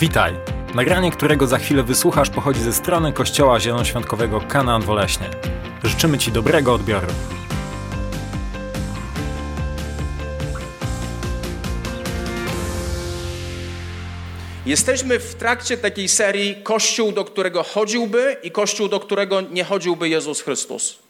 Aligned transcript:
Witaj! 0.00 0.34
Nagranie, 0.74 1.10
którego 1.10 1.46
za 1.46 1.58
chwilę 1.58 1.82
wysłuchasz, 1.82 2.30
pochodzi 2.30 2.60
ze 2.60 2.72
strony 2.72 3.12
Kościoła 3.12 3.60
Zielonoświątkowego 3.60 4.40
Kanaan 4.40 4.82
Woleśnie. 4.82 5.30
Życzymy 5.84 6.18
Ci 6.18 6.32
dobrego 6.32 6.74
odbioru. 6.74 7.06
Jesteśmy 14.66 15.18
w 15.18 15.34
trakcie 15.34 15.76
takiej 15.76 16.08
serii 16.08 16.62
Kościół, 16.62 17.12
do 17.12 17.24
którego 17.24 17.62
chodziłby 17.62 18.36
i 18.42 18.50
Kościół, 18.50 18.88
do 18.88 19.00
którego 19.00 19.40
nie 19.40 19.64
chodziłby 19.64 20.08
Jezus 20.08 20.40
Chrystus. 20.40 21.07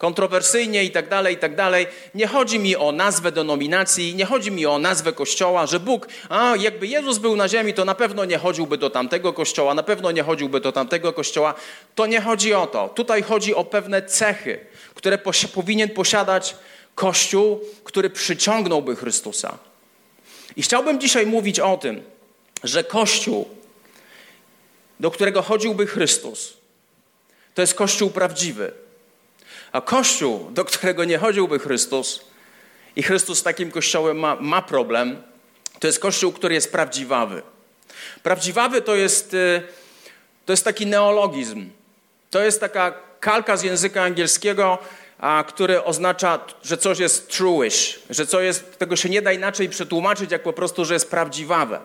Kontrowersyjnie 0.00 0.84
i 0.84 0.90
tak 0.90 1.08
dalej, 1.08 1.34
i 1.34 1.38
tak 1.38 1.54
dalej. 1.54 1.86
Nie 2.14 2.26
chodzi 2.26 2.58
mi 2.58 2.76
o 2.76 2.92
nazwę 2.92 3.32
denominacji, 3.32 4.14
nie 4.14 4.24
chodzi 4.24 4.50
mi 4.50 4.66
o 4.66 4.78
nazwę 4.78 5.12
kościoła, 5.12 5.66
że 5.66 5.80
Bóg, 5.80 6.08
a 6.28 6.56
jakby 6.56 6.86
Jezus 6.86 7.18
był 7.18 7.36
na 7.36 7.48
ziemi, 7.48 7.74
to 7.74 7.84
na 7.84 7.94
pewno 7.94 8.24
nie 8.24 8.38
chodziłby 8.38 8.78
do 8.78 8.90
tamtego 8.90 9.32
kościoła, 9.32 9.74
na 9.74 9.82
pewno 9.82 10.10
nie 10.10 10.22
chodziłby 10.22 10.60
do 10.60 10.72
tamtego 10.72 11.12
kościoła. 11.12 11.54
To 11.94 12.06
nie 12.06 12.20
chodzi 12.20 12.54
o 12.54 12.66
to. 12.66 12.88
Tutaj 12.88 13.22
chodzi 13.22 13.54
o 13.54 13.64
pewne 13.64 14.02
cechy, 14.02 14.58
które 14.94 15.18
posi 15.18 15.48
powinien 15.48 15.88
posiadać 15.88 16.56
Kościół, 16.94 17.60
który 17.84 18.10
przyciągnąłby 18.10 18.96
Chrystusa. 18.96 19.58
I 20.56 20.62
chciałbym 20.62 21.00
dzisiaj 21.00 21.26
mówić 21.26 21.60
o 21.60 21.76
tym, 21.76 22.02
że 22.64 22.84
Kościół, 22.84 23.48
do 25.00 25.10
którego 25.10 25.42
chodziłby 25.42 25.86
Chrystus, 25.86 26.52
to 27.54 27.62
jest 27.62 27.74
Kościół 27.74 28.10
prawdziwy. 28.10 28.72
A 29.72 29.80
Kościół, 29.80 30.50
do 30.50 30.64
którego 30.64 31.04
nie 31.04 31.18
chodziłby 31.18 31.58
Chrystus, 31.58 32.24
i 32.96 33.02
Chrystus 33.02 33.38
z 33.38 33.42
takim 33.42 33.70
Kościołem 33.70 34.18
ma, 34.18 34.36
ma 34.40 34.62
problem, 34.62 35.22
to 35.80 35.86
jest 35.86 35.98
Kościół, 35.98 36.32
który 36.32 36.54
jest 36.54 36.72
prawdziwawy. 36.72 37.42
Prawdziwawy 38.22 38.82
to 38.82 38.94
jest, 38.94 39.34
y, 39.34 39.62
to 40.46 40.52
jest 40.52 40.64
taki 40.64 40.86
neologizm. 40.86 41.70
To 42.30 42.40
jest 42.40 42.60
taka 42.60 42.94
kalka 43.20 43.56
z 43.56 43.62
języka 43.62 44.02
angielskiego, 44.02 44.78
a, 45.18 45.44
który 45.48 45.84
oznacza, 45.84 46.38
że 46.62 46.76
coś 46.76 46.98
jest 46.98 47.28
truish, 47.28 48.00
że 48.10 48.26
coś 48.26 48.44
jest, 48.44 48.78
tego 48.78 48.96
się 48.96 49.08
nie 49.08 49.22
da 49.22 49.32
inaczej 49.32 49.68
przetłumaczyć, 49.68 50.32
jak 50.32 50.42
po 50.42 50.52
prostu, 50.52 50.84
że 50.84 50.94
jest 50.94 51.10
prawdziwawe. 51.10 51.80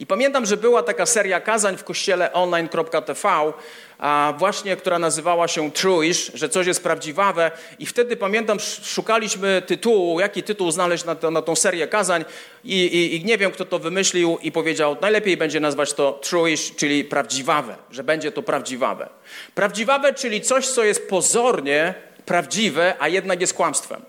I 0.00 0.06
pamiętam, 0.06 0.46
że 0.46 0.56
była 0.56 0.82
taka 0.82 1.06
seria 1.06 1.40
kazań 1.40 1.76
w 1.76 1.84
kościele 1.84 2.32
online.tv, 2.32 3.52
a 3.98 4.34
właśnie, 4.38 4.76
która 4.76 4.98
nazywała 4.98 5.48
się 5.48 5.72
Truish, 5.72 6.30
że 6.34 6.48
coś 6.48 6.66
jest 6.66 6.82
prawdziwawe. 6.82 7.50
I 7.78 7.86
wtedy 7.86 8.16
pamiętam, 8.16 8.58
szukaliśmy 8.82 9.62
tytułu, 9.66 10.20
jaki 10.20 10.42
tytuł 10.42 10.70
znaleźć 10.70 11.04
na, 11.04 11.14
to, 11.14 11.30
na 11.30 11.42
tą 11.42 11.56
serię 11.56 11.88
kazań 11.88 12.24
I, 12.64 12.74
i, 12.74 13.16
i, 13.16 13.24
nie 13.24 13.38
wiem, 13.38 13.50
kto 13.50 13.64
to 13.64 13.78
wymyślił 13.78 14.38
i 14.42 14.52
powiedział, 14.52 14.96
najlepiej 15.00 15.36
będzie 15.36 15.60
nazwać 15.60 15.92
to 15.92 16.12
Truish, 16.12 16.76
czyli 16.76 17.04
prawdziwawe, 17.04 17.76
że 17.90 18.04
będzie 18.04 18.32
to 18.32 18.42
prawdziwawe. 18.42 19.08
Prawdziwawe, 19.54 20.14
czyli 20.14 20.40
coś, 20.40 20.66
co 20.66 20.84
jest 20.84 21.08
pozornie 21.08 21.94
prawdziwe, 22.26 22.94
a 22.98 23.08
jednak 23.08 23.40
jest 23.40 23.54
kłamstwem. 23.54 24.02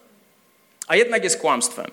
A 0.88 0.95
jednak 0.95 1.23
jest 1.23 1.40
kłamstwem. 1.40 1.92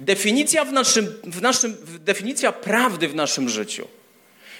Definicja, 0.00 0.64
w 0.64 0.72
naszym, 0.72 1.14
w 1.24 1.42
naszym, 1.42 1.76
definicja 1.98 2.52
prawdy 2.52 3.08
w 3.08 3.14
naszym 3.14 3.48
życiu 3.48 3.88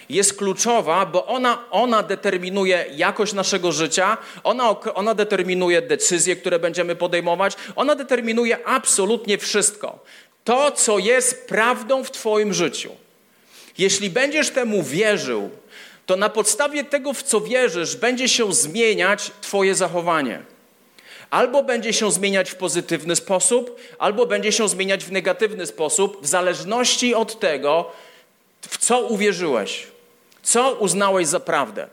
jest 0.08 0.38
kluczowa, 0.38 1.06
bo 1.06 1.26
ona, 1.26 1.64
ona 1.70 2.02
determinuje 2.02 2.84
jakość 2.94 3.32
naszego 3.32 3.72
życia, 3.72 4.16
ona, 4.44 4.80
ona 4.94 5.14
determinuje 5.14 5.82
decyzje, 5.82 6.36
które 6.36 6.58
będziemy 6.58 6.96
podejmować, 6.96 7.56
ona 7.76 7.94
determinuje 7.94 8.66
absolutnie 8.66 9.38
wszystko. 9.38 9.98
To, 10.44 10.70
co 10.70 10.98
jest 10.98 11.48
prawdą 11.48 12.04
w 12.04 12.10
Twoim 12.10 12.54
życiu. 12.54 12.90
Jeśli 13.78 14.10
będziesz 14.10 14.50
temu 14.50 14.82
wierzył, 14.82 15.50
to 16.06 16.16
na 16.16 16.28
podstawie 16.28 16.84
tego, 16.84 17.12
w 17.12 17.22
co 17.22 17.40
wierzysz, 17.40 17.96
będzie 17.96 18.28
się 18.28 18.52
zmieniać 18.52 19.30
Twoje 19.40 19.74
zachowanie. 19.74 20.42
Albo 21.30 21.62
będzie 21.62 21.92
się 21.92 22.12
zmieniać 22.12 22.50
w 22.50 22.54
pozytywny 22.54 23.16
sposób, 23.16 23.80
albo 23.98 24.26
będzie 24.26 24.52
się 24.52 24.68
zmieniać 24.68 25.04
w 25.04 25.12
negatywny 25.12 25.66
sposób, 25.66 26.22
w 26.22 26.26
zależności 26.26 27.14
od 27.14 27.40
tego, 27.40 27.90
w 28.60 28.78
co 28.78 29.00
uwierzyłeś, 29.00 29.86
co 30.48 30.72
uznałeś 30.72 31.26
za 31.26 31.40
prawdę. 31.40 31.88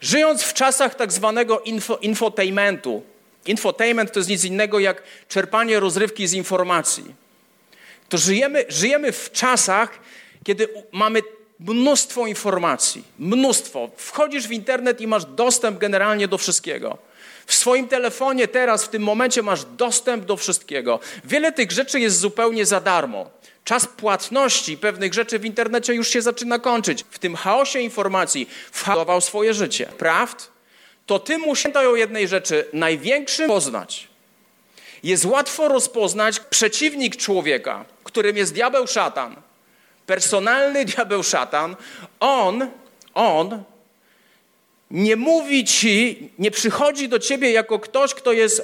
Żyjąc 0.00 0.42
w 0.42 0.54
czasach 0.54 0.94
tak 0.94 1.12
zwanego 1.12 1.60
info, 1.60 1.96
infotainmentu, 1.96 3.02
infotainment 3.46 4.12
to 4.12 4.20
jest 4.20 4.30
nic 4.30 4.44
innego 4.44 4.78
jak 4.78 5.02
czerpanie 5.28 5.80
rozrywki 5.80 6.26
z 6.26 6.32
informacji, 6.32 7.04
to 8.08 8.18
żyjemy, 8.18 8.64
żyjemy 8.68 9.12
w 9.12 9.32
czasach, 9.32 9.98
kiedy 10.44 10.68
mamy 10.92 11.22
mnóstwo 11.60 12.26
informacji, 12.26 13.04
mnóstwo. 13.18 13.90
Wchodzisz 13.96 14.48
w 14.48 14.52
internet 14.52 15.00
i 15.00 15.06
masz 15.06 15.24
dostęp 15.24 15.78
generalnie 15.78 16.28
do 16.28 16.38
wszystkiego. 16.38 16.98
W 17.46 17.54
swoim 17.54 17.88
telefonie 17.88 18.48
teraz, 18.48 18.84
w 18.84 18.88
tym 18.88 19.02
momencie 19.02 19.42
masz 19.42 19.64
dostęp 19.64 20.24
do 20.24 20.36
wszystkiego. 20.36 21.00
Wiele 21.24 21.52
tych 21.52 21.72
rzeczy 21.72 22.00
jest 22.00 22.18
zupełnie 22.18 22.66
za 22.66 22.80
darmo. 22.80 23.30
Czas 23.64 23.86
płatności 23.86 24.76
pewnych 24.76 25.14
rzeczy 25.14 25.38
w 25.38 25.44
internecie 25.44 25.94
już 25.94 26.08
się 26.08 26.22
zaczyna 26.22 26.58
kończyć. 26.58 27.04
W 27.10 27.18
tym 27.18 27.36
chaosie 27.36 27.80
informacji 27.80 28.48
whakował 28.72 29.20
swoje 29.20 29.54
życie. 29.54 29.86
Prawd? 29.98 30.50
To 31.06 31.18
ty 31.18 31.38
musisz 31.38 31.76
o 31.76 31.96
jednej 31.96 32.28
rzeczy 32.28 32.68
największym 32.72 33.46
poznać. 33.46 34.08
Jest 35.02 35.24
łatwo 35.24 35.68
rozpoznać 35.68 36.40
przeciwnik 36.40 37.16
człowieka, 37.16 37.84
którym 38.04 38.36
jest 38.36 38.54
diabeł 38.54 38.86
szatan. 38.86 39.36
Personalny 40.06 40.84
diabeł 40.84 41.22
szatan. 41.22 41.76
On, 42.20 42.70
on 43.14 43.62
nie 44.90 45.16
mówi 45.16 45.64
ci, 45.64 46.30
nie 46.38 46.50
przychodzi 46.50 47.08
do 47.08 47.18
ciebie 47.18 47.52
jako 47.52 47.78
ktoś, 47.78 48.14
kto 48.14 48.32
jest, 48.32 48.62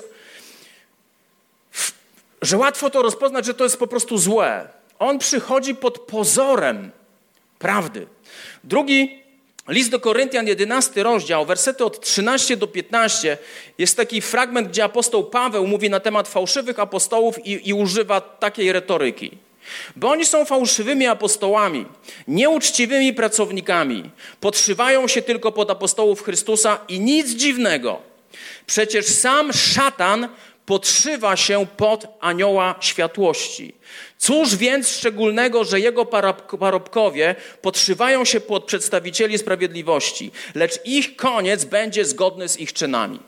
że 2.43 2.57
łatwo 2.57 2.91
to 2.91 3.03
rozpoznać, 3.03 3.47
że 3.47 3.55
to 3.55 3.65
jest 3.65 3.77
po 3.77 3.87
prostu 3.87 4.19
złe. 4.19 4.80
On 5.01 5.19
przychodzi 5.19 5.75
pod 5.75 5.99
pozorem 5.99 6.91
prawdy. 7.59 8.07
Drugi 8.65 9.19
list 9.69 9.91
do 9.91 10.01
Koryntian, 10.01 10.47
11 10.47 11.03
rozdział, 11.03 11.47
wersety 11.47 11.85
od 11.85 12.01
13 12.01 12.57
do 12.57 12.67
15, 12.67 13.39
jest 13.79 13.97
taki 13.97 14.21
fragment, 14.21 14.69
gdzie 14.69 14.85
apostoł 14.85 15.25
Paweł 15.25 15.67
mówi 15.67 15.91
na 15.91 16.01
temat 16.01 16.29
fałszywych 16.29 16.79
apostołów 16.79 17.47
i, 17.47 17.69
i 17.69 17.73
używa 17.73 18.21
takiej 18.21 18.73
retoryki. 18.73 19.39
Bo 19.97 20.11
oni 20.11 20.27
są 20.27 20.45
fałszywymi 20.45 21.07
apostołami, 21.07 21.87
nieuczciwymi 22.29 23.15
pracownikami, 23.15 24.11
podszywają 24.41 25.09
się 25.09 25.23
tylko 25.23 25.53
pod 25.53 25.71
apostołów 25.71 26.23
Chrystusa 26.23 26.79
i 26.89 27.01
nic 27.01 27.31
dziwnego. 27.31 28.11
Przecież 28.67 29.07
sam 29.07 29.53
szatan 29.53 30.29
podszywa 30.71 31.37
się 31.37 31.67
pod 31.77 32.07
anioła 32.21 32.75
światłości. 32.81 33.75
Cóż 34.19 34.57
więc 34.57 34.89
szczególnego, 34.89 35.65
że 35.65 35.81
jego 35.81 36.07
parobkowie 36.59 37.35
podszywają 37.63 38.25
się 38.25 38.41
pod 38.41 38.65
przedstawicieli 38.65 39.39
sprawiedliwości, 39.39 40.31
lecz 40.55 40.87
ich 40.87 41.17
koniec 41.17 41.65
będzie 41.65 42.05
zgodny 42.05 42.49
z 42.49 42.61
ich 42.61 42.73
czynami. 42.73 43.21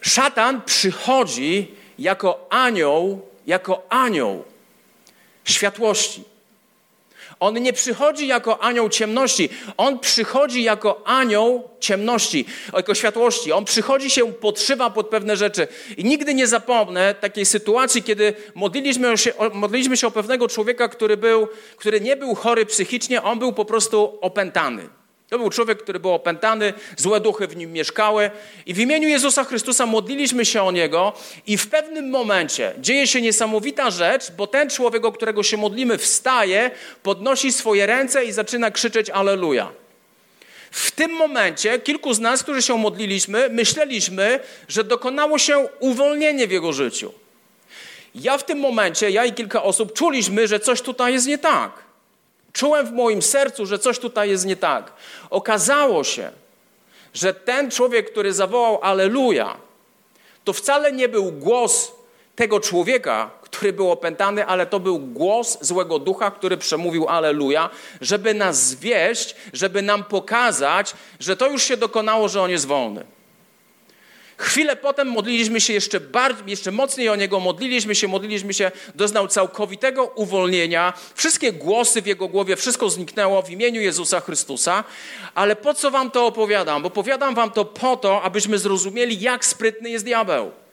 Szatan 0.00 0.62
przychodzi 0.62 1.74
jako 1.98 2.46
anioł 2.50 3.28
jako 3.46 3.86
anioł 3.88 4.44
światłości. 5.44 6.33
On 7.40 7.54
nie 7.62 7.72
przychodzi 7.72 8.26
jako 8.26 8.62
anioł 8.62 8.88
ciemności, 8.88 9.48
on 9.76 9.98
przychodzi 9.98 10.62
jako 10.62 11.02
anioł 11.06 11.68
ciemności, 11.80 12.46
jako 12.72 12.94
światłości. 12.94 13.52
On 13.52 13.64
przychodzi 13.64 14.10
się, 14.10 14.32
podszywa 14.32 14.90
pod 14.90 15.08
pewne 15.08 15.36
rzeczy. 15.36 15.68
I 15.96 16.04
nigdy 16.04 16.34
nie 16.34 16.46
zapomnę 16.46 17.14
takiej 17.14 17.46
sytuacji, 17.46 18.02
kiedy 18.02 18.34
modliliśmy 18.54 19.18
się, 19.18 19.32
modliliśmy 19.52 19.96
się 19.96 20.06
o 20.06 20.10
pewnego 20.10 20.48
człowieka, 20.48 20.88
który, 20.88 21.16
był, 21.16 21.48
który 21.76 22.00
nie 22.00 22.16
był 22.16 22.34
chory 22.34 22.66
psychicznie, 22.66 23.22
on 23.22 23.38
był 23.38 23.52
po 23.52 23.64
prostu 23.64 24.18
opętany. 24.20 24.88
To 25.34 25.38
był 25.38 25.50
człowiek, 25.50 25.82
który 25.82 26.00
był 26.00 26.12
opętany, 26.12 26.72
złe 26.96 27.20
duchy 27.20 27.46
w 27.46 27.56
nim 27.56 27.72
mieszkały. 27.72 28.30
I 28.66 28.74
w 28.74 28.78
imieniu 28.78 29.08
Jezusa 29.08 29.44
Chrystusa 29.44 29.86
modliliśmy 29.86 30.44
się 30.44 30.62
o 30.62 30.72
niego, 30.72 31.12
i 31.46 31.58
w 31.58 31.68
pewnym 31.68 32.10
momencie 32.10 32.72
dzieje 32.78 33.06
się 33.06 33.22
niesamowita 33.22 33.90
rzecz, 33.90 34.32
bo 34.32 34.46
ten 34.46 34.70
człowiek, 34.70 35.04
o 35.04 35.12
którego 35.12 35.42
się 35.42 35.56
modlimy, 35.56 35.98
wstaje, 35.98 36.70
podnosi 37.02 37.52
swoje 37.52 37.86
ręce 37.86 38.24
i 38.24 38.32
zaczyna 38.32 38.70
krzyczeć 38.70 39.10
Aleluja. 39.10 39.72
W 40.70 40.90
tym 40.90 41.10
momencie 41.10 41.78
kilku 41.78 42.14
z 42.14 42.20
nas, 42.20 42.42
którzy 42.42 42.62
się 42.62 42.78
modliliśmy, 42.78 43.48
myśleliśmy, 43.48 44.40
że 44.68 44.84
dokonało 44.84 45.38
się 45.38 45.68
uwolnienie 45.80 46.46
w 46.46 46.50
jego 46.50 46.72
życiu. 46.72 47.12
Ja 48.14 48.38
w 48.38 48.44
tym 48.44 48.58
momencie, 48.58 49.10
ja 49.10 49.24
i 49.24 49.32
kilka 49.32 49.62
osób 49.62 49.92
czuliśmy, 49.92 50.48
że 50.48 50.60
coś 50.60 50.82
tutaj 50.82 51.12
jest 51.12 51.26
nie 51.26 51.38
tak. 51.38 51.83
Czułem 52.54 52.86
w 52.86 52.92
moim 52.92 53.22
sercu, 53.22 53.66
że 53.66 53.78
coś 53.78 53.98
tutaj 53.98 54.30
jest 54.30 54.46
nie 54.46 54.56
tak. 54.56 54.92
Okazało 55.30 56.04
się, 56.04 56.30
że 57.14 57.34
ten 57.34 57.70
człowiek, 57.70 58.10
który 58.10 58.32
zawołał 58.32 58.78
Aleluja, 58.82 59.56
to 60.44 60.52
wcale 60.52 60.92
nie 60.92 61.08
był 61.08 61.32
głos 61.32 61.92
tego 62.36 62.60
człowieka, 62.60 63.30
który 63.42 63.72
był 63.72 63.90
opętany, 63.90 64.46
ale 64.46 64.66
to 64.66 64.80
był 64.80 64.98
głos 64.98 65.58
złego 65.60 65.98
ducha, 65.98 66.30
który 66.30 66.56
przemówił 66.56 67.08
Aleluja, 67.08 67.70
żeby 68.00 68.34
nas 68.34 68.66
zwieść, 68.66 69.36
żeby 69.52 69.82
nam 69.82 70.04
pokazać, 70.04 70.94
że 71.20 71.36
to 71.36 71.50
już 71.50 71.62
się 71.62 71.76
dokonało, 71.76 72.28
że 72.28 72.42
on 72.42 72.50
jest 72.50 72.66
wolny. 72.66 73.04
Chwilę 74.36 74.76
potem 74.76 75.08
modliliśmy 75.08 75.60
się 75.60 75.72
jeszcze 75.72 76.00
bardziej, 76.00 76.50
jeszcze 76.50 76.72
mocniej 76.72 77.08
o 77.08 77.16
niego, 77.16 77.40
modliliśmy 77.40 77.94
się, 77.94 78.08
modliliśmy 78.08 78.54
się, 78.54 78.72
doznał 78.94 79.28
całkowitego 79.28 80.04
uwolnienia. 80.04 80.92
Wszystkie 81.14 81.52
głosy 81.52 82.02
w 82.02 82.06
jego 82.06 82.28
głowie, 82.28 82.56
wszystko 82.56 82.90
zniknęło 82.90 83.42
w 83.42 83.50
imieniu 83.50 83.80
Jezusa 83.80 84.20
Chrystusa. 84.20 84.84
Ale 85.34 85.56
po 85.56 85.74
co 85.74 85.90
wam 85.90 86.10
to 86.10 86.26
opowiadam? 86.26 86.82
Bo 86.82 86.88
opowiadam 86.88 87.34
wam 87.34 87.50
to 87.50 87.64
po 87.64 87.96
to, 87.96 88.22
abyśmy 88.22 88.58
zrozumieli, 88.58 89.20
jak 89.20 89.44
sprytny 89.44 89.90
jest 89.90 90.04
diabeł. 90.04 90.63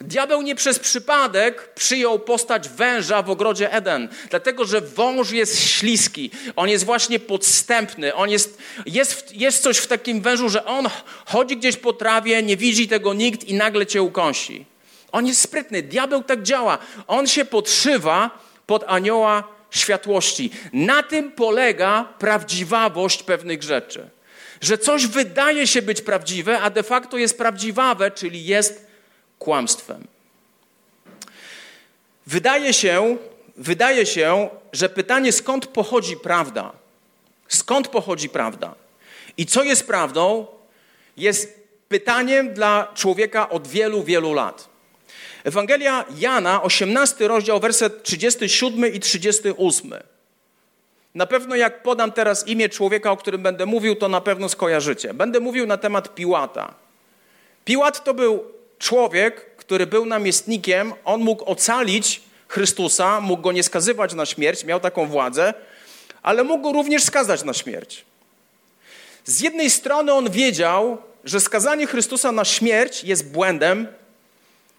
Diabeł 0.00 0.42
nie 0.42 0.54
przez 0.54 0.78
przypadek 0.78 1.74
przyjął 1.74 2.18
postać 2.18 2.68
węża 2.68 3.22
w 3.22 3.30
ogrodzie 3.30 3.72
Eden, 3.72 4.08
dlatego 4.30 4.64
że 4.64 4.80
wąż 4.80 5.30
jest 5.30 5.60
śliski, 5.60 6.30
on 6.56 6.68
jest 6.68 6.84
właśnie 6.84 7.20
podstępny, 7.20 8.14
on 8.14 8.30
jest, 8.30 8.58
jest, 8.86 9.36
jest 9.36 9.62
coś 9.62 9.78
w 9.78 9.86
takim 9.86 10.20
wężu, 10.20 10.48
że 10.48 10.64
on 10.64 10.88
chodzi 11.26 11.56
gdzieś 11.56 11.76
po 11.76 11.92
trawie, 11.92 12.42
nie 12.42 12.56
widzi 12.56 12.88
tego 12.88 13.14
nikt 13.14 13.44
i 13.44 13.54
nagle 13.54 13.86
cię 13.86 14.02
ukąsi. 14.02 14.66
On 15.12 15.26
jest 15.26 15.40
sprytny, 15.40 15.82
diabeł 15.82 16.22
tak 16.22 16.42
działa. 16.42 16.78
On 17.06 17.26
się 17.26 17.44
podszywa 17.44 18.38
pod 18.66 18.84
anioła 18.86 19.44
światłości. 19.70 20.50
Na 20.72 21.02
tym 21.02 21.32
polega 21.32 22.04
prawdziwawość 22.18 23.22
pewnych 23.22 23.62
rzeczy. 23.62 24.10
Że 24.60 24.78
coś 24.78 25.06
wydaje 25.06 25.66
się 25.66 25.82
być 25.82 26.02
prawdziwe, 26.02 26.60
a 26.60 26.70
de 26.70 26.82
facto 26.82 27.16
jest 27.18 27.38
prawdziwawe, 27.38 28.10
czyli 28.10 28.44
jest 28.44 28.91
kłamstwem. 29.42 30.06
Wydaje 32.26 32.74
się, 32.74 33.16
wydaje 33.56 34.06
się, 34.06 34.48
że 34.72 34.88
pytanie 34.88 35.32
skąd 35.32 35.66
pochodzi 35.66 36.16
prawda, 36.16 36.72
skąd 37.48 37.88
pochodzi 37.88 38.28
prawda 38.28 38.74
i 39.36 39.46
co 39.46 39.62
jest 39.62 39.86
prawdą, 39.86 40.46
jest 41.16 41.60
pytaniem 41.88 42.54
dla 42.54 42.92
człowieka 42.94 43.48
od 43.48 43.68
wielu, 43.68 44.04
wielu 44.04 44.32
lat. 44.32 44.68
Ewangelia 45.44 46.04
Jana, 46.18 46.62
18 46.62 47.28
rozdział, 47.28 47.60
werset 47.60 48.02
37 48.02 48.92
i 48.92 49.00
38. 49.00 49.92
Na 51.14 51.26
pewno 51.26 51.56
jak 51.56 51.82
podam 51.82 52.12
teraz 52.12 52.48
imię 52.48 52.68
człowieka, 52.68 53.10
o 53.10 53.16
którym 53.16 53.42
będę 53.42 53.66
mówił, 53.66 53.94
to 53.96 54.08
na 54.08 54.20
pewno 54.20 54.48
skojarzycie. 54.48 55.14
Będę 55.14 55.40
mówił 55.40 55.66
na 55.66 55.76
temat 55.76 56.14
Piłata. 56.14 56.74
Piłat 57.64 58.04
to 58.04 58.14
był 58.14 58.61
człowiek, 58.82 59.56
który 59.56 59.86
był 59.86 60.06
namiestnikiem, 60.06 60.92
on 61.04 61.20
mógł 61.20 61.44
ocalić 61.44 62.20
Chrystusa, 62.48 63.20
mógł 63.20 63.42
go 63.42 63.52
nie 63.52 63.62
skazywać 63.62 64.14
na 64.14 64.26
śmierć, 64.26 64.64
miał 64.64 64.80
taką 64.80 65.06
władzę, 65.06 65.54
ale 66.22 66.44
mógł 66.44 66.62
go 66.62 66.72
również 66.72 67.02
skazać 67.02 67.44
na 67.44 67.52
śmierć. 67.52 68.04
Z 69.24 69.40
jednej 69.40 69.70
strony 69.70 70.12
on 70.12 70.30
wiedział, 70.30 70.98
że 71.24 71.40
skazanie 71.40 71.86
Chrystusa 71.86 72.32
na 72.32 72.44
śmierć 72.44 73.04
jest 73.04 73.30
błędem, 73.30 73.88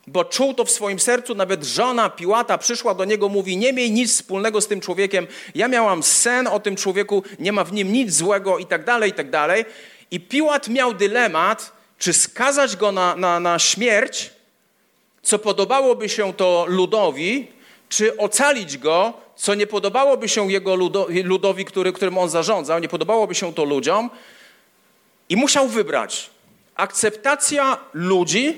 bo 0.07 0.25
czuł 0.25 0.53
to 0.53 0.65
w 0.65 0.71
swoim 0.71 0.99
sercu, 0.99 1.35
nawet 1.35 1.63
żona 1.63 2.09
Piłata 2.09 2.57
przyszła 2.57 2.93
do 2.93 3.05
niego, 3.05 3.29
mówi: 3.29 3.57
Nie 3.57 3.73
miej 3.73 3.91
nic 3.91 4.13
wspólnego 4.13 4.61
z 4.61 4.67
tym 4.67 4.81
człowiekiem. 4.81 5.27
Ja 5.55 5.67
miałam 5.67 6.03
sen 6.03 6.47
o 6.47 6.59
tym 6.59 6.75
człowieku, 6.75 7.23
nie 7.39 7.51
ma 7.51 7.63
w 7.63 7.73
nim 7.73 7.93
nic 7.93 8.13
złego, 8.13 8.57
i 8.57 8.65
tak 8.65 8.85
dalej, 8.85 9.09
i 9.09 9.13
tak 9.13 9.29
dalej. 9.29 9.65
I 10.11 10.19
Piłat 10.19 10.67
miał 10.67 10.93
dylemat, 10.93 11.71
czy 12.03 12.13
skazać 12.13 12.75
go 12.75 12.91
na, 12.91 13.15
na, 13.15 13.39
na 13.39 13.59
śmierć, 13.59 14.29
co 15.21 15.39
podobałoby 15.39 16.09
się 16.09 16.33
to 16.33 16.65
ludowi, 16.67 17.47
czy 17.89 18.17
ocalić 18.17 18.77
go, 18.77 19.13
co 19.35 19.55
nie 19.55 19.67
podobałoby 19.67 20.29
się 20.29 20.51
jego 20.51 20.75
ludowi, 21.23 21.65
który, 21.65 21.93
którym 21.93 22.17
on 22.17 22.29
zarządzał, 22.29 22.79
nie 22.79 22.89
podobałoby 22.89 23.35
się 23.35 23.53
to 23.53 23.63
ludziom. 23.63 24.09
I 25.29 25.35
musiał 25.35 25.67
wybrać 25.67 26.29
akceptacja 26.75 27.77
ludzi 27.93 28.57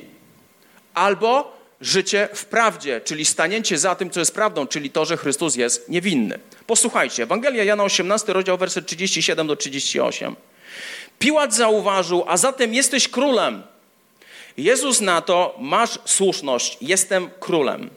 albo 0.94 1.58
życie 1.82 2.30
w 2.34 2.46
prawdzie, 2.46 3.02
czyli 3.02 3.26
stanięcie 3.26 3.78
za 3.78 3.96
tym, 3.96 4.10
co 4.10 4.20
jest 4.20 4.34
prawdą, 4.34 4.68
czyli 4.68 4.90
to, 4.90 5.06
że 5.06 5.18
Chrystus 5.18 5.56
jest 5.56 5.90
niewinny. 5.90 6.40
Posłuchajcie, 6.68 7.24
Ewangelia 7.24 7.64
Jana 7.64 7.84
18, 7.84 8.34
rozdział, 8.34 8.58
werset 8.58 8.86
37 8.86 9.48
do 9.48 9.56
38. 9.56 10.36
Piłat 11.20 11.54
zauważył, 11.54 12.24
a 12.28 12.38
zatem 12.38 12.74
jesteś 12.74 13.08
królem. 13.08 13.64
Jezus 14.58 15.02
na 15.02 15.22
to, 15.22 15.56
masz 15.60 16.00
słuszność, 16.06 16.78
jestem 16.82 17.30
królem. 17.40 17.90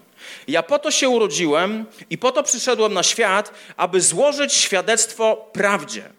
Ja 0.49 0.63
po 0.63 0.79
to 0.79 0.91
się 0.91 1.09
urodziłem 1.09 1.87
i 2.11 2.19
po 2.19 2.33
to 2.33 2.43
przyszedłem 2.43 2.95
na 2.95 3.03
świat, 3.03 3.53
aby 3.77 4.01
złożyć 4.01 4.53
świadectwo 4.53 5.51
prawdzie. 5.53 6.11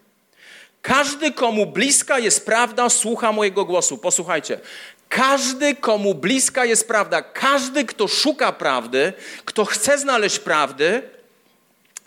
Każdy, 0.82 1.32
komu 1.32 1.66
bliska 1.66 2.18
jest 2.18 2.46
prawda, 2.46 2.88
słucha 2.88 3.32
mojego 3.32 3.64
głosu. 3.64 3.98
Posłuchajcie. 3.98 4.60
Każdy, 5.08 5.74
komu 5.74 6.14
bliska 6.14 6.64
jest 6.64 6.88
prawda, 6.88 7.22
każdy, 7.22 7.84
kto 7.84 8.08
szuka 8.08 8.52
prawdy, 8.52 9.12
kto 9.44 9.64
chce 9.64 9.98
znaleźć 9.98 10.38
prawdy, 10.38 11.02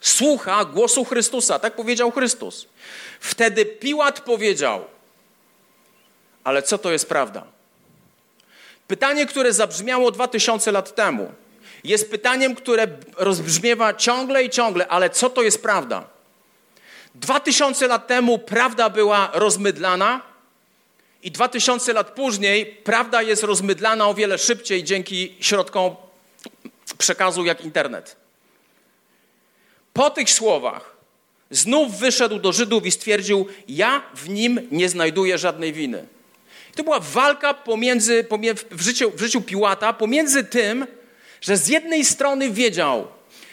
słucha 0.04 0.66
głosu 0.66 1.06
Chrystusa. 1.06 1.60
Tak 1.60 1.76
powiedział 1.76 2.12
Chrystus. 2.12 2.66
Wtedy 3.20 3.66
Piłat 3.66 4.20
powiedział: 4.20 4.86
Ale 6.44 6.64
co 6.64 6.78
to 6.78 6.92
jest 6.92 7.10
prawda? 7.10 7.44
Pytanie, 8.88 9.26
które 9.26 9.54
zabrzmiało 9.54 10.12
dwa 10.12 10.28
tysiące 10.28 10.72
lat 10.72 10.96
temu, 10.96 11.32
jest 11.84 12.12
pytaniem, 12.12 12.56
które 12.56 12.88
rozbrzmiewa 13.18 13.94
ciągle 13.94 14.44
i 14.44 14.50
ciągle, 14.50 14.88
ale 14.88 15.10
co 15.10 15.30
to 15.30 15.42
jest 15.42 15.62
prawda? 15.62 16.04
Dwa 17.16 17.40
tysiące 17.40 17.88
lat 17.88 18.08
temu 18.08 18.40
prawda 18.40 18.90
była 18.90 19.30
rozmydlana, 19.34 20.22
i 21.24 21.32
dwa 21.32 21.48
tysiące 21.48 21.94
lat 21.94 22.12
później 22.12 22.66
prawda 22.66 23.22
jest 23.22 23.44
rozmydlana 23.44 24.08
o 24.08 24.14
wiele 24.14 24.38
szybciej 24.38 24.84
dzięki 24.84 25.36
środkom 25.40 25.96
przekazu 26.98 27.46
jak 27.46 27.62
internet. 27.62 28.23
Po 29.94 30.10
tych 30.10 30.32
słowach 30.32 30.96
znów 31.52 31.98
wyszedł 31.98 32.40
do 32.40 32.54
Żydów 32.54 32.86
i 32.86 32.92
stwierdził: 32.92 33.48
Ja 33.68 34.04
w 34.16 34.30
nim 34.30 34.68
nie 34.72 34.90
znajduję 34.90 35.38
żadnej 35.38 35.74
winy. 35.74 36.06
I 36.74 36.76
to 36.76 36.84
była 36.84 37.00
walka 37.00 37.54
pomiędzy, 37.54 38.26
w, 38.72 38.82
życiu, 38.82 39.12
w 39.16 39.20
życiu 39.20 39.42
Piłata 39.42 39.94
pomiędzy 39.94 40.44
tym, 40.44 40.88
że 41.42 41.58
z 41.58 41.68
jednej 41.68 42.06
strony 42.06 42.50
wiedział, 42.50 43.08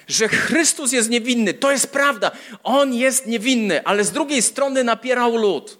że 0.08 0.28
Chrystus 0.28 0.92
jest 0.92 1.10
niewinny, 1.10 1.54
to 1.54 1.72
jest 1.72 1.92
prawda, 1.92 2.30
on 2.62 2.94
jest 2.94 3.26
niewinny, 3.26 3.84
ale 3.84 4.04
z 4.04 4.10
drugiej 4.12 4.42
strony 4.42 4.84
napierał 4.84 5.36
lud. 5.36 5.78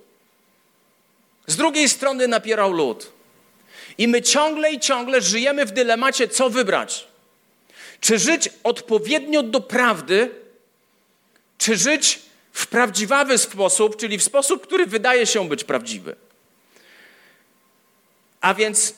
Z 1.46 1.56
drugiej 1.56 1.88
strony 1.88 2.28
napierał 2.28 2.72
lud. 2.72 3.12
I 3.98 4.08
my 4.08 4.22
ciągle 4.22 4.72
i 4.72 4.80
ciągle 4.80 5.20
żyjemy 5.20 5.66
w 5.66 5.70
dylemacie, 5.70 6.28
co 6.28 6.50
wybrać. 6.50 7.08
Czy 8.00 8.18
żyć 8.18 8.48
odpowiednio 8.64 9.42
do 9.42 9.60
prawdy, 9.60 10.30
czy 11.60 11.76
żyć 11.76 12.18
w 12.52 12.66
prawdziwy 12.66 13.38
sposób, 13.38 13.96
czyli 13.96 14.18
w 14.18 14.22
sposób, 14.22 14.66
który 14.66 14.86
wydaje 14.86 15.26
się 15.26 15.48
być 15.48 15.64
prawdziwy. 15.64 16.16
A 18.40 18.54
więc 18.54 18.94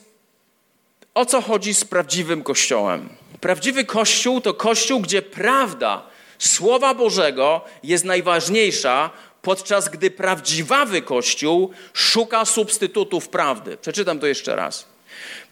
o 1.14 1.26
co 1.26 1.40
chodzi 1.40 1.74
z 1.74 1.84
prawdziwym 1.84 2.42
Kościołem? 2.42 3.08
Prawdziwy 3.40 3.84
Kościół 3.84 4.40
to 4.40 4.54
Kościół, 4.54 5.00
gdzie 5.00 5.22
prawda 5.22 6.02
Słowa 6.38 6.94
Bożego 6.94 7.64
jest 7.82 8.04
najważniejsza, 8.04 9.10
podczas 9.42 9.88
gdy 9.88 10.10
prawdziwawy 10.10 11.02
Kościół 11.02 11.70
szuka 11.92 12.44
substytutów 12.44 13.28
prawdy. 13.28 13.76
Przeczytam 13.76 14.18
to 14.18 14.26
jeszcze 14.26 14.56
raz. 14.56 14.86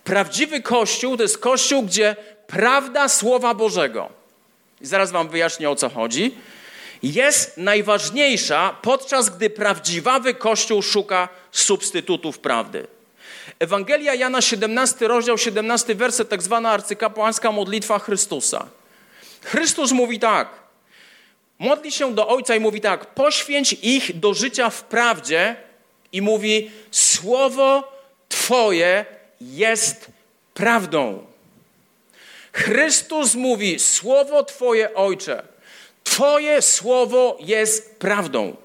Prawdziwy 0.04 0.62
Kościół 0.62 1.16
to 1.16 1.22
jest 1.22 1.38
Kościół, 1.38 1.82
gdzie 1.82 2.16
prawda 2.46 3.08
Słowa 3.08 3.54
Bożego, 3.54 4.08
i 4.80 4.86
zaraz 4.86 5.10
Wam 5.10 5.28
wyjaśnię 5.28 5.70
o 5.70 5.76
co 5.76 5.88
chodzi, 5.88 6.34
jest 7.02 7.57
najważniejsza, 7.57 8.76
podczas 8.83 9.30
gdy 9.30 9.50
prawdziwawy 9.50 10.35
Kościół 10.35 10.83
szuka 10.83 11.28
substytutów 11.52 12.38
prawdy. 12.38 12.87
Ewangelia 13.59 14.14
Jana 14.14 14.40
17, 14.40 15.09
rozdział 15.09 15.38
17, 15.38 15.95
werset, 15.95 16.28
tak 16.28 16.42
zwana 16.42 16.71
arcykapłańska 16.71 17.52
modlitwa 17.52 17.99
Chrystusa. 17.99 18.66
Chrystus 19.45 19.92
mówi 19.92 20.19
tak, 20.19 20.49
modli 21.59 21.92
się 21.92 22.14
do 22.14 22.28
Ojca 22.28 22.54
i 22.54 22.61
mówi 22.61 22.80
tak, 22.80 23.07
poświęć 23.07 23.73
ich 23.73 24.19
do 24.19 24.35
życia 24.35 24.71
w 24.71 24.85
prawdzie 24.85 25.57
i 26.12 26.23
mówi, 26.23 26.71
słowo 26.90 27.92
Twoje 28.28 29.04
jest 29.40 30.07
prawdą. 30.54 31.26
Chrystus 32.52 33.35
mówi, 33.35 33.78
słowo 33.78 34.45
Twoje, 34.45 34.95
Ojcze, 34.95 35.42
Twoje 36.10 36.62
słowo 36.62 37.38
jest 37.40 37.96
prawdą. 37.98 38.56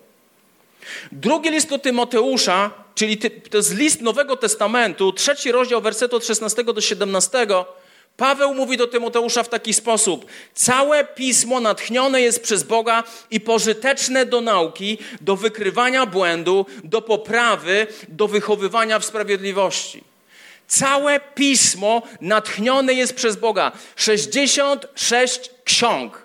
Drugi 1.12 1.50
list 1.50 1.70
do 1.70 1.80
Tymoteusza, 1.80 2.72
czyli 2.96 3.18
to 3.18 3.58
jest 3.58 3.78
list 3.78 4.02
Nowego 4.02 4.38
Testamentu, 4.38 5.14
trzeci 5.14 5.52
rozdział, 5.52 5.82
werset 5.82 6.14
od 6.14 6.26
16 6.26 6.64
do 6.64 6.82
17, 6.82 7.48
Paweł 8.18 8.54
mówi 8.54 8.78
do 8.78 8.88
Tymoteusza 8.88 9.44
w 9.44 9.50
taki 9.50 9.74
sposób: 9.74 10.26
Całe 10.54 11.06
pismo 11.06 11.60
natchnione 11.60 12.22
jest 12.22 12.44
przez 12.44 12.64
Boga 12.64 13.04
i 13.32 13.40
pożyteczne 13.40 14.26
do 14.26 14.42
nauki, 14.42 14.98
do 15.22 15.36
wykrywania 15.36 16.06
błędu, 16.06 16.66
do 16.84 17.02
poprawy, 17.02 17.88
do 18.08 18.28
wychowywania 18.28 19.00
w 19.00 19.06
sprawiedliwości. 19.06 20.04
Całe 20.68 21.20
pismo 21.20 22.02
natchnione 22.22 22.94
jest 22.94 23.14
przez 23.14 23.36
Boga. 23.36 23.72
66 23.96 25.52
ksiąg 25.64 26.25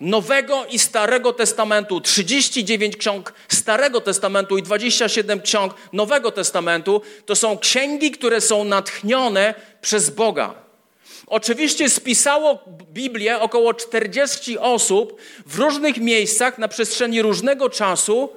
Nowego 0.00 0.66
i 0.70 0.78
Starego 0.78 1.32
Testamentu, 1.32 2.00
39 2.00 2.96
ksiąg 2.96 3.32
Starego 3.48 4.00
Testamentu 4.00 4.58
i 4.58 4.62
27 4.62 5.40
ksiąg 5.40 5.74
Nowego 5.92 6.32
Testamentu 6.32 7.02
to 7.26 7.36
są 7.36 7.58
księgi, 7.58 8.10
które 8.10 8.40
są 8.40 8.64
natchnione 8.64 9.54
przez 9.80 10.10
Boga. 10.10 10.54
Oczywiście 11.26 11.90
spisało 11.90 12.58
Biblię 12.92 13.40
około 13.40 13.74
40 13.74 14.58
osób 14.58 15.20
w 15.46 15.58
różnych 15.58 15.96
miejscach 15.98 16.58
na 16.58 16.68
przestrzeni 16.68 17.22
różnego 17.22 17.70
czasu 17.70 18.28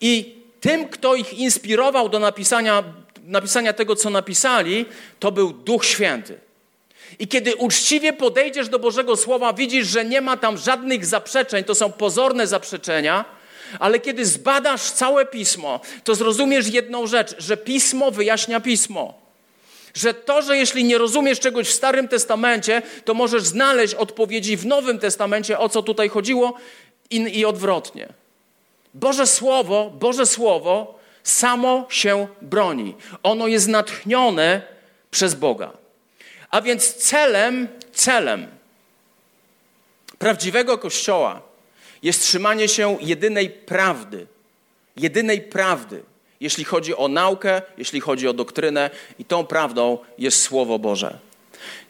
i 0.00 0.36
tym, 0.60 0.88
kto 0.88 1.14
ich 1.14 1.34
inspirował 1.34 2.08
do 2.08 2.18
napisania, 2.18 2.84
napisania 3.24 3.72
tego, 3.72 3.96
co 3.96 4.10
napisali, 4.10 4.86
to 5.18 5.32
był 5.32 5.52
Duch 5.52 5.84
Święty. 5.84 6.45
I 7.18 7.28
kiedy 7.28 7.56
uczciwie 7.56 8.12
podejdziesz 8.12 8.68
do 8.68 8.78
Bożego 8.78 9.16
Słowa, 9.16 9.52
widzisz, 9.52 9.86
że 9.86 10.04
nie 10.04 10.20
ma 10.20 10.36
tam 10.36 10.58
żadnych 10.58 11.06
zaprzeczeń, 11.06 11.64
to 11.64 11.74
są 11.74 11.92
pozorne 11.92 12.46
zaprzeczenia, 12.46 13.24
ale 13.78 14.00
kiedy 14.00 14.26
zbadasz 14.26 14.90
całe 14.90 15.26
pismo, 15.26 15.80
to 16.04 16.14
zrozumiesz 16.14 16.68
jedną 16.68 17.06
rzecz, 17.06 17.34
że 17.38 17.56
pismo 17.56 18.10
wyjaśnia 18.10 18.60
pismo. 18.60 19.14
Że 19.94 20.14
to, 20.14 20.42
że 20.42 20.56
jeśli 20.56 20.84
nie 20.84 20.98
rozumiesz 20.98 21.40
czegoś 21.40 21.68
w 21.68 21.72
Starym 21.72 22.08
Testamencie, 22.08 22.82
to 23.04 23.14
możesz 23.14 23.42
znaleźć 23.42 23.94
odpowiedzi 23.94 24.56
w 24.56 24.66
Nowym 24.66 24.98
Testamencie, 24.98 25.58
o 25.58 25.68
co 25.68 25.82
tutaj 25.82 26.08
chodziło, 26.08 26.54
i, 27.10 27.38
i 27.38 27.44
odwrotnie. 27.44 28.08
Boże 28.94 29.26
Słowo, 29.26 29.90
Boże 30.00 30.26
Słowo 30.26 30.98
samo 31.22 31.86
się 31.88 32.26
broni. 32.42 32.94
Ono 33.22 33.46
jest 33.46 33.68
natchnione 33.68 34.62
przez 35.10 35.34
Boga. 35.34 35.72
A 36.50 36.60
więc 36.60 36.94
celem, 36.94 37.68
celem 37.92 38.46
prawdziwego 40.18 40.78
Kościoła 40.78 41.40
jest 42.02 42.22
trzymanie 42.22 42.68
się 42.68 42.96
jedynej 43.00 43.50
prawdy. 43.50 44.26
Jedynej 44.96 45.40
prawdy, 45.40 46.02
jeśli 46.40 46.64
chodzi 46.64 46.96
o 46.96 47.08
naukę, 47.08 47.62
jeśli 47.78 48.00
chodzi 48.00 48.28
o 48.28 48.32
doktrynę, 48.32 48.90
i 49.18 49.24
tą 49.24 49.46
prawdą 49.46 49.98
jest 50.18 50.42
Słowo 50.42 50.78
Boże. 50.78 51.18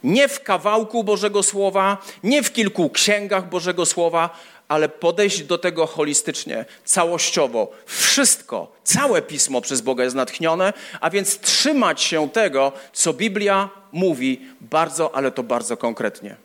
Nie 0.04 0.28
w 0.28 0.42
kawałku 0.42 1.04
Bożego 1.04 1.42
Słowa, 1.42 1.98
nie 2.22 2.42
w 2.42 2.52
kilku 2.52 2.90
księgach 2.90 3.48
Bożego 3.48 3.86
Słowa, 3.86 4.38
ale 4.68 4.88
podejść 4.88 5.42
do 5.42 5.58
tego 5.58 5.86
holistycznie, 5.86 6.64
całościowo. 6.84 7.70
Wszystko, 7.86 8.72
całe 8.84 9.22
pismo 9.22 9.60
przez 9.60 9.80
Boga 9.80 10.04
jest 10.04 10.16
natchnione, 10.16 10.72
a 11.00 11.10
więc 11.10 11.40
trzymać 11.40 12.02
się 12.02 12.30
tego, 12.30 12.72
co 12.92 13.12
Biblia 13.12 13.70
mówi 13.96 14.40
bardzo, 14.60 15.14
ale 15.14 15.30
to 15.30 15.42
bardzo 15.42 15.76
konkretnie. 15.76 16.36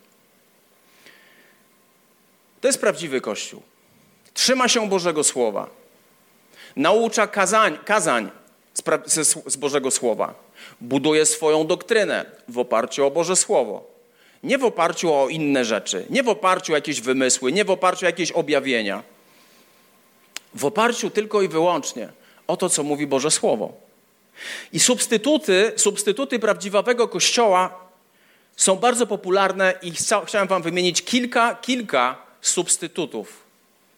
To 2.62 2.68
jest 2.68 2.82
prawdziwy 2.82 3.22
Kościół. 3.22 3.62
Trzyma 4.34 4.68
się 4.68 4.90
Bożego 4.90 5.24
Słowa. 5.24 5.70
Naucza 6.76 7.28
kazań, 7.28 7.78
kazań 7.86 8.32
z, 9.06 9.38
z 9.46 9.56
Bożego 9.56 9.92
Słowa. 9.92 10.34
Buduje 10.82 11.26
swoją 11.26 11.68
doktrynę 11.68 12.26
w 12.48 12.58
oparciu 12.58 13.06
o 13.06 13.12
Boże 13.12 13.36
Słowo. 13.36 13.92
Nie 14.44 14.58
w 14.58 14.64
oparciu 14.64 15.14
o 15.14 15.30
inne 15.30 15.66
rzeczy, 15.66 16.06
nie 16.10 16.24
w 16.24 16.30
oparciu 16.30 16.74
o 16.74 16.76
jakieś 16.76 17.02
wymysły, 17.02 17.52
nie 17.52 17.66
w 17.66 17.70
oparciu 17.70 18.06
o 18.06 18.10
jakieś 18.10 18.32
objawienia. 18.32 19.04
W 20.56 20.66
oparciu 20.66 21.10
tylko 21.10 21.42
i 21.42 21.48
wyłącznie 21.48 22.10
o 22.48 22.58
to, 22.58 22.70
co 22.70 22.84
mówi 22.84 23.08
Boże 23.08 23.32
Słowo. 23.32 23.91
I 24.74 24.80
substytuty, 24.80 25.72
substytuty 25.76 26.40
prawdziwego 26.40 27.08
Kościoła 27.08 27.80
są 28.58 28.76
bardzo 28.76 29.08
popularne 29.08 29.74
i 29.82 29.92
chciałem 30.26 30.48
Wam 30.48 30.62
wymienić 30.62 31.02
kilka, 31.02 31.56
kilka 31.56 32.18
substytutów 32.42 33.44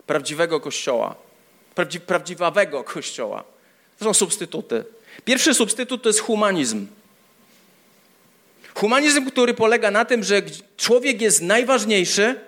prawdziwego 0.08 0.60
Kościoła, 0.60 1.16
prawdzi, 1.76 2.00
prawdziwego 2.00 2.84
Kościoła. 2.84 3.44
To 4.00 4.06
są 4.06 4.14
substytuty. 4.14 4.84
Pierwszy 5.26 5.54
substytut 5.54 6.04
to 6.04 6.10
jest 6.10 6.20
humanizm. 6.20 6.88
Humanizm, 8.74 9.26
który 9.26 9.54
polega 9.54 9.92
na 9.92 10.06
tym, 10.06 10.24
że 10.24 10.42
człowiek 10.78 11.22
jest 11.22 11.42
najważniejszy 11.42 12.40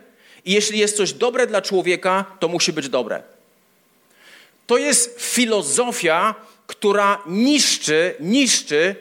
i 0.46 0.52
jeśli 0.52 0.80
jest 0.80 0.98
coś 0.98 1.14
dobre 1.14 1.48
dla 1.48 1.62
człowieka, 1.62 2.26
to 2.40 2.48
musi 2.48 2.74
być 2.74 2.90
dobre. 2.90 3.24
To 4.68 4.78
jest 4.78 5.22
filozofia, 5.22 6.36
która 6.68 7.22
niszczy, 7.26 8.16
niszczy 8.20 8.96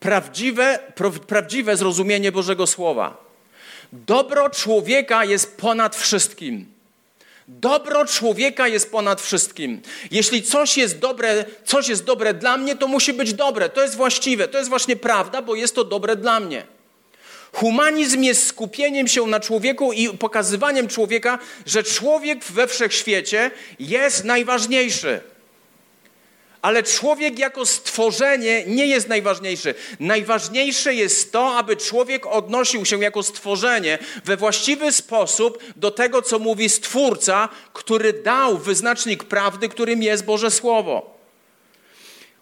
prawdziwe, 0.00 0.78
prawdziwe 1.26 1.76
zrozumienie 1.76 2.32
Bożego 2.32 2.66
Słowa. 2.66 3.26
Dobro 3.92 4.50
człowieka 4.50 5.24
jest 5.24 5.56
ponad 5.56 5.96
wszystkim. 5.96 6.66
Dobro 7.48 8.06
człowieka 8.06 8.68
jest 8.68 8.90
ponad 8.90 9.20
wszystkim. 9.20 9.80
Jeśli 10.10 10.42
coś 10.42 10.76
jest 10.76 10.98
dobre, 10.98 11.44
coś 11.64 11.88
jest 11.88 12.04
dobre 12.04 12.34
dla 12.34 12.56
mnie, 12.56 12.76
to 12.76 12.88
musi 12.88 13.12
być 13.12 13.34
dobre. 13.34 13.68
To 13.68 13.82
jest 13.82 13.96
właściwe, 13.96 14.48
to 14.48 14.58
jest 14.58 14.70
właśnie 14.70 14.96
prawda, 14.96 15.42
bo 15.42 15.54
jest 15.54 15.74
to 15.74 15.84
dobre 15.84 16.16
dla 16.16 16.40
mnie. 16.40 16.66
Humanizm 17.52 18.22
jest 18.22 18.46
skupieniem 18.46 19.08
się 19.08 19.26
na 19.26 19.40
człowieku 19.40 19.92
i 19.92 20.08
pokazywaniem 20.08 20.88
człowieka, 20.88 21.38
że 21.66 21.82
człowiek 21.82 22.44
we 22.44 22.66
wszechświecie 22.66 23.50
jest 23.78 24.24
najważniejszy. 24.24 25.20
Ale 26.62 26.82
człowiek 26.82 27.38
jako 27.38 27.66
stworzenie 27.66 28.64
nie 28.66 28.86
jest 28.86 29.08
najważniejszy. 29.08 29.74
Najważniejsze 30.00 30.94
jest 30.94 31.32
to, 31.32 31.56
aby 31.56 31.76
człowiek 31.76 32.26
odnosił 32.26 32.84
się 32.84 33.02
jako 33.02 33.22
stworzenie 33.22 33.98
we 34.24 34.36
właściwy 34.36 34.92
sposób 34.92 35.58
do 35.76 35.90
tego, 35.90 36.22
co 36.22 36.38
mówi 36.38 36.68
Stwórca, 36.68 37.48
który 37.72 38.12
dał 38.12 38.58
wyznacznik 38.58 39.24
prawdy, 39.24 39.68
którym 39.68 40.02
jest 40.02 40.24
Boże 40.24 40.50
Słowo. 40.50 41.16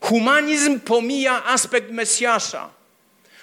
Humanizm 0.01 0.81
pomija 0.81 1.45
aspekt 1.45 1.91
Mesjasza. 1.91 2.71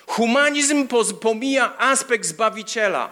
Humanizm 0.06 0.88
pomija 1.22 1.78
aspekt 1.78 2.26
Zbawiciela. 2.26 3.10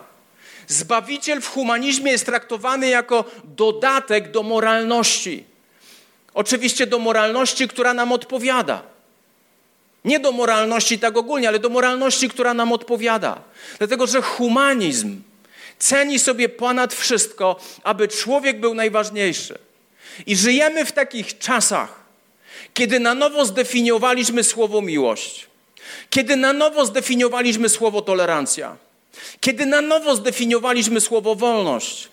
Zbawiciel 0.67 1.41
w 1.41 1.47
humanizmie 1.47 2.11
jest 2.11 2.25
traktowany 2.25 2.89
jako 2.89 3.25
dodatek 3.43 4.31
do 4.31 4.43
moralności. 4.43 5.49
Oczywiście 6.33 6.88
do 6.88 7.00
moralności, 7.00 7.67
która 7.67 7.93
nam 7.93 8.12
odpowiada. 8.12 8.81
Nie 10.05 10.19
do 10.19 10.31
moralności 10.31 11.00
tak 11.00 11.17
ogólnie, 11.17 11.48
ale 11.48 11.59
do 11.59 11.69
moralności, 11.69 12.29
która 12.29 12.53
nam 12.53 12.71
odpowiada. 12.71 13.41
Dlatego, 13.77 14.07
że 14.07 14.21
humanizm 14.21 15.21
ceni 15.79 16.19
sobie 16.19 16.50
ponad 16.50 16.93
wszystko, 16.93 17.59
aby 17.83 18.07
człowiek 18.07 18.59
był 18.59 18.74
najważniejszy. 18.74 19.57
I 20.25 20.36
żyjemy 20.36 20.86
w 20.86 20.91
takich 20.91 21.38
czasach, 21.38 22.00
kiedy 22.74 23.00
na 23.00 23.13
nowo 23.13 23.45
zdefiniowaliśmy 23.45 24.43
słowo 24.43 24.81
miłość, 24.81 25.48
kiedy 26.09 26.36
na 26.36 26.53
nowo 26.53 26.86
zdefiniowaliśmy 26.86 27.69
słowo 27.69 28.01
tolerancja, 28.01 28.75
kiedy 29.41 29.65
na 29.65 29.81
nowo 29.81 30.15
zdefiniowaliśmy 30.15 31.01
słowo 31.01 31.36
wolność. 31.36 32.07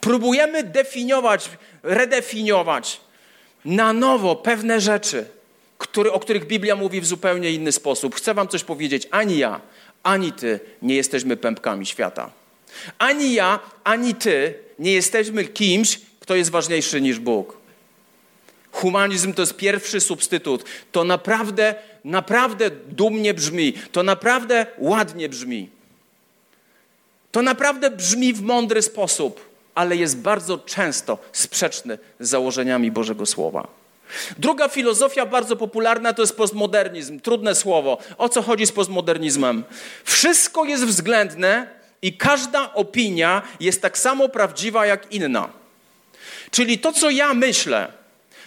Próbujemy 0.00 0.62
definiować, 0.62 1.50
redefiniować 1.82 3.00
na 3.64 3.92
nowo 3.92 4.36
pewne 4.36 4.80
rzeczy, 4.80 5.26
które, 5.78 6.12
o 6.12 6.20
których 6.20 6.46
Biblia 6.46 6.76
mówi 6.76 7.00
w 7.00 7.06
zupełnie 7.06 7.50
inny 7.50 7.72
sposób. 7.72 8.14
Chcę 8.14 8.34
Wam 8.34 8.48
coś 8.48 8.64
powiedzieć. 8.64 9.08
Ani 9.10 9.38
ja, 9.38 9.60
ani 10.02 10.32
Ty 10.32 10.60
nie 10.82 10.94
jesteśmy 10.94 11.36
pępkami 11.36 11.86
świata. 11.86 12.30
Ani 12.98 13.34
ja, 13.34 13.58
ani 13.84 14.14
Ty 14.14 14.54
nie 14.78 14.92
jesteśmy 14.92 15.44
kimś, 15.44 16.00
kto 16.20 16.36
jest 16.36 16.50
ważniejszy 16.50 17.00
niż 17.00 17.18
Bóg. 17.18 17.56
Humanizm 18.72 19.34
to 19.34 19.42
jest 19.42 19.56
pierwszy 19.56 20.00
substytut. 20.00 20.64
To 20.92 21.04
naprawdę, 21.04 21.74
naprawdę 22.04 22.70
dumnie 22.70 23.34
brzmi. 23.34 23.72
To 23.92 24.02
naprawdę 24.02 24.66
ładnie 24.78 25.28
brzmi. 25.28 25.68
To 27.32 27.42
naprawdę 27.42 27.90
brzmi 27.90 28.32
w 28.32 28.42
mądry 28.42 28.82
sposób 28.82 29.49
ale 29.74 29.96
jest 29.96 30.18
bardzo 30.18 30.58
często 30.58 31.18
sprzeczny 31.32 31.98
z 32.20 32.28
założeniami 32.28 32.90
Bożego 32.90 33.26
Słowa. 33.26 33.68
Druga 34.38 34.68
filozofia 34.68 35.26
bardzo 35.26 35.56
popularna 35.56 36.12
to 36.12 36.22
jest 36.22 36.36
postmodernizm. 36.36 37.20
Trudne 37.20 37.54
słowo. 37.54 37.98
O 38.18 38.28
co 38.28 38.42
chodzi 38.42 38.66
z 38.66 38.72
postmodernizmem? 38.72 39.64
Wszystko 40.04 40.64
jest 40.64 40.84
względne 40.84 41.66
i 42.02 42.16
każda 42.16 42.74
opinia 42.74 43.42
jest 43.60 43.82
tak 43.82 43.98
samo 43.98 44.28
prawdziwa 44.28 44.86
jak 44.86 45.12
inna. 45.12 45.48
Czyli 46.50 46.78
to, 46.78 46.92
co 46.92 47.10
ja 47.10 47.34
myślę 47.34 47.92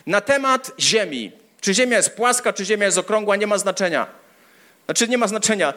na 0.07 0.21
temat 0.21 0.71
Ziemi, 0.79 1.31
czy 1.61 1.73
Ziemia 1.73 1.97
jest 1.97 2.15
płaska, 2.15 2.53
czy 2.53 2.65
Ziemia 2.65 2.85
jest 2.85 2.97
okrągła, 2.97 3.35
nie 3.35 3.47
ma 3.47 3.57
znaczenia. 3.57 4.07
Znaczy 4.85 5.07
nie 5.07 5.17
ma 5.17 5.27
znaczenia. 5.27 5.73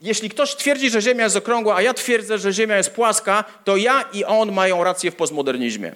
Jeśli 0.00 0.30
ktoś 0.30 0.54
twierdzi, 0.54 0.90
że 0.90 1.02
Ziemia 1.02 1.24
jest 1.24 1.36
okrągła, 1.36 1.76
a 1.76 1.82
ja 1.82 1.94
twierdzę, 1.94 2.38
że 2.38 2.52
Ziemia 2.52 2.76
jest 2.76 2.90
płaska, 2.90 3.44
to 3.64 3.76
ja 3.76 4.04
i 4.12 4.24
on 4.24 4.52
mają 4.52 4.84
rację 4.84 5.10
w 5.10 5.16
postmodernizmie. 5.16 5.92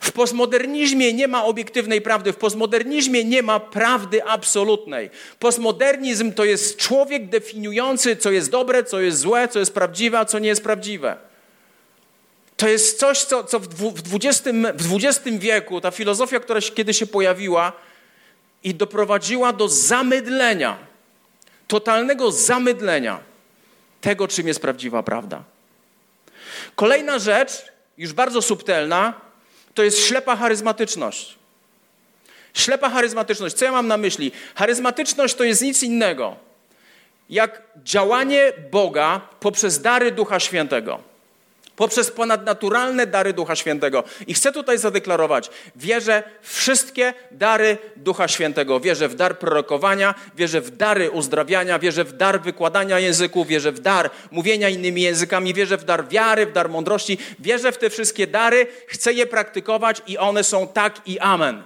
W 0.00 0.12
postmodernizmie 0.12 1.12
nie 1.12 1.28
ma 1.28 1.44
obiektywnej 1.44 2.00
prawdy, 2.00 2.32
w 2.32 2.36
postmodernizmie 2.36 3.24
nie 3.24 3.42
ma 3.42 3.60
prawdy 3.60 4.24
absolutnej. 4.24 5.10
Postmodernizm 5.38 6.32
to 6.32 6.44
jest 6.44 6.76
człowiek 6.76 7.28
definiujący, 7.28 8.16
co 8.16 8.30
jest 8.30 8.50
dobre, 8.50 8.84
co 8.84 9.00
jest 9.00 9.18
złe, 9.18 9.48
co 9.48 9.58
jest 9.58 9.74
prawdziwe, 9.74 10.18
a 10.18 10.24
co 10.24 10.38
nie 10.38 10.48
jest 10.48 10.62
prawdziwe. 10.62 11.16
To 12.56 12.68
jest 12.68 12.98
coś, 12.98 13.24
co, 13.24 13.44
co 13.44 13.60
w, 13.60 13.66
XX, 14.14 14.48
w 14.74 14.94
XX 14.94 15.38
wieku, 15.38 15.80
ta 15.80 15.90
filozofia, 15.90 16.40
która 16.40 16.60
się, 16.60 16.72
kiedy 16.72 16.94
się 16.94 17.06
pojawiła 17.06 17.72
i 18.64 18.74
doprowadziła 18.74 19.52
do 19.52 19.68
zamydlenia, 19.68 20.78
totalnego 21.68 22.32
zamydlenia 22.32 23.20
tego, 24.00 24.28
czym 24.28 24.46
jest 24.46 24.60
prawdziwa 24.60 25.02
prawda. 25.02 25.42
Kolejna 26.74 27.18
rzecz, 27.18 27.64
już 27.98 28.12
bardzo 28.12 28.42
subtelna, 28.42 29.20
to 29.74 29.82
jest 29.82 30.06
ślepa 30.06 30.36
charyzmatyczność. 30.36 31.38
Ślepa 32.54 32.90
charyzmatyczność. 32.90 33.54
Co 33.54 33.64
ja 33.64 33.72
mam 33.72 33.88
na 33.88 33.96
myśli? 33.96 34.32
Charyzmatyczność 34.54 35.34
to 35.34 35.44
jest 35.44 35.62
nic 35.62 35.82
innego 35.82 36.36
jak 37.30 37.62
działanie 37.84 38.52
Boga 38.70 39.20
poprzez 39.40 39.80
dary 39.80 40.12
Ducha 40.12 40.40
Świętego. 40.40 41.13
Poprzez 41.76 42.10
ponadnaturalne 42.10 43.06
dary 43.06 43.32
Ducha 43.32 43.56
Świętego. 43.56 44.04
I 44.26 44.34
chcę 44.34 44.52
tutaj 44.52 44.78
zadeklarować, 44.78 45.50
wierzę 45.76 46.22
w 46.42 46.56
wszystkie 46.56 47.14
dary 47.30 47.78
Ducha 47.96 48.28
Świętego. 48.28 48.80
Wierzę 48.80 49.08
w 49.08 49.14
dar 49.14 49.38
prorokowania, 49.38 50.14
wierzę 50.36 50.60
w 50.60 50.70
dary 50.70 51.10
uzdrawiania, 51.10 51.78
wierzę 51.78 52.04
w 52.04 52.12
dar 52.12 52.40
wykładania 52.42 52.98
języków, 52.98 53.46
wierzę 53.46 53.72
w 53.72 53.80
dar 53.80 54.10
mówienia 54.30 54.68
innymi 54.68 55.02
językami, 55.02 55.54
wierzę 55.54 55.76
w 55.76 55.84
dar 55.84 56.08
wiary, 56.08 56.46
w 56.46 56.52
dar 56.52 56.68
mądrości. 56.68 57.18
Wierzę 57.38 57.72
w 57.72 57.78
te 57.78 57.90
wszystkie 57.90 58.26
dary, 58.26 58.66
chcę 58.88 59.12
je 59.12 59.26
praktykować 59.26 60.02
i 60.06 60.18
one 60.18 60.44
są 60.44 60.68
tak 60.68 61.08
i 61.08 61.18
amen. 61.18 61.62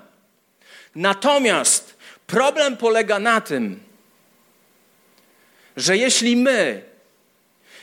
Natomiast 0.94 1.96
problem 2.26 2.76
polega 2.76 3.18
na 3.18 3.40
tym, 3.40 3.80
że 5.76 5.96
jeśli 5.96 6.36
my 6.36 6.82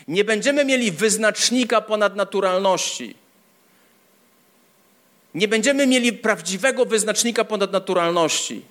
nie 0.08 0.24
będziemy 0.24 0.66
mieli 0.66 0.92
wyznacznika 0.92 1.82
ponadnaturalności, 1.82 3.16
nie 5.34 5.48
będziemy 5.48 5.88
mieli 5.88 6.14
prawdziwego 6.14 6.86
wyznacznika 6.86 7.46
ponadnaturalności, 7.46 8.62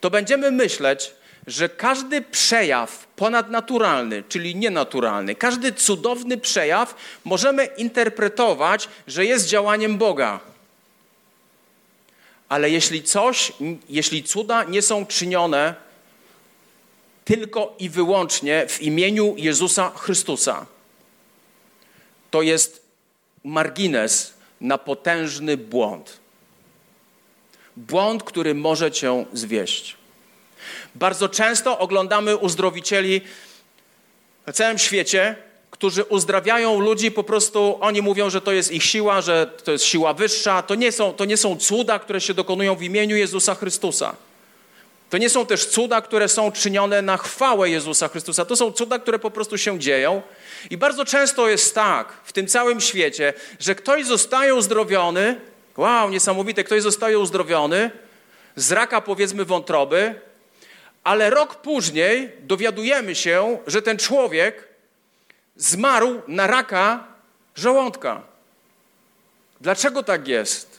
to 0.00 0.10
będziemy 0.10 0.50
myśleć, 0.50 1.12
że 1.46 1.68
każdy 1.68 2.22
przejaw 2.22 3.06
ponadnaturalny, 3.16 4.24
czyli 4.28 4.56
nienaturalny, 4.56 5.34
każdy 5.34 5.72
cudowny 5.72 6.38
przejaw 6.38 6.94
możemy 7.24 7.64
interpretować, 7.64 8.88
że 9.06 9.24
jest 9.24 9.46
działaniem 9.46 9.98
Boga. 9.98 10.40
Ale 12.48 12.70
jeśli 12.70 13.02
coś, 13.02 13.52
jeśli 13.88 14.22
cuda 14.22 14.64
nie 14.64 14.82
są 14.82 15.06
czynione 15.06 15.85
tylko 17.26 17.74
i 17.78 17.88
wyłącznie 17.88 18.66
w 18.68 18.82
imieniu 18.82 19.34
Jezusa 19.36 19.92
Chrystusa. 19.96 20.66
To 22.30 22.42
jest 22.42 22.82
margines 23.44 24.34
na 24.60 24.78
potężny 24.78 25.56
błąd. 25.56 26.18
Błąd, 27.76 28.22
który 28.22 28.54
może 28.54 28.90
cię 28.90 29.26
zwieść. 29.32 29.96
Bardzo 30.94 31.28
często 31.28 31.78
oglądamy 31.78 32.36
uzdrowicieli 32.36 33.20
na 34.46 34.52
całym 34.52 34.78
świecie, 34.78 35.36
którzy 35.70 36.04
uzdrawiają 36.04 36.80
ludzi, 36.80 37.10
po 37.10 37.24
prostu 37.24 37.78
oni 37.80 38.02
mówią, 38.02 38.30
że 38.30 38.40
to 38.40 38.52
jest 38.52 38.72
ich 38.72 38.84
siła, 38.84 39.20
że 39.20 39.46
to 39.64 39.72
jest 39.72 39.84
siła 39.84 40.14
wyższa. 40.14 40.62
To 40.62 40.74
nie 40.74 40.92
są, 40.92 41.12
to 41.12 41.24
nie 41.24 41.36
są 41.36 41.56
cuda, 41.56 41.98
które 41.98 42.20
się 42.20 42.34
dokonują 42.34 42.76
w 42.76 42.82
imieniu 42.82 43.16
Jezusa 43.16 43.54
Chrystusa. 43.54 44.16
To 45.10 45.18
nie 45.18 45.30
są 45.30 45.46
też 45.46 45.66
cuda, 45.66 46.00
które 46.00 46.28
są 46.28 46.52
czynione 46.52 47.02
na 47.02 47.16
chwałę 47.16 47.70
Jezusa 47.70 48.08
Chrystusa. 48.08 48.44
To 48.44 48.56
są 48.56 48.72
cuda, 48.72 48.98
które 48.98 49.18
po 49.18 49.30
prostu 49.30 49.58
się 49.58 49.78
dzieją. 49.78 50.22
I 50.70 50.76
bardzo 50.76 51.04
często 51.04 51.48
jest 51.48 51.74
tak 51.74 52.12
w 52.24 52.32
tym 52.32 52.46
całym 52.46 52.80
świecie, 52.80 53.34
że 53.60 53.74
ktoś 53.74 54.06
zostaje 54.06 54.54
uzdrowiony, 54.54 55.40
wow, 55.76 56.10
niesamowite, 56.10 56.64
ktoś 56.64 56.82
zostaje 56.82 57.18
uzdrowiony 57.18 57.90
z 58.56 58.72
raka 58.72 59.00
powiedzmy 59.00 59.44
wątroby, 59.44 60.14
ale 61.04 61.30
rok 61.30 61.54
później 61.54 62.32
dowiadujemy 62.40 63.14
się, 63.14 63.58
że 63.66 63.82
ten 63.82 63.98
człowiek 63.98 64.68
zmarł 65.56 66.22
na 66.28 66.46
raka 66.46 67.04
żołądka. 67.54 68.22
Dlaczego 69.60 70.02
tak 70.02 70.28
jest? 70.28 70.75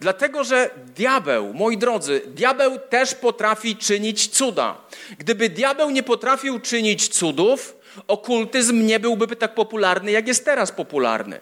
Dlatego, 0.00 0.44
że 0.44 0.70
diabeł, 0.96 1.54
moi 1.54 1.78
drodzy, 1.78 2.22
diabeł 2.26 2.78
też 2.90 3.14
potrafi 3.14 3.76
czynić 3.76 4.28
cuda. 4.28 4.76
Gdyby 5.18 5.48
diabeł 5.48 5.90
nie 5.90 6.02
potrafił 6.02 6.60
czynić 6.60 7.08
cudów, 7.08 7.76
okultyzm 8.08 8.86
nie 8.86 9.00
byłby 9.00 9.36
tak 9.36 9.54
popularny, 9.54 10.10
jak 10.10 10.28
jest 10.28 10.44
teraz 10.44 10.72
popularny. 10.72 11.40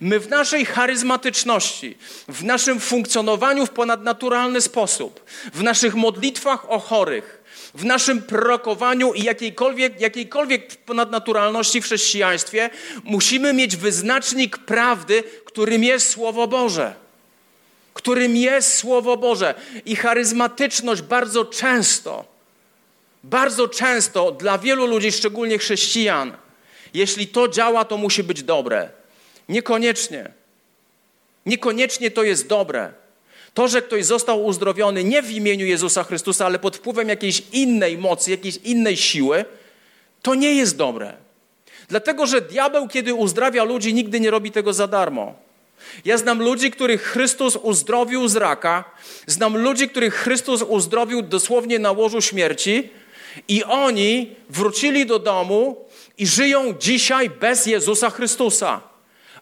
My 0.00 0.20
w 0.20 0.28
naszej 0.28 0.64
charyzmatyczności, 0.64 1.98
w 2.28 2.44
naszym 2.44 2.80
funkcjonowaniu 2.80 3.66
w 3.66 3.70
ponadnaturalny 3.70 4.60
sposób, 4.60 5.24
w 5.54 5.62
naszych 5.62 5.94
modlitwach 5.94 6.70
o 6.70 6.78
chorych, 6.78 7.44
w 7.74 7.84
naszym 7.84 8.22
prorokowaniu 8.22 9.12
i 9.12 9.22
jakiejkolwiek, 9.22 10.00
jakiejkolwiek 10.00 10.76
ponadnaturalności 10.76 11.80
w 11.80 11.84
chrześcijaństwie, 11.84 12.70
musimy 13.04 13.52
mieć 13.52 13.76
wyznacznik 13.76 14.58
prawdy, 14.58 15.22
którym 15.44 15.84
jest 15.84 16.10
Słowo 16.10 16.46
Boże 16.46 17.03
którym 17.94 18.36
jest 18.36 18.74
Słowo 18.74 19.16
Boże. 19.16 19.54
I 19.86 19.96
charyzmatyczność 19.96 21.02
bardzo 21.02 21.44
często, 21.44 22.24
bardzo 23.24 23.68
często 23.68 24.32
dla 24.32 24.58
wielu 24.58 24.86
ludzi, 24.86 25.12
szczególnie 25.12 25.58
chrześcijan, 25.58 26.36
jeśli 26.94 27.26
to 27.26 27.48
działa, 27.48 27.84
to 27.84 27.96
musi 27.96 28.22
być 28.22 28.42
dobre. 28.42 28.88
Niekoniecznie. 29.48 30.30
Niekoniecznie 31.46 32.10
to 32.10 32.22
jest 32.22 32.46
dobre. 32.46 32.92
To, 33.54 33.68
że 33.68 33.82
ktoś 33.82 34.04
został 34.04 34.44
uzdrowiony 34.44 35.04
nie 35.04 35.22
w 35.22 35.30
imieniu 35.30 35.66
Jezusa 35.66 36.04
Chrystusa, 36.04 36.46
ale 36.46 36.58
pod 36.58 36.76
wpływem 36.76 37.08
jakiejś 37.08 37.42
innej 37.52 37.98
mocy, 37.98 38.30
jakiejś 38.30 38.56
innej 38.56 38.96
siły, 38.96 39.44
to 40.22 40.34
nie 40.34 40.54
jest 40.54 40.76
dobre. 40.76 41.12
Dlatego, 41.88 42.26
że 42.26 42.40
diabeł, 42.40 42.88
kiedy 42.88 43.14
uzdrawia 43.14 43.64
ludzi, 43.64 43.94
nigdy 43.94 44.20
nie 44.20 44.30
robi 44.30 44.50
tego 44.50 44.72
za 44.72 44.86
darmo. 44.86 45.43
Ja 46.04 46.18
znam 46.18 46.42
ludzi, 46.42 46.70
których 46.70 47.02
Chrystus 47.02 47.56
uzdrowił 47.56 48.28
z 48.28 48.36
raka, 48.36 48.84
znam 49.26 49.56
ludzi, 49.56 49.88
których 49.88 50.14
Chrystus 50.14 50.62
uzdrowił 50.62 51.22
dosłownie 51.22 51.78
na 51.78 51.92
łożu 51.92 52.20
śmierci 52.20 52.90
i 53.48 53.64
oni 53.64 54.36
wrócili 54.50 55.06
do 55.06 55.18
domu 55.18 55.88
i 56.18 56.26
żyją 56.26 56.74
dzisiaj 56.78 57.30
bez 57.30 57.66
Jezusa 57.66 58.10
Chrystusa. 58.10 58.80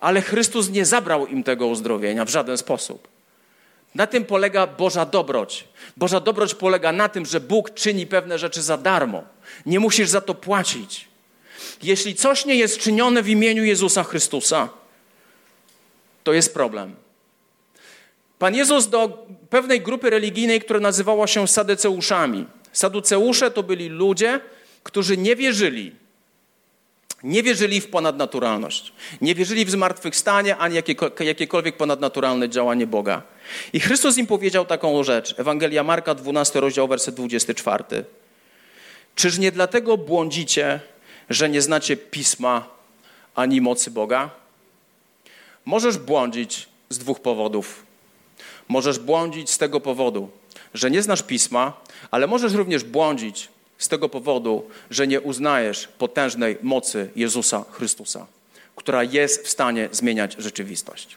Ale 0.01 0.23
Chrystus 0.23 0.71
nie 0.71 0.85
zabrał 0.85 1.27
im 1.27 1.43
tego 1.43 1.67
uzdrowienia 1.67 2.25
w 2.25 2.31
żaden 2.31 2.59
sposób. 2.59 3.09
Na 3.95 4.07
tym 4.07 4.25
polega 4.25 4.67
Boża 4.67 5.07
dobroć. 5.07 5.65
Boża 5.97 6.21
dobroć 6.21 6.55
polega 6.55 6.93
na 6.93 7.09
tym, 7.09 7.27
że 7.27 7.41
Bóg 7.41 7.75
czyni 7.75 8.07
pewne 8.07 8.39
rzeczy 8.39 8.63
za 8.63 8.77
darmo. 8.77 9.23
Nie 9.67 9.81
musisz 9.81 10.09
za 10.09 10.21
to 10.21 10.35
płacić. 10.35 11.09
Jeśli 11.83 12.15
coś 12.15 12.45
nie 12.45 12.55
jest 12.55 12.79
czynione 12.79 13.23
w 13.23 13.29
imieniu 13.29 13.65
Jezusa 13.65 14.05
Chrystusa, 14.05 14.69
to 16.25 16.33
jest 16.33 16.55
problem. 16.55 16.97
Pan 18.39 18.55
Jezus 18.55 18.89
do 18.89 19.27
pewnej 19.51 19.81
grupy 19.81 20.11
religijnej, 20.11 20.61
która 20.61 20.81
nazywała 20.81 21.27
się 21.27 21.49
Sadyceuszami. 21.49 22.47
Saduceusze 22.73 23.51
to 23.51 23.63
byli 23.63 23.89
ludzie, 23.89 24.41
którzy 24.83 25.17
nie 25.17 25.37
wierzyli. 25.37 25.93
Nie 27.23 27.43
wierzyli 27.43 27.81
w 27.81 27.91
ponadnaturalność. 27.91 28.93
Nie 29.21 29.35
wierzyli 29.35 29.65
w 29.65 29.71
zmartwychwstanie 29.71 30.57
ani 30.57 30.77
jakiekolwiek 31.21 31.77
ponadnaturalne 31.77 32.49
działanie 32.49 32.87
Boga. 32.87 33.23
I 33.73 33.81
Chrystus 33.81 34.19
im 34.19 34.27
powiedział 34.27 34.65
taką 34.65 35.05
rzecz. 35.05 35.35
Ewangelia 35.39 35.83
Marka, 35.83 36.15
12 36.15 36.61
rozdział, 36.61 36.89
werset 36.89 37.15
24. 37.15 37.85
Czyż 39.15 39.39
nie 39.39 39.53
dlatego 39.53 39.97
błądzicie, 39.97 40.81
że 41.31 41.49
nie 41.49 41.63
znacie 41.63 41.97
pisma 41.97 42.69
ani 43.35 43.61
mocy 43.61 43.91
Boga? 43.91 44.42
Możesz 45.65 45.99
błądzić 45.99 46.69
z 46.89 46.99
dwóch 46.99 47.21
powodów. 47.21 47.87
Możesz 48.69 48.99
błądzić 48.99 49.51
z 49.51 49.59
tego 49.59 49.81
powodu, 49.81 50.31
że 50.75 50.91
nie 50.91 51.03
znasz 51.03 51.23
pisma, 51.23 51.81
ale 52.11 52.27
możesz 52.27 52.53
również 52.53 52.85
błądzić 52.85 53.49
z 53.79 53.89
tego 53.89 54.09
powodu, 54.09 54.71
że 54.91 55.07
nie 55.07 55.21
uznajesz 55.21 55.89
potężnej 55.99 56.59
mocy 56.63 57.11
Jezusa 57.17 57.65
Chrystusa, 57.71 58.27
która 58.77 59.05
jest 59.05 59.47
w 59.47 59.49
stanie 59.49 59.89
zmieniać 59.93 60.37
rzeczywistość. 60.39 61.17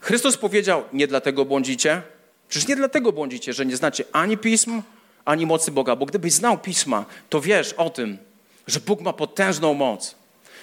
Chrystus 0.00 0.36
powiedział: 0.36 0.84
Nie 0.92 1.06
dlatego 1.06 1.44
błądzicie. 1.44 2.02
Przecież 2.48 2.68
nie 2.68 2.76
dlatego 2.76 3.12
błądzicie, 3.12 3.52
że 3.52 3.66
nie 3.66 3.76
znacie 3.76 4.04
ani 4.12 4.38
pism, 4.38 4.82
ani 5.24 5.46
mocy 5.46 5.70
Boga. 5.70 5.96
Bo 5.96 6.06
gdybyś 6.06 6.32
znał 6.32 6.58
pisma, 6.58 7.04
to 7.28 7.40
wiesz 7.40 7.72
o 7.72 7.90
tym, 7.90 8.18
że 8.66 8.80
Bóg 8.80 9.00
ma 9.00 9.12
potężną 9.12 9.74
moc 9.74 10.14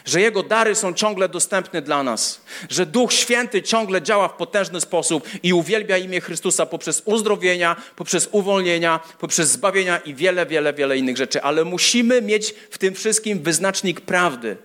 że 0.06 0.22
Jego 0.22 0.44
dary 0.44 0.76
są 0.76 0.94
ciągle 0.94 1.30
dostępne 1.30 1.82
dla 1.82 2.04
nas, 2.04 2.42
że 2.70 2.86
Duch 2.86 3.14
Święty 3.14 3.62
ciągle 3.62 4.02
działa 4.02 4.28
w 4.28 4.34
potężny 4.34 4.82
sposób 4.82 5.28
i 5.44 5.54
uwielbia 5.54 5.98
imię 5.98 6.22
Chrystusa 6.22 6.66
poprzez 6.66 7.02
uzdrowienia, 7.06 7.76
poprzez 7.96 8.30
uwolnienia, 8.32 9.00
poprzez 9.20 9.50
zbawienia 9.50 9.98
i 9.98 10.14
wiele, 10.14 10.46
wiele, 10.46 10.74
wiele 10.74 10.98
innych 10.98 11.18
rzeczy. 11.18 11.42
Ale 11.42 11.64
musimy 11.64 12.22
mieć 12.22 12.54
w 12.72 12.78
tym 12.78 12.96
wszystkim 12.96 13.40
wyznacznik 13.44 14.02
prawdy. 14.02 14.58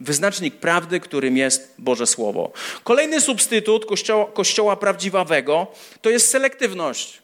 Wyznacznik 0.00 0.56
prawdy, 0.56 1.00
którym 1.00 1.36
jest 1.36 1.74
Boże 1.78 2.06
Słowo. 2.06 2.52
Kolejny 2.84 3.20
substytut 3.20 3.86
kościoła, 3.86 4.26
kościoła 4.34 4.76
prawdziwego 4.76 5.66
to 6.00 6.10
jest 6.10 6.28
selektywność. 6.30 7.22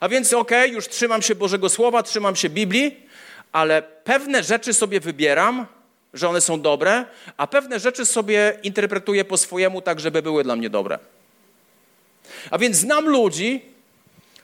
A 0.00 0.08
więc, 0.08 0.32
okej, 0.32 0.62
okay, 0.62 0.74
już 0.74 0.88
trzymam 0.88 1.22
się 1.22 1.34
Bożego 1.34 1.68
Słowa, 1.68 2.02
trzymam 2.02 2.36
się 2.36 2.48
Biblii, 2.48 2.96
ale 3.52 3.82
pewne 3.82 4.42
rzeczy 4.42 4.74
sobie 4.74 5.00
wybieram, 5.00 5.66
że 6.14 6.28
one 6.28 6.40
są 6.40 6.60
dobre, 6.60 7.04
a 7.36 7.46
pewne 7.46 7.80
rzeczy 7.80 8.06
sobie 8.06 8.58
interpretuję 8.62 9.24
po 9.24 9.36
swojemu, 9.36 9.82
tak 9.82 10.00
żeby 10.00 10.22
były 10.22 10.44
dla 10.44 10.56
mnie 10.56 10.70
dobre. 10.70 10.98
A 12.50 12.58
więc 12.58 12.76
znam 12.76 13.08
ludzi, 13.08 13.62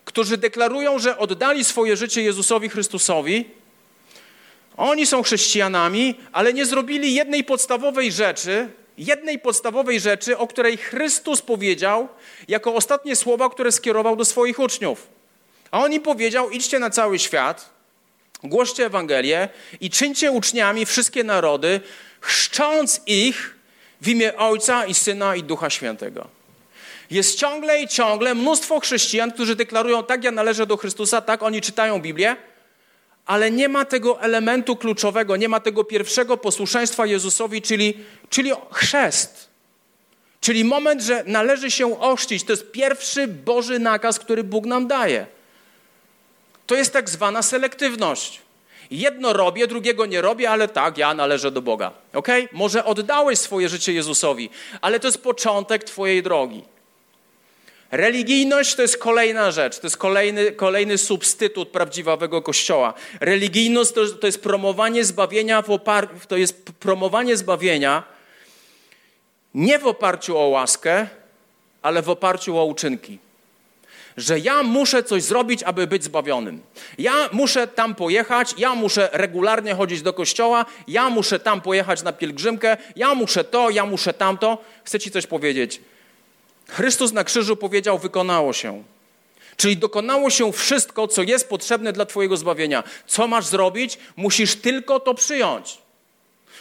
którzy 0.05 0.37
deklarują, 0.37 0.98
że 0.98 1.18
oddali 1.18 1.64
swoje 1.64 1.96
życie 1.96 2.22
Jezusowi 2.22 2.68
Chrystusowi. 2.68 3.44
Oni 4.77 5.07
są 5.07 5.22
chrześcijanami, 5.22 6.14
ale 6.33 6.53
nie 6.53 6.66
zrobili 6.66 7.14
jednej 7.14 7.44
podstawowej 7.44 8.12
rzeczy, 8.12 8.68
jednej 8.98 9.38
podstawowej 9.38 10.00
rzeczy, 10.00 10.38
o 10.38 10.46
której 10.46 10.77
Chrystus 10.77 11.42
powiedział 11.42 12.09
jako 12.48 12.74
ostatnie 12.74 13.16
słowa, 13.16 13.50
które 13.50 13.72
skierował 13.72 14.16
do 14.16 14.24
swoich 14.24 14.59
uczniów. 14.59 15.07
A 15.70 15.79
on 15.79 15.92
im 15.92 16.03
powiedział: 16.03 16.50
idźcie 16.50 16.79
na 16.79 16.90
cały 16.90 17.18
świat 17.18 17.73
Głoście 18.44 18.87
Ewangelię 18.87 19.48
i 19.80 19.90
czyńcie 19.90 20.30
uczniami 20.30 20.87
wszystkie 20.87 21.24
narody, 21.24 21.80
chrzcząc 22.20 23.00
ich 23.07 23.54
w 24.00 24.09
imię 24.09 24.37
Ojca 24.37 24.87
i 24.87 24.94
Syna 24.94 25.37
i 25.37 25.42
Ducha 25.42 25.70
Świętego. 25.70 26.28
Jest 27.11 27.38
ciągle 27.38 27.83
i 27.83 27.88
ciągle 27.88 28.35
mnóstwo 28.35 28.80
chrześcijan, 28.80 29.33
którzy 29.33 29.57
deklarują, 29.57 30.04
tak 30.04 30.24
ja 30.24 30.30
należę 30.30 30.66
do 30.66 30.76
Chrystusa, 30.76 31.20
tak 31.20 31.42
oni 31.42 31.61
czytają 31.61 32.00
Biblię, 32.00 32.37
ale 33.26 33.50
nie 33.50 33.68
ma 33.68 33.85
tego 33.85 34.20
elementu 34.20 34.76
kluczowego, 34.76 35.37
nie 35.37 35.48
ma 35.48 35.61
tego 35.61 35.85
pierwszego 35.85 36.37
posłuszeństwa 36.37 37.07
Jezusowi, 37.07 37.62
czyli, 37.62 37.94
czyli 38.30 38.50
chrzest. 38.72 39.48
Czyli 40.40 40.64
moment, 40.64 41.02
że 41.02 41.24
należy 41.26 41.70
się 41.70 42.00
ochrzcić. 42.00 42.44
To 42.44 42.52
jest 42.52 42.72
pierwszy 42.72 43.28
Boży 43.28 43.78
nakaz, 43.78 44.18
który 44.18 44.44
Bóg 44.44 44.66
nam 44.66 44.87
daje. 44.87 45.26
To 46.66 46.74
jest 46.74 46.92
tak 46.92 47.11
zwana 47.11 47.42
selektywność. 47.42 48.40
Jedno 48.90 49.33
robię, 49.33 49.66
drugiego 49.66 50.07
nie 50.07 50.20
robię, 50.20 50.50
ale 50.50 50.68
tak, 50.68 50.98
ja 50.98 51.14
należę 51.14 51.50
do 51.50 51.62
Boga. 51.62 51.92
Ok? 52.12 52.29
Może 52.53 52.85
oddałeś 52.85 53.38
swoje 53.38 53.68
życie 53.68 53.92
Jezusowi, 53.92 54.50
ale 54.81 55.00
to 55.00 55.09
jest 55.09 55.22
początek 55.22 55.85
Twojej 55.85 56.22
drogi. 56.22 56.62
Religijność 57.90 58.74
to 58.74 58.83
jest 58.83 58.98
kolejna 58.98 59.50
rzecz, 59.50 59.79
to 59.79 59.87
jest 59.87 59.96
kolejny, 59.96 60.53
kolejny 60.53 60.98
substytut 60.98 61.68
prawdziwego 61.68 62.42
kościoła. 62.42 62.94
Religijność 63.20 63.92
to, 63.92 64.07
to 64.07 64.27
jest 64.27 64.42
promowanie 64.42 65.05
zbawienia 65.05 65.62
w 65.62 65.68
opar- 65.68 66.27
to 66.29 66.37
jest 66.37 66.72
promowanie 66.72 67.37
zbawienia 67.37 68.03
nie 69.55 69.79
w 69.79 69.87
oparciu 69.87 70.38
o 70.38 70.48
łaskę, 70.48 71.07
ale 71.83 72.03
w 72.03 72.11
oparciu 72.11 72.59
o 72.59 72.64
uczynki 72.64 73.18
że 74.16 74.38
ja 74.38 74.62
muszę 74.62 75.03
coś 75.03 75.22
zrobić, 75.22 75.62
aby 75.62 75.87
być 75.87 76.05
zbawionym. 76.05 76.62
Ja 76.98 77.29
muszę 77.33 77.66
tam 77.66 77.94
pojechać, 77.94 78.55
ja 78.59 78.74
muszę 78.74 79.09
regularnie 79.12 79.74
chodzić 79.74 80.03
do 80.03 80.12
kościoła, 80.12 80.66
ja 80.88 81.11
muszę 81.11 81.38
tam 81.38 81.61
pojechać 81.61 82.03
na 82.03 82.12
pielgrzymkę, 82.12 82.77
ja 82.96 83.14
muszę 83.14 83.44
to, 83.44 83.70
ja 83.70 83.87
muszę 83.87 84.12
tamto. 84.12 84.59
Chcę 84.85 85.00
ci 85.00 85.11
coś 85.11 85.27
powiedzieć. 85.27 85.81
Chrystus 86.68 87.12
na 87.12 87.24
krzyżu 87.24 87.57
powiedział: 87.57 87.98
Wykonało 87.98 88.53
się. 88.53 88.83
Czyli 89.57 89.77
dokonało 89.77 90.31
się 90.31 90.53
wszystko, 90.53 91.09
co 91.09 91.22
jest 91.22 91.48
potrzebne 91.48 91.92
dla 91.92 92.07
Twojego 92.07 92.37
zbawienia. 92.37 92.83
Co 93.07 93.29
masz 93.29 93.46
zrobić? 93.46 93.98
Musisz 94.16 94.57
tylko 94.57 95.00
to 95.00 95.14
przyjąć. 95.14 95.79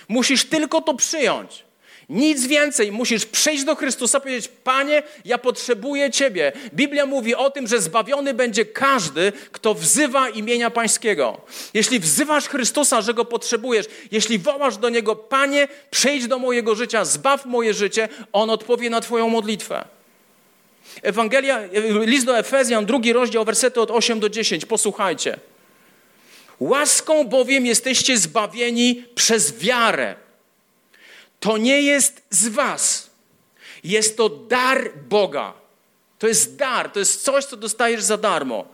Musisz 0.08 0.46
tylko 0.46 0.82
to 0.82 0.94
przyjąć. 0.94 1.64
Nic 2.10 2.48
więcej, 2.48 2.92
musisz 2.92 3.26
przyjść 3.26 3.64
do 3.64 3.76
Chrystusa, 3.76 4.20
powiedzieć: 4.20 4.48
Panie, 4.64 5.04
ja 5.26 5.38
potrzebuję 5.38 6.12
Ciebie. 6.12 6.52
Biblia 6.74 7.06
mówi 7.06 7.36
o 7.36 7.50
tym, 7.50 7.68
że 7.68 7.82
zbawiony 7.82 8.34
będzie 8.34 8.66
każdy, 8.66 9.32
kto 9.52 9.74
wzywa 9.74 10.30
imienia 10.30 10.70
Pańskiego. 10.70 11.42
Jeśli 11.74 12.00
wzywasz 12.00 12.48
Chrystusa, 12.48 13.02
że 13.02 13.14
go 13.14 13.26
potrzebujesz, 13.26 13.86
jeśli 14.12 14.40
wołasz 14.40 14.78
do 14.78 14.90
niego: 14.90 15.16
Panie, 15.16 15.68
przyjdź 15.92 16.28
do 16.28 16.40
mojego 16.40 16.76
życia, 16.76 17.06
zbaw 17.06 17.46
moje 17.46 17.74
życie, 17.74 18.10
on 18.34 18.50
odpowie 18.50 18.90
na 18.90 19.02
Twoją 19.02 19.30
modlitwę. 19.30 19.86
Ewangelia, 21.02 21.60
list 22.02 22.26
do 22.26 22.38
Efezjan, 22.38 22.86
drugi 22.86 23.14
rozdział, 23.14 23.46
wersety 23.46 23.82
od 23.82 23.92
8 23.92 24.20
do 24.20 24.30
10. 24.30 24.66
Posłuchajcie. 24.66 25.40
Łaską 26.60 27.24
bowiem 27.24 27.66
jesteście 27.66 28.18
zbawieni 28.18 29.06
przez 29.16 29.58
wiarę. 29.58 30.23
To 31.44 31.58
nie 31.58 31.82
jest 31.82 32.22
z 32.30 32.48
Was. 32.48 33.10
Jest 33.84 34.18
to 34.18 34.30
dar 34.30 34.92
Boga. 35.10 35.54
To 36.20 36.28
jest 36.28 36.56
dar, 36.56 36.92
to 36.92 37.00
jest 37.00 37.24
coś, 37.24 37.46
co 37.46 37.58
dostajesz 37.58 38.04
za 38.04 38.18
darmo. 38.18 38.66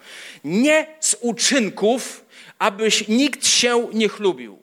Nie 0.43 0.87
z 0.99 1.15
uczynków, 1.19 2.25
abyś 2.59 3.07
nikt 3.07 3.47
się 3.47 3.87
nie 3.93 4.09
chlubił. 4.09 4.59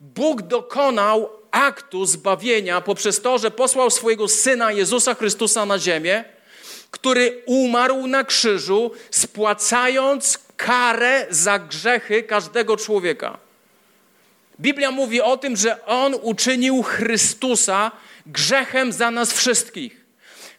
Bóg 0.00 0.42
dokonał 0.42 1.30
aktu 1.50 2.06
zbawienia 2.06 2.80
poprzez 2.80 3.22
to, 3.22 3.38
że 3.38 3.50
posłał 3.50 3.90
swojego 3.90 4.28
syna 4.28 4.72
Jezusa 4.72 5.14
Chrystusa 5.14 5.66
na 5.66 5.78
ziemię, 5.78 6.24
który 6.90 7.42
umarł 7.46 8.06
na 8.06 8.24
krzyżu, 8.24 8.90
spłacając 9.10 10.38
karę 10.56 11.26
za 11.30 11.58
grzechy 11.58 12.22
każdego 12.22 12.76
człowieka. 12.76 13.49
Biblia 14.60 14.90
mówi 14.90 15.20
o 15.20 15.36
tym, 15.36 15.56
że 15.56 15.86
On 15.86 16.14
uczynił 16.22 16.82
Chrystusa 16.82 17.90
grzechem 18.26 18.92
za 18.92 19.10
nas 19.10 19.32
wszystkich. 19.32 20.00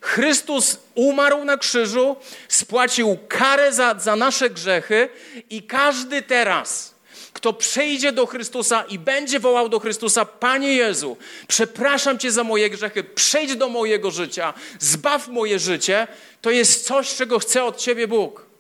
Chrystus 0.01 0.77
umarł 0.95 1.45
na 1.45 1.57
krzyżu, 1.57 2.15
spłacił 2.47 3.17
karę 3.27 3.73
za, 3.73 3.95
za 3.99 4.15
nasze 4.15 4.49
grzechy 4.49 5.09
i 5.49 5.63
każdy 5.63 6.21
teraz, 6.21 6.95
kto 7.33 7.53
przyjdzie 7.53 8.11
do 8.11 8.25
Chrystusa 8.25 8.83
i 8.83 8.99
będzie 8.99 9.39
wołał 9.39 9.69
do 9.69 9.79
Chrystusa, 9.79 10.25
Panie 10.25 10.73
Jezu, 10.73 11.17
przepraszam 11.47 12.19
Cię 12.19 12.31
za 12.31 12.43
moje 12.43 12.69
grzechy, 12.69 13.03
przejdź 13.03 13.55
do 13.55 13.69
mojego 13.69 14.11
życia, 14.11 14.53
zbaw 14.79 15.27
moje 15.27 15.59
życie, 15.59 16.07
to 16.41 16.51
jest 16.51 16.85
coś, 16.85 17.15
czego 17.15 17.39
chce 17.39 17.63
od 17.63 17.77
Ciebie 17.77 18.07
Bóg. 18.07 18.50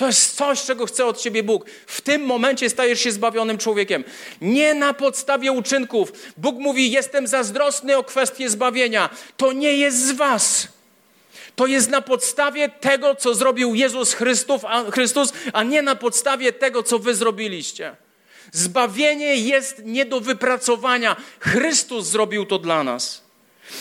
To 0.00 0.06
jest 0.06 0.36
coś, 0.36 0.62
czego 0.62 0.86
chce 0.86 1.06
od 1.06 1.18
ciebie 1.18 1.42
Bóg. 1.42 1.64
W 1.86 2.00
tym 2.00 2.22
momencie 2.22 2.70
stajesz 2.70 3.00
się 3.00 3.12
zbawionym 3.12 3.58
człowiekiem. 3.58 4.04
Nie 4.40 4.74
na 4.74 4.94
podstawie 4.94 5.52
uczynków. 5.52 6.12
Bóg 6.36 6.56
mówi: 6.58 6.90
Jestem 6.90 7.26
zazdrosny 7.26 7.96
o 7.96 8.04
kwestię 8.04 8.50
zbawienia. 8.50 9.10
To 9.36 9.52
nie 9.52 9.76
jest 9.76 10.06
z 10.06 10.12
Was. 10.12 10.68
To 11.56 11.66
jest 11.66 11.90
na 11.90 12.00
podstawie 12.02 12.68
tego, 12.68 13.14
co 13.14 13.34
zrobił 13.34 13.74
Jezus 13.74 14.16
a, 14.64 14.90
Chrystus, 14.90 15.32
a 15.52 15.62
nie 15.62 15.82
na 15.82 15.94
podstawie 15.94 16.52
tego, 16.52 16.82
co 16.82 16.98
Wy 16.98 17.14
zrobiliście. 17.14 17.96
Zbawienie 18.52 19.36
jest 19.36 19.82
nie 19.84 20.04
do 20.04 20.20
wypracowania. 20.20 21.16
Chrystus 21.40 22.06
zrobił 22.06 22.46
to 22.46 22.58
dla 22.58 22.84
nas. 22.84 23.29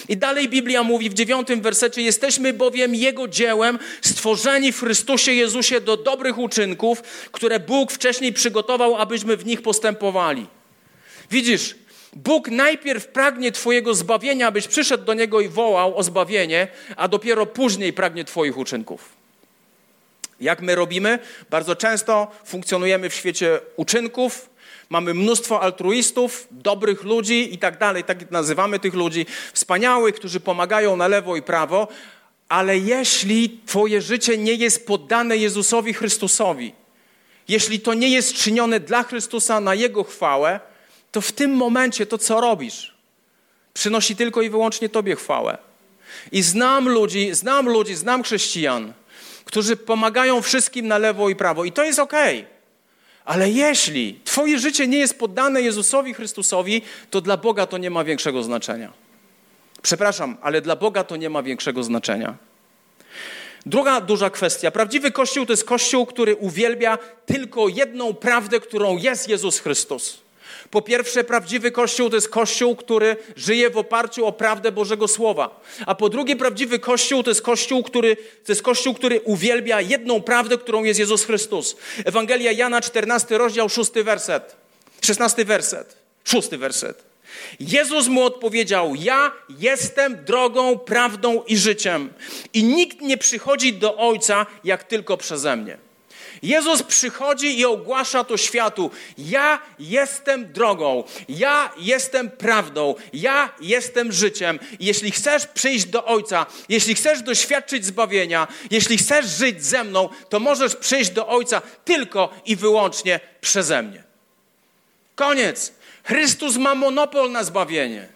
I 0.08 0.18
dalej 0.18 0.50
Biblia 0.50 0.84
mówi 0.84 1.10
w 1.10 1.14
dziewiątym 1.14 1.62
wersecie: 1.62 2.02
Jesteśmy 2.02 2.54
bowiem 2.54 2.96
Jego 2.96 3.28
dziełem, 3.28 3.80
stworzeni 4.02 4.72
w 4.72 4.80
Chrystusie 4.80 5.34
Jezusie 5.34 5.82
do 5.82 5.98
dobrych 5.98 6.38
uczynków, 6.38 7.02
które 7.32 7.60
Bóg 7.60 7.92
wcześniej 7.92 8.34
przygotował, 8.34 8.96
abyśmy 8.96 9.38
w 9.38 9.46
nich 9.46 9.62
postępowali. 9.62 10.48
Widzisz, 11.32 11.76
Bóg 12.14 12.50
najpierw 12.50 13.08
pragnie 13.08 13.52
Twojego 13.52 13.94
zbawienia, 13.94 14.48
abyś 14.48 14.68
przyszedł 14.68 15.06
do 15.06 15.14
Niego 15.14 15.42
i 15.42 15.48
wołał 15.48 15.98
o 15.98 16.04
zbawienie, 16.04 16.68
a 16.96 17.08
dopiero 17.08 17.46
później 17.46 17.94
pragnie 17.94 18.26
Twoich 18.26 18.58
uczynków. 18.58 19.10
Jak 20.42 20.62
my 20.62 20.76
robimy? 20.76 21.20
Bardzo 21.50 21.76
często 21.76 22.32
funkcjonujemy 22.46 23.10
w 23.10 23.14
świecie 23.14 23.60
uczynków, 23.76 24.50
Mamy 24.90 25.14
mnóstwo 25.14 25.62
altruistów, 25.62 26.48
dobrych 26.52 27.04
ludzi 27.04 27.54
i 27.54 27.58
tak 27.58 27.78
dalej, 27.78 28.04
tak 28.04 28.32
nazywamy 28.32 28.80
tych 28.80 28.94
ludzi, 28.94 29.26
wspaniałych, 29.54 30.16
którzy 30.16 30.40
pomagają 30.40 30.96
na 30.96 31.08
lewo 31.08 31.36
i 31.36 31.42
prawo, 31.42 31.88
ale 32.50 32.78
jeśli 32.78 33.60
Twoje 33.66 34.02
życie 34.02 34.38
nie 34.38 34.54
jest 34.54 34.88
poddane 34.88 35.38
Jezusowi 35.38 35.94
Chrystusowi, 35.94 36.74
jeśli 37.48 37.80
to 37.80 37.94
nie 37.94 38.10
jest 38.10 38.34
czynione 38.34 38.80
dla 38.80 39.04
Chrystusa 39.04 39.60
na 39.60 39.76
Jego 39.76 40.04
chwałę, 40.04 40.60
to 41.12 41.22
w 41.22 41.32
tym 41.32 41.52
momencie 41.52 42.06
to, 42.06 42.18
co 42.18 42.42
robisz, 42.42 42.94
przynosi 43.74 44.16
tylko 44.16 44.42
i 44.42 44.50
wyłącznie 44.50 44.90
Tobie 44.90 45.16
chwałę. 45.16 45.58
I 46.32 46.42
znam 46.42 46.90
ludzi, 46.90 47.36
znam 47.36 47.70
ludzi, 47.70 47.96
znam 47.96 48.24
chrześcijan, 48.24 48.94
którzy 49.46 49.78
pomagają 49.78 50.42
wszystkim 50.42 50.88
na 50.88 50.98
lewo 50.98 51.30
i 51.30 51.36
prawo. 51.36 51.66
I 51.66 51.72
to 51.72 51.84
jest 51.84 52.00
okej. 52.00 52.40
Okay. 52.40 52.59
Ale 53.30 53.50
jeśli 53.50 54.20
Twoje 54.24 54.60
życie 54.60 54.88
nie 54.88 54.98
jest 54.98 55.20
poddane 55.20 55.62
Jezusowi 55.62 56.14
Chrystusowi, 56.14 56.82
to 57.10 57.22
dla 57.22 57.38
Boga 57.38 57.66
to 57.66 57.78
nie 57.78 57.90
ma 57.90 58.04
większego 58.04 58.44
znaczenia. 58.44 58.94
Przepraszam, 59.82 60.38
ale 60.42 60.62
dla 60.62 60.76
Boga 60.76 61.04
to 61.04 61.16
nie 61.16 61.30
ma 61.30 61.44
większego 61.44 61.84
znaczenia. 61.84 62.38
Druga 63.66 64.02
duża 64.02 64.30
kwestia. 64.30 64.72
Prawdziwy 64.72 65.12
Kościół 65.12 65.46
to 65.46 65.54
jest 65.54 65.64
Kościół, 65.64 66.06
który 66.06 66.36
uwielbia 66.36 66.98
tylko 67.26 67.68
jedną 67.68 68.14
prawdę, 68.14 68.60
którą 68.60 68.98
jest 68.98 69.30
Jezus 69.30 69.60
Chrystus. 69.60 70.22
Po 70.72 70.82
pierwsze, 70.82 71.24
prawdziwy 71.24 71.72
Kościół 71.72 72.10
to 72.10 72.16
jest 72.16 72.30
Kościół, 72.30 72.76
który 72.76 73.16
żyje 73.36 73.70
w 73.70 73.78
oparciu 73.78 74.26
o 74.26 74.32
prawdę 74.32 74.72
Bożego 74.72 75.08
Słowa. 75.08 75.62
A 75.86 75.96
po 75.96 76.10
drugie, 76.10 76.36
prawdziwy 76.36 76.80
Kościół 76.80 77.24
to 77.24 77.32
jest 77.32 77.42
Kościół, 77.42 77.84
który, 77.84 78.16
to 78.16 78.52
jest 78.52 78.62
Kościół, 78.62 78.94
który 78.94 79.22
uwielbia 79.22 79.82
jedną 79.82 80.22
prawdę, 80.22 80.58
którą 80.58 80.84
jest 80.84 81.00
Jezus 81.00 81.26
Chrystus. 81.26 81.76
Ewangelia 82.06 82.52
Jana, 82.52 82.82
14 82.82 83.38
rozdział, 83.38 83.70
6 83.70 83.92
werset. 83.92 84.56
16 85.02 85.46
werset. 85.46 85.98
6 86.24 86.50
werset. 86.50 87.04
Jezus 87.60 88.08
mu 88.08 88.24
odpowiedział: 88.24 88.96
Ja 88.96 89.32
jestem 89.60 90.26
drogą, 90.26 90.80
prawdą 90.80 91.44
i 91.44 91.58
życiem. 91.58 92.14
I 92.54 92.64
nikt 92.64 93.02
nie 93.02 93.18
przychodzi 93.18 93.74
do 93.74 93.98
Ojca, 93.98 94.46
jak 94.64 94.84
tylko 94.84 95.18
przeze 95.18 95.56
mnie. 95.56 95.89
Jezus 96.42 96.84
przychodzi 96.84 97.60
i 97.60 97.66
ogłasza 97.66 98.24
to 98.24 98.38
światu: 98.38 98.92
Ja 99.18 99.62
jestem 99.80 100.54
drogą, 100.54 101.04
ja 101.30 101.74
jestem 101.78 102.32
prawdą, 102.32 102.96
ja 103.14 103.54
jestem 103.62 104.12
życiem. 104.12 104.60
jeśli 104.80 105.12
chcesz 105.12 105.48
przyjść 105.48 105.86
do 105.86 106.06
Ojca, 106.06 106.46
jeśli 106.70 106.96
chcesz 106.96 107.22
doświadczyć 107.22 107.86
zbawienia, 107.86 108.48
jeśli 108.72 108.98
chcesz 108.98 109.26
żyć 109.26 109.66
ze 109.66 109.84
mną, 109.84 110.10
to 110.30 110.40
możesz 110.40 110.76
przyjść 110.76 111.12
do 111.12 111.28
Ojca 111.28 111.62
tylko 111.86 112.34
i 112.46 112.56
wyłącznie 112.56 113.20
przeze 113.42 113.84
mnie. 113.84 114.04
Koniec. 115.16 115.80
Chrystus 116.04 116.58
ma 116.58 116.76
monopol 116.76 117.32
na 117.32 117.44
zbawienie. 117.44 118.08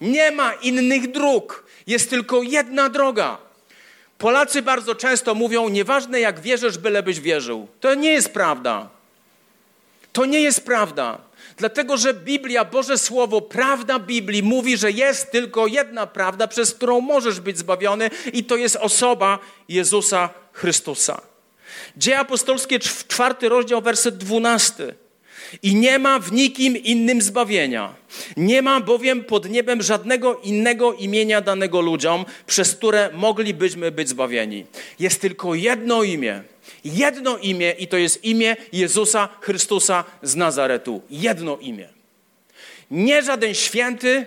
Nie 0.00 0.30
ma 0.30 0.52
innych 0.52 1.10
dróg. 1.10 1.64
Jest 1.86 2.10
tylko 2.10 2.42
jedna 2.42 2.88
droga. 2.88 3.38
Polacy 4.22 4.62
bardzo 4.62 4.94
często 4.94 5.34
mówią: 5.34 5.68
Nieważne 5.68 6.20
jak 6.20 6.40
wierzysz, 6.40 6.78
bylebyś 6.78 7.20
wierzył. 7.20 7.68
To 7.80 7.94
nie 7.94 8.12
jest 8.12 8.32
prawda. 8.32 8.88
To 10.12 10.24
nie 10.24 10.40
jest 10.40 10.64
prawda. 10.64 11.18
Dlatego, 11.56 11.96
że 11.96 12.14
Biblia, 12.14 12.64
Boże 12.64 12.98
Słowo, 12.98 13.40
prawda 13.40 13.98
Biblii 13.98 14.42
mówi, 14.42 14.76
że 14.76 14.90
jest 14.90 15.32
tylko 15.32 15.66
jedna 15.66 16.06
prawda, 16.06 16.48
przez 16.48 16.74
którą 16.74 17.00
możesz 17.00 17.40
być 17.40 17.58
zbawiony, 17.58 18.10
i 18.32 18.44
to 18.44 18.56
jest 18.56 18.76
osoba 18.76 19.38
Jezusa 19.68 20.28
Chrystusa. 20.52 21.20
Dzieje 21.96 22.18
apostolskie, 22.18 22.78
czwarty 23.08 23.48
rozdział, 23.48 23.82
werset 23.82 24.16
dwunasty. 24.16 24.94
I 25.62 25.74
nie 25.74 25.98
ma 25.98 26.18
w 26.18 26.32
nikim 26.32 26.76
innym 26.76 27.22
zbawienia. 27.22 27.94
Nie 28.36 28.62
ma 28.62 28.80
bowiem 28.80 29.24
pod 29.24 29.50
niebem 29.50 29.82
żadnego 29.82 30.40
innego 30.40 30.92
imienia 30.92 31.40
danego 31.40 31.80
ludziom, 31.80 32.24
przez 32.46 32.74
które 32.74 33.10
moglibyśmy 33.14 33.90
być 33.90 34.08
zbawieni. 34.08 34.66
Jest 34.98 35.20
tylko 35.20 35.54
jedno 35.54 36.02
imię. 36.02 36.42
Jedno 36.84 37.38
imię 37.38 37.74
i 37.78 37.88
to 37.88 37.96
jest 37.96 38.24
imię 38.24 38.56
Jezusa 38.72 39.28
Chrystusa 39.40 40.04
z 40.22 40.36
Nazaretu. 40.36 41.02
Jedno 41.10 41.58
imię. 41.58 41.88
Nie 42.90 43.22
żaden 43.22 43.54
święty, 43.54 44.26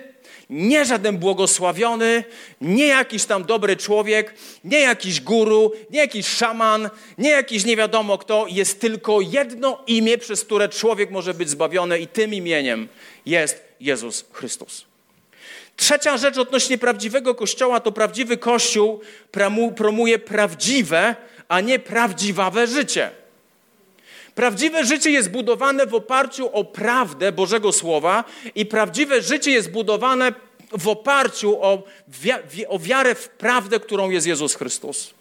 nie 0.50 0.84
żaden 0.84 1.18
błogosławiony, 1.18 2.24
nie 2.60 2.86
jakiś 2.86 3.24
tam 3.24 3.44
dobry 3.44 3.76
człowiek, 3.76 4.34
nie 4.64 4.80
jakiś 4.80 5.20
guru, 5.20 5.72
nie 5.90 5.98
jakiś 5.98 6.26
szaman, 6.26 6.90
nie 7.18 7.30
jakiś 7.30 7.64
nie 7.64 7.76
wiadomo 7.76 8.18
kto. 8.18 8.46
Jest 8.48 8.80
tylko 8.80 9.20
jedno 9.20 9.82
imię, 9.86 10.18
przez 10.18 10.44
które 10.44 10.68
człowiek 10.68 11.10
może 11.10 11.34
być 11.34 11.50
zbawiony, 11.50 11.98
i 11.98 12.06
tym 12.06 12.34
imieniem 12.34 12.88
jest 13.26 13.62
Jezus 13.80 14.24
Chrystus. 14.32 14.84
Trzecia 15.76 16.16
rzecz 16.16 16.38
odnośnie 16.38 16.78
prawdziwego 16.78 17.34
kościoła 17.34 17.80
to 17.80 17.92
prawdziwy 17.92 18.36
kościół 18.36 19.00
promuje 19.76 20.18
prawdziwe, 20.18 21.16
a 21.48 21.60
nie 21.60 21.78
prawdziwawe 21.78 22.66
życie. 22.66 23.10
Prawdziwe 24.36 24.84
życie 24.84 25.10
jest 25.10 25.30
budowane 25.30 25.86
w 25.86 25.94
oparciu 25.94 26.50
o 26.52 26.64
prawdę 26.64 27.32
Bożego 27.32 27.72
Słowa 27.72 28.24
i 28.54 28.66
prawdziwe 28.66 29.22
życie 29.22 29.50
jest 29.50 29.70
budowane 29.70 30.32
w 30.72 30.88
oparciu 30.88 31.62
o, 31.62 31.82
wi- 32.50 32.66
o 32.66 32.78
wiarę 32.78 33.14
w 33.14 33.28
prawdę, 33.28 33.80
którą 33.80 34.10
jest 34.10 34.26
Jezus 34.26 34.54
Chrystus. 34.54 35.14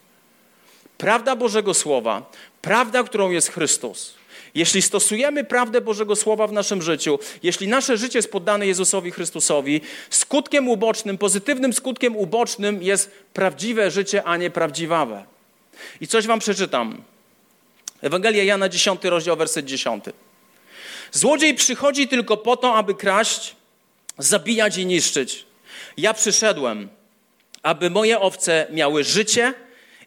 Prawda 0.97 1.35
Bożego 1.35 1.73
Słowa, 1.73 2.31
prawda, 2.61 3.03
którą 3.03 3.29
jest 3.31 3.51
Chrystus. 3.51 4.13
Jeśli 4.55 4.81
stosujemy 4.81 5.43
prawdę 5.43 5.81
Bożego 5.81 6.15
Słowa 6.15 6.47
w 6.47 6.51
naszym 6.51 6.81
życiu, 6.81 7.19
jeśli 7.43 7.67
nasze 7.67 7.97
życie 7.97 8.19
jest 8.19 8.31
poddane 8.31 8.67
Jezusowi 8.67 9.11
Chrystusowi, 9.11 9.81
skutkiem 10.09 10.69
ubocznym, 10.69 11.17
pozytywnym 11.17 11.73
skutkiem 11.73 12.15
ubocznym 12.15 12.83
jest 12.83 13.11
prawdziwe 13.33 13.91
życie, 13.91 14.23
a 14.23 14.37
nie 14.37 14.49
prawdziwawe. 14.49 15.25
I 16.01 16.07
coś 16.07 16.27
wam 16.27 16.39
przeczytam. 16.39 17.01
Ewangelia 18.05 18.43
Jana 18.43 18.69
10, 18.69 19.03
rozdział, 19.03 19.37
werset 19.37 19.65
10. 19.65 20.05
Złodziej 21.11 21.55
przychodzi 21.55 22.07
tylko 22.07 22.37
po 22.37 22.57
to, 22.57 22.75
aby 22.75 22.95
kraść, 22.95 23.55
zabijać 24.17 24.77
i 24.77 24.85
niszczyć. 24.85 25.45
Ja 25.97 26.13
przyszedłem, 26.13 26.89
aby 27.63 27.89
moje 27.89 28.19
owce 28.19 28.67
miały 28.71 29.03
życie 29.03 29.53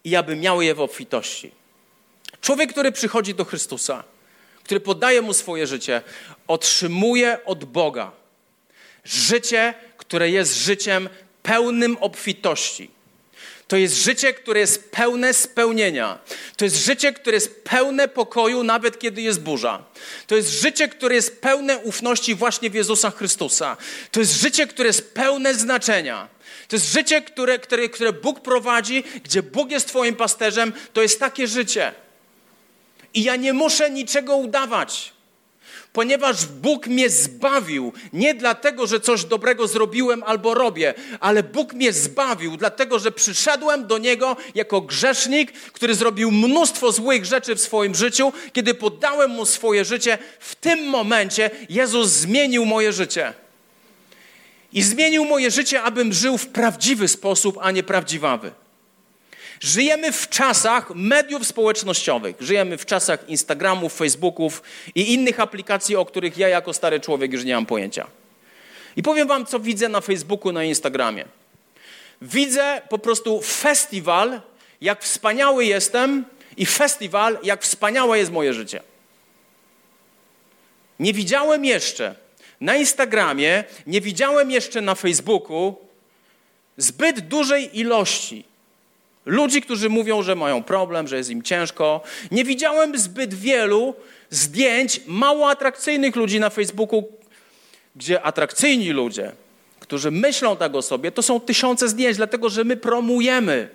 i 0.04 0.16
aby 0.16 0.36
miały 0.36 0.64
je 0.64 0.74
w 0.74 0.80
obfitości. 0.80 1.50
Człowiek, 2.40 2.72
który 2.72 2.92
przychodzi 2.92 3.34
do 3.34 3.44
Chrystusa, 3.44 4.04
który 4.64 4.80
poddaje 4.80 5.22
mu 5.22 5.34
swoje 5.34 5.66
życie, 5.66 6.02
otrzymuje 6.46 7.44
od 7.44 7.64
Boga 7.64 8.12
życie, 9.04 9.74
które 9.96 10.30
jest 10.30 10.56
życiem 10.56 11.08
pełnym 11.42 11.96
obfitości. 12.00 12.97
To 13.68 13.76
jest 13.76 13.94
życie, 13.94 14.34
które 14.34 14.60
jest 14.60 14.90
pełne 14.90 15.34
spełnienia. 15.34 16.18
To 16.56 16.64
jest 16.64 16.76
życie, 16.76 17.12
które 17.12 17.36
jest 17.36 17.64
pełne 17.64 18.08
pokoju, 18.08 18.62
nawet 18.62 18.98
kiedy 18.98 19.22
jest 19.22 19.40
burza. 19.40 19.84
To 20.26 20.36
jest 20.36 20.50
życie, 20.50 20.88
które 20.88 21.14
jest 21.14 21.40
pełne 21.40 21.78
ufności 21.78 22.34
właśnie 22.34 22.70
w 22.70 22.74
Jezusa 22.74 23.10
Chrystusa. 23.10 23.76
To 24.10 24.20
jest 24.20 24.32
życie, 24.32 24.66
które 24.66 24.86
jest 24.86 25.14
pełne 25.14 25.54
znaczenia. 25.54 26.28
To 26.68 26.76
jest 26.76 26.92
życie, 26.92 27.22
które, 27.22 27.58
które, 27.58 27.88
które 27.88 28.12
Bóg 28.12 28.40
prowadzi, 28.40 29.04
gdzie 29.24 29.42
Bóg 29.42 29.70
jest 29.70 29.88
Twoim 29.88 30.16
pasterzem. 30.16 30.72
To 30.92 31.02
jest 31.02 31.20
takie 31.20 31.46
życie. 31.46 31.92
I 33.14 33.22
ja 33.22 33.36
nie 33.36 33.52
muszę 33.52 33.90
niczego 33.90 34.36
udawać 34.36 35.12
ponieważ 35.98 36.46
Bóg 36.46 36.86
mnie 36.86 37.10
zbawił. 37.10 37.92
Nie 38.12 38.34
dlatego, 38.34 38.86
że 38.86 39.00
coś 39.00 39.24
dobrego 39.24 39.68
zrobiłem 39.68 40.22
albo 40.22 40.54
robię, 40.54 40.94
ale 41.20 41.42
Bóg 41.42 41.72
mnie 41.72 41.92
zbawił, 41.92 42.56
dlatego, 42.56 42.98
że 42.98 43.12
przyszedłem 43.12 43.86
do 43.86 43.98
Niego 43.98 44.36
jako 44.54 44.80
grzesznik, 44.80 45.52
który 45.52 45.94
zrobił 45.94 46.30
mnóstwo 46.30 46.92
złych 46.92 47.24
rzeczy 47.24 47.54
w 47.54 47.60
swoim 47.60 47.94
życiu. 47.94 48.32
Kiedy 48.52 48.74
poddałem 48.74 49.30
Mu 49.30 49.46
swoje 49.46 49.84
życie, 49.84 50.18
w 50.40 50.54
tym 50.54 50.88
momencie 50.88 51.50
Jezus 51.68 52.08
zmienił 52.08 52.64
moje 52.64 52.92
życie. 52.92 53.32
I 54.72 54.82
zmienił 54.82 55.24
moje 55.24 55.50
życie, 55.50 55.82
abym 55.82 56.12
żył 56.12 56.38
w 56.38 56.46
prawdziwy 56.46 57.08
sposób, 57.08 57.58
a 57.60 57.70
nie 57.70 57.82
prawdziwawy. 57.82 58.52
Żyjemy 59.60 60.12
w 60.12 60.28
czasach 60.28 60.90
mediów 60.94 61.46
społecznościowych, 61.46 62.36
żyjemy 62.40 62.78
w 62.78 62.86
czasach 62.86 63.28
Instagramów, 63.28 63.94
Facebooków 63.96 64.62
i 64.94 65.12
innych 65.14 65.40
aplikacji, 65.40 65.96
o 65.96 66.04
których 66.04 66.38
ja 66.38 66.48
jako 66.48 66.72
stary 66.72 67.00
człowiek 67.00 67.32
już 67.32 67.44
nie 67.44 67.54
mam 67.54 67.66
pojęcia. 67.66 68.06
I 68.96 69.02
powiem 69.02 69.28
wam, 69.28 69.46
co 69.46 69.60
widzę 69.60 69.88
na 69.88 70.00
Facebooku, 70.00 70.52
na 70.52 70.64
Instagramie. 70.64 71.24
Widzę 72.22 72.82
po 72.88 72.98
prostu 72.98 73.40
festiwal, 73.42 74.40
jak 74.80 75.02
wspaniały 75.02 75.64
jestem 75.64 76.24
i 76.56 76.66
festiwal, 76.66 77.38
jak 77.42 77.62
wspaniałe 77.62 78.18
jest 78.18 78.32
moje 78.32 78.54
życie. 78.54 78.82
Nie 81.00 81.12
widziałem 81.12 81.64
jeszcze 81.64 82.14
na 82.60 82.76
Instagramie, 82.76 83.64
nie 83.86 84.00
widziałem 84.00 84.50
jeszcze 84.50 84.80
na 84.80 84.94
Facebooku 84.94 85.76
zbyt 86.76 87.20
dużej 87.20 87.78
ilości 87.78 88.44
Ludzi, 89.28 89.62
którzy 89.62 89.88
mówią, 89.88 90.22
że 90.22 90.34
mają 90.34 90.62
problem, 90.62 91.08
że 91.08 91.16
jest 91.16 91.30
im 91.30 91.42
ciężko. 91.42 92.00
Nie 92.30 92.44
widziałem 92.44 92.98
zbyt 92.98 93.34
wielu 93.34 93.94
zdjęć 94.30 95.00
mało 95.06 95.50
atrakcyjnych 95.50 96.16
ludzi 96.16 96.40
na 96.40 96.50
Facebooku, 96.50 97.08
gdzie 97.96 98.22
atrakcyjni 98.22 98.90
ludzie, 98.90 99.32
którzy 99.80 100.10
myślą 100.10 100.56
tak 100.56 100.74
o 100.74 100.82
sobie, 100.82 101.12
to 101.12 101.22
są 101.22 101.40
tysiące 101.40 101.88
zdjęć, 101.88 102.16
dlatego 102.16 102.48
że 102.48 102.64
my 102.64 102.76
promujemy. 102.76 103.68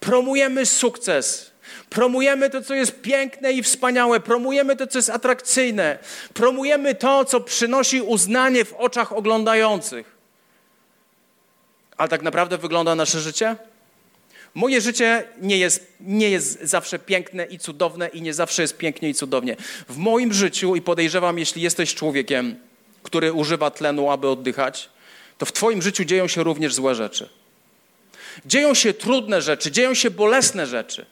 Promujemy 0.00 0.66
sukces. 0.66 1.50
Promujemy 1.90 2.50
to, 2.50 2.62
co 2.62 2.74
jest 2.74 3.00
piękne 3.00 3.52
i 3.52 3.62
wspaniałe. 3.62 4.20
Promujemy 4.20 4.76
to, 4.76 4.86
co 4.86 4.98
jest 4.98 5.10
atrakcyjne. 5.10 5.98
Promujemy 6.34 6.94
to, 6.94 7.24
co 7.24 7.40
przynosi 7.40 8.02
uznanie 8.02 8.64
w 8.64 8.74
oczach 8.74 9.12
oglądających. 9.12 10.16
Ale 11.96 12.08
tak 12.08 12.22
naprawdę 12.22 12.58
wygląda 12.58 12.94
nasze 12.94 13.20
życie? 13.20 13.56
Moje 14.54 14.80
życie 14.80 15.24
nie 15.40 15.58
jest, 15.58 15.86
nie 16.00 16.30
jest 16.30 16.62
zawsze 16.62 16.98
piękne 16.98 17.44
i 17.44 17.58
cudowne 17.58 18.08
i 18.08 18.22
nie 18.22 18.34
zawsze 18.34 18.62
jest 18.62 18.76
pięknie 18.76 19.08
i 19.08 19.14
cudownie. 19.14 19.56
W 19.88 19.96
moim 19.96 20.32
życiu 20.32 20.76
i 20.76 20.82
podejrzewam, 20.82 21.38
jeśli 21.38 21.62
jesteś 21.62 21.94
człowiekiem, 21.94 22.56
który 23.02 23.32
używa 23.32 23.70
tlenu, 23.70 24.10
aby 24.10 24.28
oddychać, 24.28 24.90
to 25.38 25.46
w 25.46 25.52
Twoim 25.52 25.82
życiu 25.82 26.04
dzieją 26.04 26.28
się 26.28 26.42
również 26.42 26.74
złe 26.74 26.94
rzeczy. 26.94 27.28
Dzieją 28.46 28.74
się 28.74 28.94
trudne 28.94 29.42
rzeczy, 29.42 29.70
dzieją 29.70 29.94
się 29.94 30.10
bolesne 30.10 30.66
rzeczy. 30.66 31.06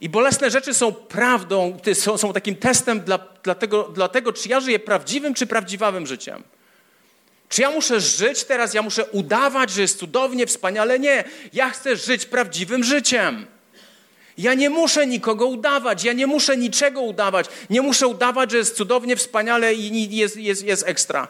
I 0.00 0.08
bolesne 0.08 0.50
rzeczy 0.50 0.74
są 0.74 0.92
prawdą, 0.92 1.78
są, 1.94 2.18
są 2.18 2.32
takim 2.32 2.56
testem 2.56 3.00
dla, 3.00 3.18
dla, 3.42 3.54
tego, 3.54 3.82
dla 3.82 4.08
tego, 4.08 4.32
czy 4.32 4.48
ja 4.48 4.60
żyję 4.60 4.78
prawdziwym 4.78 5.34
czy 5.34 5.46
prawdziwym 5.46 6.06
życiem. 6.06 6.42
Czy 7.48 7.62
ja 7.62 7.70
muszę 7.70 8.00
żyć 8.00 8.44
teraz, 8.44 8.74
ja 8.74 8.82
muszę 8.82 9.04
udawać, 9.04 9.70
że 9.70 9.82
jest 9.82 9.98
cudownie, 9.98 10.46
wspaniale? 10.46 10.98
Nie. 10.98 11.24
Ja 11.52 11.70
chcę 11.70 11.96
żyć 11.96 12.26
prawdziwym 12.26 12.84
życiem. 12.84 13.46
Ja 14.38 14.54
nie 14.54 14.70
muszę 14.70 15.06
nikogo 15.06 15.46
udawać, 15.46 16.04
ja 16.04 16.12
nie 16.12 16.26
muszę 16.26 16.56
niczego 16.56 17.00
udawać. 17.00 17.46
Nie 17.70 17.82
muszę 17.82 18.06
udawać, 18.06 18.50
że 18.50 18.56
jest 18.56 18.76
cudownie, 18.76 19.16
wspaniale 19.16 19.74
i 19.74 20.16
jest, 20.16 20.36
jest, 20.36 20.64
jest 20.64 20.88
ekstra. 20.88 21.28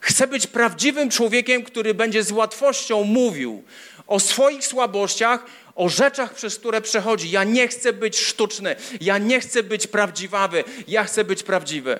Chcę 0.00 0.26
być 0.26 0.46
prawdziwym 0.46 1.10
człowiekiem, 1.10 1.62
który 1.62 1.94
będzie 1.94 2.22
z 2.22 2.32
łatwością 2.32 3.04
mówił 3.04 3.62
o 4.06 4.20
swoich 4.20 4.66
słabościach, 4.66 5.46
o 5.74 5.88
rzeczach, 5.88 6.34
przez 6.34 6.58
które 6.58 6.80
przechodzi. 6.80 7.30
Ja 7.30 7.44
nie 7.44 7.68
chcę 7.68 7.92
być 7.92 8.18
sztuczny, 8.18 8.76
ja 9.00 9.18
nie 9.18 9.40
chcę 9.40 9.62
być 9.62 9.86
prawdziwawy, 9.86 10.64
ja 10.88 11.04
chcę 11.04 11.24
być 11.24 11.42
prawdziwy. 11.42 11.98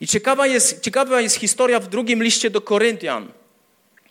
I 0.00 0.06
ciekawa 0.06 0.46
jest, 0.46 0.80
ciekawa 0.80 1.20
jest 1.20 1.36
historia 1.36 1.80
w 1.80 1.86
drugim 1.86 2.22
liście 2.22 2.50
do 2.50 2.60
Koryntian, 2.60 3.28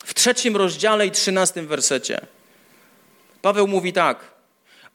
w 0.06 0.14
trzecim 0.14 0.56
rozdziale 0.56 1.08
i 1.08 1.12
trzynastym 1.12 1.68
wersecie. 1.68 2.22
Paweł 3.42 3.68
mówi 3.68 3.94
tak, 3.94 4.20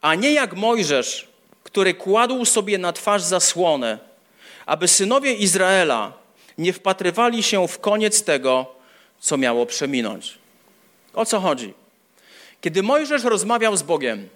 a 0.01 0.15
nie 0.15 0.33
jak 0.33 0.55
Mojżesz, 0.55 1.29
który 1.63 1.95
kładł 1.95 2.45
sobie 2.45 2.79
na 2.79 2.93
twarz 2.93 3.23
zasłonę, 3.23 3.99
aby 4.67 4.89
synowie 4.89 5.35
Izraela 5.35 6.13
nie 6.59 6.73
wpatrywali 6.73 7.43
się 7.43 7.69
w 7.69 7.79
koniec 7.79 8.23
tego, 8.23 8.67
co 9.21 9.37
miało 9.37 9.67
przeminąć. 9.67 10.39
O 11.15 11.27
co 11.27 11.41
chodzi? 11.41 11.75
Kiedy 12.61 12.83
Mojżesz 12.83 13.25
rozmawiał 13.25 13.77
z 13.77 13.83
Bogiem, 13.83 14.29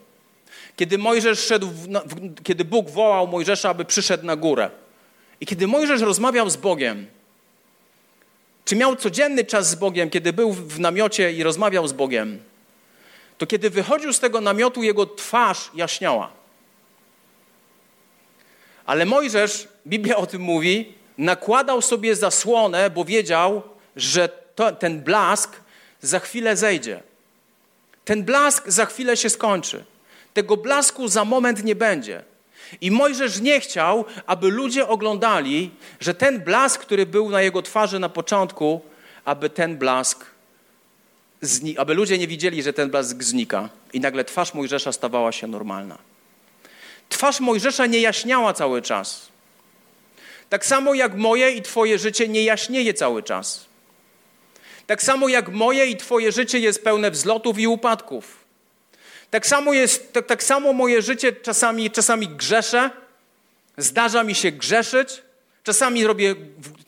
kiedy 0.76 0.98
Mojżesz 0.98 1.38
szedł, 1.38 1.66
w, 1.66 2.42
kiedy 2.42 2.64
Bóg 2.64 2.90
wołał 2.90 3.28
Mojżesza, 3.28 3.70
aby 3.70 3.84
przyszedł 3.84 4.26
na 4.26 4.36
górę, 4.36 4.70
i 5.40 5.46
kiedy 5.46 5.66
Mojżesz 5.66 6.00
rozmawiał 6.00 6.50
z 6.50 6.56
Bogiem, 6.56 7.06
czy 8.64 8.76
miał 8.76 8.96
codzienny 8.96 9.44
czas 9.44 9.70
z 9.70 9.74
Bogiem, 9.74 10.10
kiedy 10.10 10.32
był 10.32 10.52
w 10.52 10.80
namiocie 10.80 11.32
i 11.32 11.42
rozmawiał 11.42 11.88
z 11.88 11.92
Bogiem, 11.92 12.42
to 13.38 13.46
kiedy 13.46 13.70
wychodził 13.70 14.12
z 14.12 14.20
tego 14.20 14.40
namiotu, 14.40 14.82
jego 14.82 15.06
twarz 15.06 15.70
jaśniała. 15.74 16.30
Ale 18.86 19.06
Mojżesz, 19.06 19.68
Biblia 19.86 20.16
o 20.16 20.26
tym 20.26 20.42
mówi, 20.42 20.94
nakładał 21.18 21.82
sobie 21.82 22.16
zasłonę, 22.16 22.90
bo 22.90 23.04
wiedział, 23.04 23.62
że 23.96 24.28
to, 24.54 24.72
ten 24.72 25.00
blask 25.00 25.56
za 26.00 26.20
chwilę 26.20 26.56
zejdzie. 26.56 27.02
Ten 28.04 28.24
blask 28.24 28.68
za 28.68 28.86
chwilę 28.86 29.16
się 29.16 29.30
skończy. 29.30 29.84
Tego 30.34 30.56
blasku 30.56 31.08
za 31.08 31.24
moment 31.24 31.64
nie 31.64 31.74
będzie. 31.74 32.22
I 32.80 32.90
Mojżesz 32.90 33.40
nie 33.40 33.60
chciał, 33.60 34.04
aby 34.26 34.48
ludzie 34.48 34.88
oglądali, 34.88 35.70
że 36.00 36.14
ten 36.14 36.40
blask, 36.40 36.80
który 36.80 37.06
był 37.06 37.30
na 37.30 37.42
jego 37.42 37.62
twarzy 37.62 37.98
na 37.98 38.08
początku, 38.08 38.80
aby 39.24 39.50
ten 39.50 39.76
blask, 39.76 40.24
aby 41.76 41.94
ludzie 41.94 42.18
nie 42.18 42.26
widzieli, 42.26 42.62
że 42.62 42.72
ten 42.72 42.90
blask 42.90 43.22
znika. 43.22 43.68
I 43.92 44.00
nagle 44.00 44.24
twarz 44.24 44.54
Mojżesza 44.54 44.92
stawała 44.92 45.32
się 45.32 45.46
normalna. 45.46 45.98
Twarz 47.08 47.40
Mojżesza 47.40 47.86
nie 47.86 48.00
jaśniała 48.00 48.52
cały 48.52 48.82
czas. 48.82 49.28
Tak 50.48 50.66
samo 50.66 50.94
jak 50.94 51.14
moje 51.14 51.50
i 51.50 51.62
Twoje 51.62 51.98
życie 51.98 52.28
nie 52.28 52.44
jaśnieje 52.44 52.94
cały 52.94 53.22
czas. 53.22 53.66
Tak 54.86 55.02
samo 55.02 55.28
jak 55.28 55.48
moje 55.48 55.86
i 55.86 55.96
Twoje 55.96 56.32
życie 56.32 56.58
jest 56.58 56.84
pełne 56.84 57.10
wzlotów 57.10 57.58
i 57.58 57.66
upadków. 57.66 58.37
Tak 59.30 59.46
samo, 59.46 59.72
jest, 59.72 60.12
tak, 60.12 60.26
tak 60.26 60.44
samo 60.44 60.72
moje 60.72 61.02
życie 61.02 61.32
czasami, 61.32 61.90
czasami 61.90 62.28
grzeszę, 62.28 62.90
zdarza 63.76 64.24
mi 64.24 64.34
się 64.34 64.52
grzeszyć, 64.52 65.22
czasami 65.64 66.06
robię, 66.06 66.34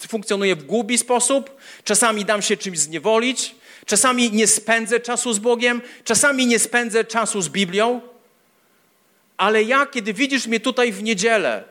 funkcjonuję 0.09 0.57
w 0.57 0.65
głupi 0.65 0.99
sposób, 0.99 1.57
czasami 1.85 2.25
dam 2.25 2.43
się 2.43 2.57
czymś 2.57 2.79
zniewolić, 2.79 3.55
czasami 3.87 4.33
nie 4.33 4.47
spędzę 4.47 5.01
czasu 5.01 5.33
z 5.33 5.39
Bogiem, 5.39 5.83
czasami 6.05 6.47
nie 6.47 6.59
spędzę 6.59 7.05
czasu 7.05 7.43
z 7.43 7.49
Biblią, 7.49 8.01
ale 9.37 9.63
ja, 9.63 9.87
kiedy 9.87 10.13
widzisz 10.13 10.47
mnie 10.47 10.61
tutaj 10.61 10.93
w 10.93 11.03
niedzielę, 11.03 11.65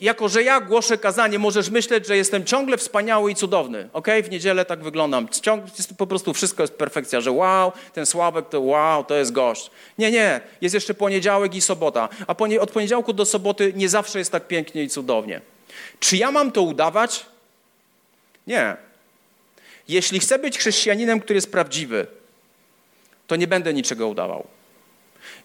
jako 0.00 0.28
że 0.28 0.42
ja 0.42 0.60
głoszę 0.60 0.98
kazanie, 0.98 1.38
możesz 1.38 1.70
myśleć, 1.70 2.06
że 2.06 2.16
jestem 2.16 2.44
ciągle 2.44 2.76
wspaniały 2.76 3.30
i 3.30 3.34
cudowny. 3.34 3.88
Ok? 3.92 4.08
W 4.24 4.30
niedzielę 4.30 4.64
tak 4.64 4.82
wyglądam. 4.82 5.28
Ciąg, 5.28 5.64
po 5.98 6.06
prostu 6.06 6.34
wszystko 6.34 6.62
jest 6.62 6.74
perfekcja, 6.74 7.20
że 7.20 7.32
wow, 7.32 7.72
ten 7.92 8.06
Sławek 8.06 8.48
to 8.48 8.60
wow, 8.60 9.04
to 9.04 9.14
jest 9.14 9.32
gość. 9.32 9.70
Nie, 9.98 10.10
nie. 10.10 10.40
Jest 10.60 10.74
jeszcze 10.74 10.94
poniedziałek 10.94 11.54
i 11.54 11.60
sobota. 11.60 12.08
A 12.26 12.36
od 12.60 12.70
poniedziałku 12.70 13.12
do 13.12 13.24
soboty 13.24 13.72
nie 13.76 13.88
zawsze 13.88 14.18
jest 14.18 14.32
tak 14.32 14.48
pięknie 14.48 14.82
i 14.82 14.88
cudownie. 14.88 15.40
Czy 16.00 16.16
ja 16.16 16.32
mam 16.32 16.52
to 16.52 16.62
udawać? 16.62 17.26
Nie. 18.46 18.76
Jeśli 19.88 20.20
chcę 20.20 20.38
być 20.38 20.58
chrześcijaninem, 20.58 21.20
który 21.20 21.36
jest 21.36 21.52
prawdziwy, 21.52 22.06
to 23.26 23.36
nie 23.36 23.46
będę 23.46 23.74
niczego 23.74 24.08
udawał. 24.08 24.46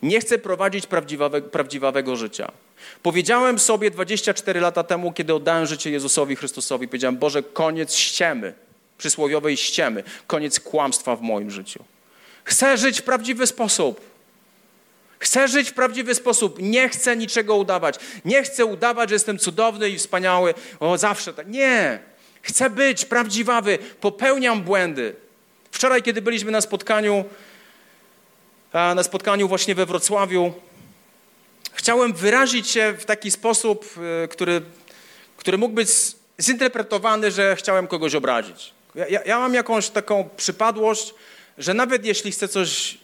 Nie 0.02 0.20
chcę 0.20 0.38
prowadzić 0.38 0.88
prawdziwego, 0.88 1.41
prawdziwego 1.41 2.15
życia. 2.15 2.52
Powiedziałem 3.04 3.60
sobie 3.60 3.92
24 3.92 4.60
lata 4.60 4.84
temu, 4.84 5.12
kiedy 5.12 5.34
oddałem 5.34 5.66
życie 5.66 5.92
Jezusowi 5.92 6.36
Chrystusowi, 6.36 6.88
powiedziałem, 6.88 7.18
Boże, 7.18 7.44
koniec 7.44 7.96
ściemy, 7.96 8.54
przysłowiowej 8.98 9.58
ściemy, 9.58 10.04
koniec 10.28 10.60
kłamstwa 10.60 11.16
w 11.16 11.22
moim 11.22 11.52
życiu. 11.52 11.84
Chcę 12.44 12.78
żyć 12.78 13.00
w 13.00 13.04
prawdziwy 13.04 13.48
sposób. 13.48 14.02
Chcę 15.20 15.48
żyć 15.48 15.70
w 15.70 15.74
prawdziwy 15.74 16.16
sposób. 16.16 16.58
Nie 16.62 16.90
chcę 16.90 17.18
niczego 17.18 17.56
udawać. 17.56 17.96
Nie 18.26 18.44
chcę 18.44 18.66
udawać, 18.66 19.10
że 19.10 19.16
jestem 19.16 19.40
cudowny 19.40 19.90
i 19.90 19.98
wspaniały. 19.98 20.54
O, 20.80 20.98
zawsze 20.98 21.34
tak. 21.34 21.48
Nie. 21.48 22.00
Chcę 22.42 22.70
być 22.70 23.06
prawdziwawy. 23.06 23.78
Popełniam 24.02 24.62
błędy. 24.62 25.16
Wczoraj, 25.72 26.04
kiedy 26.04 26.22
byliśmy 26.22 26.52
na 26.52 26.62
spotkaniu, 26.62 27.26
na 28.74 29.04
spotkaniu 29.04 29.48
właśnie 29.48 29.76
we 29.76 29.86
Wrocławiu, 29.86 30.54
chciałem 31.86 32.13
wyrazić 32.13 32.69
się 32.69 32.93
w 33.00 33.06
taki 33.06 33.32
sposób, 33.32 33.86
e, 34.24 34.28
który, 34.28 34.62
który 35.38 35.58
mógł 35.58 35.76
być 35.76 35.89
zinterpretowany, 36.41 37.32
że 37.32 37.56
chciałem 37.56 37.88
kogoś 37.88 38.15
obrazić. 38.15 38.74
Ja, 38.95 39.24
ja, 39.26 39.39
mam 39.39 39.54
jakąś 39.54 39.89
taką 39.89 40.30
przypadłość, 40.38 41.13
że 41.58 41.74
nawet 41.74 42.06
jeśli 42.06 42.32
chcę 42.32 42.48
coś, 42.48 42.98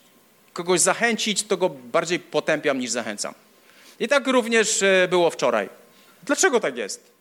kogoś 0.54 0.80
zachęcić, 0.80 1.44
to 1.44 1.58
go 1.58 1.70
bardziej 1.70 2.20
potępiam 2.20 2.80
niż 2.80 2.92
zachęcam. 2.92 3.34
I 4.00 4.08
tak 4.08 4.28
również 4.28 4.84
e, 4.84 5.08
było 5.10 5.30
wczoraj. 5.30 5.70
Dlaczego 6.24 6.60
tak 6.60 6.78
jest? 6.78 7.12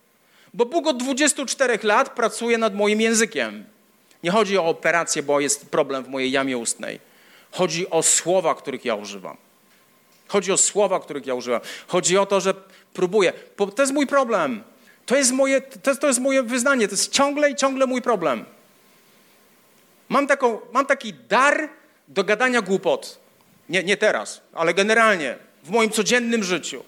Bo 0.54 0.66
Bóg 0.66 0.86
od 0.86 0.96
24 0.96 1.78
lat 1.82 2.14
pracuje 2.14 2.58
nad 2.58 2.74
moim 2.74 3.00
językiem. 3.00 3.64
Nie 4.22 4.30
chodzi 4.30 4.58
o 4.58 4.66
operację, 4.66 5.22
bo 5.22 5.40
jest 5.40 5.70
problem 5.70 6.04
w 6.04 6.08
mojej 6.08 6.30
jamie 6.30 6.58
ustnej. 6.58 7.00
Chodzi 7.52 7.90
o 7.90 8.02
słowa, 8.02 8.54
których 8.54 8.84
ja 8.84 8.94
używam. 8.94 9.36
Chodzi 10.30 10.52
o 10.52 10.56
słowa, 10.56 11.00
których 11.00 11.26
ja 11.26 11.34
używam. 11.34 11.60
Chodzi 11.86 12.18
o 12.18 12.26
to, 12.26 12.40
że 12.40 12.54
próbuję. 12.92 13.32
To 13.76 13.82
jest 13.82 13.92
mój 13.92 14.06
problem. 14.06 14.62
To 15.06 15.16
jest 15.16 15.32
moje, 15.32 15.60
to 15.60 15.90
jest, 15.90 16.00
to 16.00 16.06
jest 16.06 16.20
moje 16.20 16.42
wyznanie. 16.42 16.88
To 16.88 16.94
jest 16.94 17.12
ciągle 17.12 17.50
i 17.50 17.56
ciągle 17.56 17.86
mój 17.86 18.02
problem. 18.02 18.44
Mam, 20.08 20.26
taką, 20.26 20.58
mam 20.72 20.86
taki 20.86 21.14
dar 21.14 21.68
do 22.08 22.24
gadania 22.24 22.62
głupot. 22.62 23.18
Nie, 23.68 23.84
nie 23.84 23.96
teraz, 23.96 24.40
ale 24.52 24.74
generalnie 24.74 25.38
w 25.64 25.70
moim 25.70 25.90
codziennym 25.90 26.44
życiu. 26.44 26.82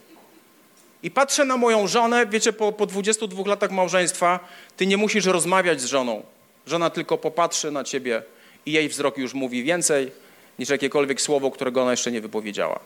I 1.03 1.11
patrzę 1.11 1.45
na 1.45 1.57
moją 1.57 1.87
żonę, 1.87 2.27
wiecie, 2.27 2.53
po, 2.53 2.73
po 2.73 2.87
22 2.87 3.43
latach 3.47 3.71
małżeństwa, 3.71 4.41
ty 4.77 4.87
nie 4.87 4.97
musisz 4.97 5.27
rozmawiać 5.27 5.81
z 5.81 5.85
żoną. 5.85 6.23
Żona 6.67 6.91
tylko 6.91 7.19
popatrzy 7.19 7.71
na 7.71 7.85
ciebie 7.85 8.23
i 8.67 8.73
jej 8.73 8.89
wzrok 8.89 9.19
już 9.19 9.35
mówi 9.35 9.63
więcej 9.63 10.13
niż 10.59 10.69
jakiekolwiek 10.69 11.21
słowo, 11.21 11.51
którego 11.51 11.83
ona 11.83 11.91
jeszcze 11.91 12.13
nie 12.13 12.21
wypowiedziała. 12.21 12.81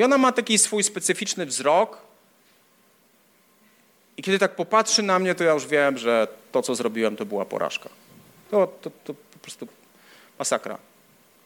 I 0.00 0.02
ona 0.02 0.18
ma 0.18 0.32
taki 0.32 0.58
swój 0.58 0.84
specyficzny 0.84 1.46
wzrok. 1.46 1.98
I 4.16 4.22
kiedy 4.22 4.38
tak 4.38 4.56
popatrzy 4.56 5.02
na 5.02 5.18
mnie, 5.18 5.34
to 5.34 5.44
ja 5.44 5.52
już 5.52 5.66
wiem, 5.66 5.98
że 5.98 6.28
to, 6.52 6.62
co 6.62 6.74
zrobiłem, 6.74 7.16
to 7.16 7.26
była 7.26 7.44
porażka. 7.44 7.88
To, 8.50 8.66
to, 8.66 8.90
to 9.04 9.14
po 9.14 9.38
prostu 9.42 9.68
masakra. 10.38 10.78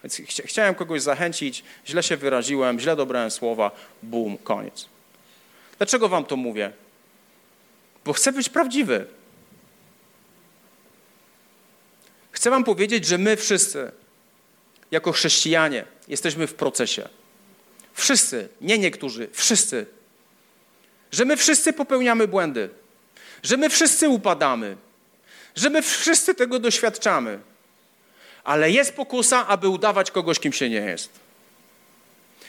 Więc 0.02 0.16
ch 0.16 0.42
chciałem 0.44 0.74
kogoś 0.74 1.02
zachęcić, 1.02 1.64
źle 1.86 2.02
się 2.02 2.16
wyraziłem, 2.16 2.80
źle 2.80 2.96
dobrałem 2.96 3.30
słowa, 3.30 3.70
bum, 4.02 4.38
koniec. 4.38 4.88
Dlaczego 5.78 6.08
wam 6.08 6.24
to 6.24 6.36
mówię? 6.36 6.72
Bo 8.04 8.12
chcę 8.12 8.32
być 8.32 8.48
prawdziwy. 8.48 9.06
Chcę 12.30 12.50
wam 12.50 12.64
powiedzieć, 12.64 13.06
że 13.06 13.18
my 13.18 13.36
wszyscy 13.36 13.92
jako 14.90 15.12
chrześcijanie 15.12 15.84
jesteśmy 16.08 16.46
w 16.46 16.54
procesie. 16.54 17.08
Wszyscy, 17.94 18.48
nie 18.60 18.78
niektórzy, 18.78 19.28
wszyscy. 19.32 19.86
Że 21.12 21.24
my 21.24 21.36
wszyscy 21.36 21.72
popełniamy 21.72 22.28
błędy, 22.28 22.70
że 23.42 23.56
my 23.56 23.70
wszyscy 23.70 24.08
upadamy, 24.08 24.76
że 25.54 25.70
my 25.70 25.82
wszyscy 25.82 26.34
tego 26.34 26.58
doświadczamy. 26.58 27.38
Ale 28.44 28.70
jest 28.70 28.94
pokusa, 28.94 29.46
aby 29.46 29.68
udawać 29.68 30.10
kogoś, 30.10 30.38
kim 30.38 30.52
się 30.52 30.70
nie 30.70 30.76
jest. 30.76 31.10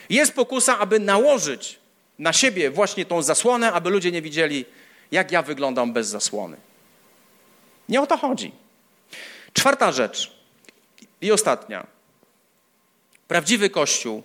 Jest 0.09 0.33
pokusa, 0.33 0.79
aby 0.79 0.99
nałożyć 0.99 1.79
na 2.19 2.33
siebie 2.33 2.71
właśnie 2.71 3.05
tą 3.05 3.21
zasłonę, 3.21 3.73
aby 3.73 3.89
ludzie 3.89 4.11
nie 4.11 4.21
widzieli, 4.21 4.65
jak 5.11 5.31
ja 5.31 5.41
wyglądam 5.41 5.93
bez 5.93 6.07
zasłony. 6.07 6.57
Nie 7.89 8.01
o 8.01 8.07
to 8.07 8.17
chodzi. 8.17 8.51
Czwarta 9.53 9.91
rzecz 9.91 10.31
i 11.21 11.31
ostatnia. 11.31 11.87
Prawdziwy 13.27 13.69
Kościół 13.69 14.23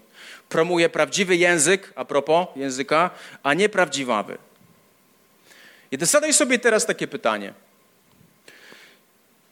promuje 0.50 0.88
prawdziwy 0.88 1.36
język, 1.36 1.92
a 1.96 2.04
propos 2.04 2.46
języka, 2.56 3.10
a 3.42 3.54
nie 3.54 3.68
prawdziwawy. 3.68 4.38
I 5.90 5.96
zadaj 6.00 6.34
sobie 6.34 6.58
teraz 6.58 6.86
takie 6.86 7.08
pytanie. 7.08 7.54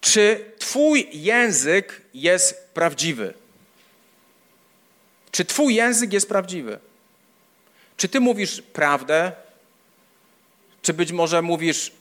Czy 0.01 0.45
Twój 0.59 1.09
język 1.13 2.03
jest 2.15 2.69
prawdziwy? 2.75 3.35
Czy 5.31 5.45
Twój 5.45 5.75
język 5.75 6.13
jest 6.13 6.29
prawdziwy? 6.29 6.79
Czy 7.97 8.09
Ty 8.09 8.21
mówisz 8.21 8.63
prawdę? 8.63 9.33
Czy 10.83 10.95
być 10.95 11.13
może 11.13 11.43
mówisz 11.43 11.93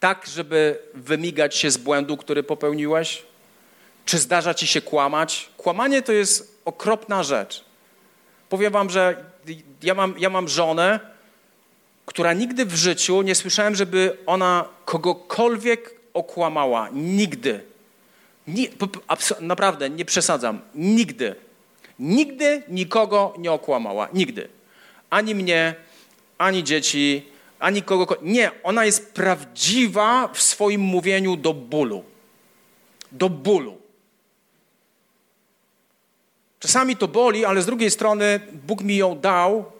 tak, 0.00 0.26
żeby 0.26 0.78
wymigać 0.94 1.56
się 1.56 1.70
z 1.70 1.76
błędu, 1.76 2.16
który 2.16 2.42
popełniłeś? 2.42 3.22
Czy 4.04 4.18
zdarza 4.18 4.54
ci 4.54 4.66
się 4.66 4.80
kłamać? 4.80 5.48
Kłamanie 5.56 6.02
to 6.02 6.12
jest 6.12 6.57
okropna 6.68 7.22
rzecz. 7.22 7.64
Powiem 8.48 8.72
wam, 8.72 8.90
że 8.90 9.24
ja 9.82 9.94
mam, 9.94 10.14
ja 10.18 10.30
mam 10.30 10.48
żonę, 10.48 11.00
która 12.06 12.32
nigdy 12.32 12.66
w 12.66 12.74
życiu 12.74 13.22
nie 13.22 13.34
słyszałem, 13.34 13.74
żeby 13.74 14.16
ona 14.26 14.64
kogokolwiek 14.84 15.94
okłamała. 16.14 16.88
Nigdy. 16.92 17.60
Ni, 18.46 18.68
naprawdę, 19.40 19.90
nie 19.90 20.04
przesadzam. 20.04 20.60
Nigdy. 20.74 21.34
Nigdy 21.98 22.62
nikogo 22.68 23.34
nie 23.38 23.52
okłamała. 23.52 24.08
Nigdy. 24.12 24.48
Ani 25.10 25.34
mnie, 25.34 25.74
ani 26.38 26.64
dzieci, 26.64 27.24
ani 27.58 27.82
kogo. 27.82 28.16
Nie, 28.22 28.50
ona 28.62 28.84
jest 28.84 29.14
prawdziwa 29.14 30.28
w 30.28 30.42
swoim 30.42 30.80
mówieniu 30.80 31.36
do 31.36 31.54
bólu. 31.54 32.04
Do 33.12 33.28
bólu. 33.28 33.87
Czasami 36.60 36.96
to 36.96 37.08
boli, 37.08 37.44
ale 37.44 37.62
z 37.62 37.66
drugiej 37.66 37.90
strony 37.90 38.40
Bóg 38.52 38.80
mi 38.80 38.96
ją 38.96 39.20
dał, 39.20 39.72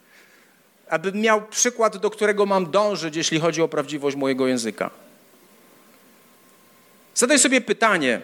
abym 0.90 1.20
miał 1.20 1.46
przykład, 1.46 1.96
do 1.96 2.10
którego 2.10 2.46
mam 2.46 2.70
dążyć, 2.70 3.16
jeśli 3.16 3.40
chodzi 3.40 3.62
o 3.62 3.68
prawdziwość 3.68 4.16
mojego 4.16 4.46
języka. 4.46 4.90
Zadaj 7.14 7.38
sobie 7.38 7.60
pytanie, 7.60 8.20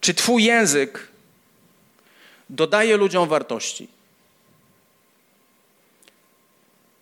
czy 0.00 0.14
Twój 0.14 0.44
język 0.44 1.08
dodaje 2.50 2.96
ludziom 2.96 3.28
wartości? 3.28 3.88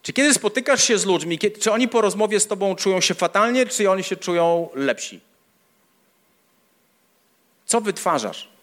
Czy 0.03 0.12
kiedy 0.12 0.34
spotykasz 0.34 0.84
się 0.84 0.99
z 0.99 1.05
ludźmi, 1.05 1.38
czy 1.61 1.72
oni 1.72 1.88
po 1.88 2.01
rozmowie 2.01 2.40
z 2.40 2.47
Tobą 2.47 2.76
czują 2.76 3.01
się 3.01 3.14
fatalnie, 3.14 3.66
czy 3.66 3.90
oni 3.90 4.05
się 4.05 4.16
czują 4.16 4.68
lepsi? 4.74 5.20
Co 7.66 7.80
wytwarzasz? 7.80 8.53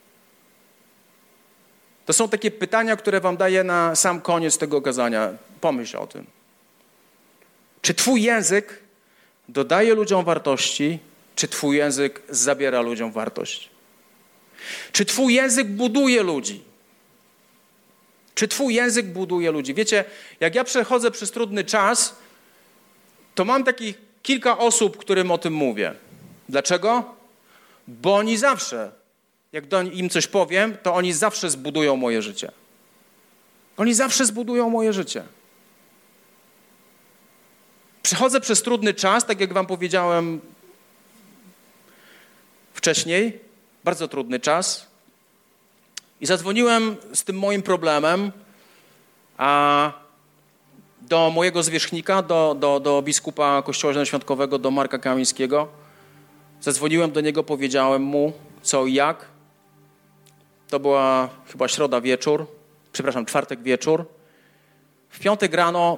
To 2.11 2.15
są 2.15 2.29
takie 2.29 2.51
pytania, 2.51 2.95
które 2.95 3.19
Wam 3.21 3.37
daję 3.37 3.63
na 3.63 3.95
sam 3.95 4.21
koniec 4.21 4.57
tego 4.57 4.81
kazania. 4.81 5.29
Pomyśl 5.61 5.97
o 5.97 6.07
tym. 6.07 6.25
Czy 7.81 7.93
Twój 7.93 8.23
język 8.23 8.79
dodaje 9.49 9.95
ludziom 9.95 10.25
wartości, 10.25 10.99
czy 11.35 11.47
Twój 11.47 11.77
język 11.77 12.21
zabiera 12.29 12.81
ludziom 12.81 13.11
wartość? 13.11 13.69
Czy 14.91 15.05
Twój 15.05 15.33
język 15.33 15.67
buduje 15.67 16.23
ludzi? 16.23 16.63
Czy 18.35 18.47
Twój 18.47 18.73
język 18.73 19.05
buduje 19.05 19.51
ludzi? 19.51 19.73
Wiecie, 19.73 20.05
jak 20.39 20.55
ja 20.55 20.63
przechodzę 20.63 21.11
przez 21.11 21.31
trudny 21.31 21.63
czas, 21.63 22.15
to 23.35 23.45
mam 23.45 23.63
takich 23.63 23.97
kilka 24.23 24.57
osób, 24.57 24.97
którym 24.97 25.31
o 25.31 25.37
tym 25.37 25.53
mówię. 25.53 25.93
Dlaczego? 26.49 27.15
Bo 27.87 28.15
oni 28.15 28.37
zawsze 28.37 29.00
jak 29.51 29.65
im 29.93 30.09
coś 30.09 30.27
powiem, 30.27 30.77
to 30.83 30.93
oni 30.93 31.13
zawsze 31.13 31.49
zbudują 31.49 31.95
moje 31.95 32.21
życie. 32.21 32.51
Oni 33.77 33.93
zawsze 33.93 34.25
zbudują 34.25 34.69
moje 34.69 34.93
życie. 34.93 35.23
Przechodzę 38.03 38.41
przez 38.41 38.61
trudny 38.61 38.93
czas, 38.93 39.25
tak 39.25 39.39
jak 39.39 39.53
Wam 39.53 39.65
powiedziałem 39.65 40.41
wcześniej, 42.73 43.39
bardzo 43.83 44.07
trudny 44.07 44.39
czas. 44.39 44.87
I 46.21 46.25
zadzwoniłem 46.25 46.95
z 47.13 47.23
tym 47.23 47.39
moim 47.39 47.61
problemem 47.61 48.31
a 49.37 49.91
do 51.01 51.29
mojego 51.29 51.63
zwierzchnika, 51.63 52.21
do, 52.21 52.55
do, 52.59 52.79
do 52.79 53.01
biskupa 53.01 53.61
Kościoła 53.61 53.93
Zielonoświątkowego, 53.93 54.59
do 54.59 54.71
Marka 54.71 54.97
Kamińskiego. 54.97 55.67
Zadzwoniłem 56.61 57.11
do 57.11 57.21
niego, 57.21 57.43
powiedziałem 57.43 58.01
mu 58.01 58.33
co 58.61 58.85
i 58.85 58.93
jak. 58.93 59.30
To 60.71 60.79
była 60.79 61.29
chyba 61.47 61.67
środa 61.67 62.01
wieczór, 62.01 62.47
przepraszam, 62.91 63.25
czwartek 63.25 63.61
wieczór. 63.61 64.05
W 65.09 65.19
piątek 65.19 65.53
rano 65.53 65.97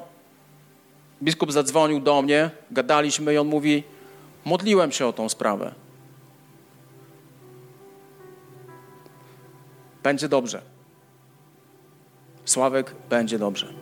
biskup 1.23 1.51
zadzwonił 1.51 1.99
do 1.99 2.21
mnie, 2.21 2.51
gadaliśmy 2.71 3.33
i 3.33 3.37
on 3.37 3.47
mówi: 3.47 3.83
Modliłem 4.45 4.91
się 4.91 5.07
o 5.07 5.13
tą 5.13 5.29
sprawę. 5.29 5.73
Będzie 10.03 10.29
dobrze. 10.29 10.61
Sławek, 12.45 12.95
będzie 13.09 13.39
dobrze. 13.39 13.73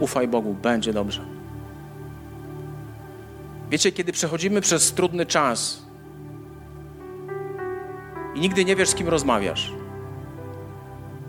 Ufaj 0.00 0.28
Bogu, 0.28 0.54
będzie 0.54 0.92
dobrze. 0.92 1.24
Wiecie, 3.70 3.92
kiedy 3.92 4.12
przechodzimy 4.12 4.60
przez 4.60 4.92
trudny 4.92 5.26
czas, 5.26 5.83
i 8.34 8.40
nigdy 8.40 8.64
nie 8.64 8.76
wiesz, 8.76 8.88
z 8.88 8.94
kim 8.94 9.08
rozmawiasz. 9.08 9.72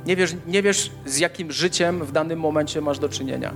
Nie 0.05 0.15
wiesz, 0.15 0.35
nie 0.47 0.61
wiesz, 0.61 0.91
z 1.05 1.17
jakim 1.17 1.51
życiem 1.51 2.05
w 2.05 2.11
danym 2.11 2.39
momencie 2.39 2.81
masz 2.81 2.99
do 2.99 3.09
czynienia. 3.09 3.53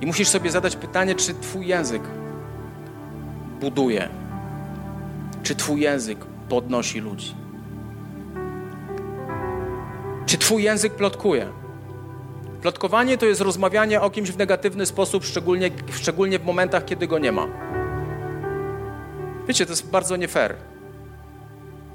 I 0.00 0.06
musisz 0.06 0.28
sobie 0.28 0.50
zadać 0.50 0.76
pytanie, 0.76 1.14
czy 1.14 1.34
Twój 1.34 1.66
język 1.66 2.02
buduje, 3.60 4.08
czy 5.42 5.54
Twój 5.54 5.80
język 5.80 6.18
podnosi 6.48 7.00
ludzi. 7.00 7.34
Czy 10.26 10.38
Twój 10.38 10.62
język 10.62 10.94
plotkuje? 10.94 11.46
Plotkowanie 12.62 13.18
to 13.18 13.26
jest 13.26 13.40
rozmawianie 13.40 14.00
o 14.00 14.10
kimś 14.10 14.30
w 14.30 14.38
negatywny 14.38 14.86
sposób, 14.86 15.24
szczególnie, 15.24 15.70
szczególnie 15.92 16.38
w 16.38 16.44
momentach, 16.44 16.84
kiedy 16.84 17.06
go 17.06 17.18
nie 17.18 17.32
ma. 17.32 17.46
Wiecie, 19.48 19.66
to 19.66 19.72
jest 19.72 19.90
bardzo 19.90 20.16
nie 20.16 20.28
fair 20.28 20.71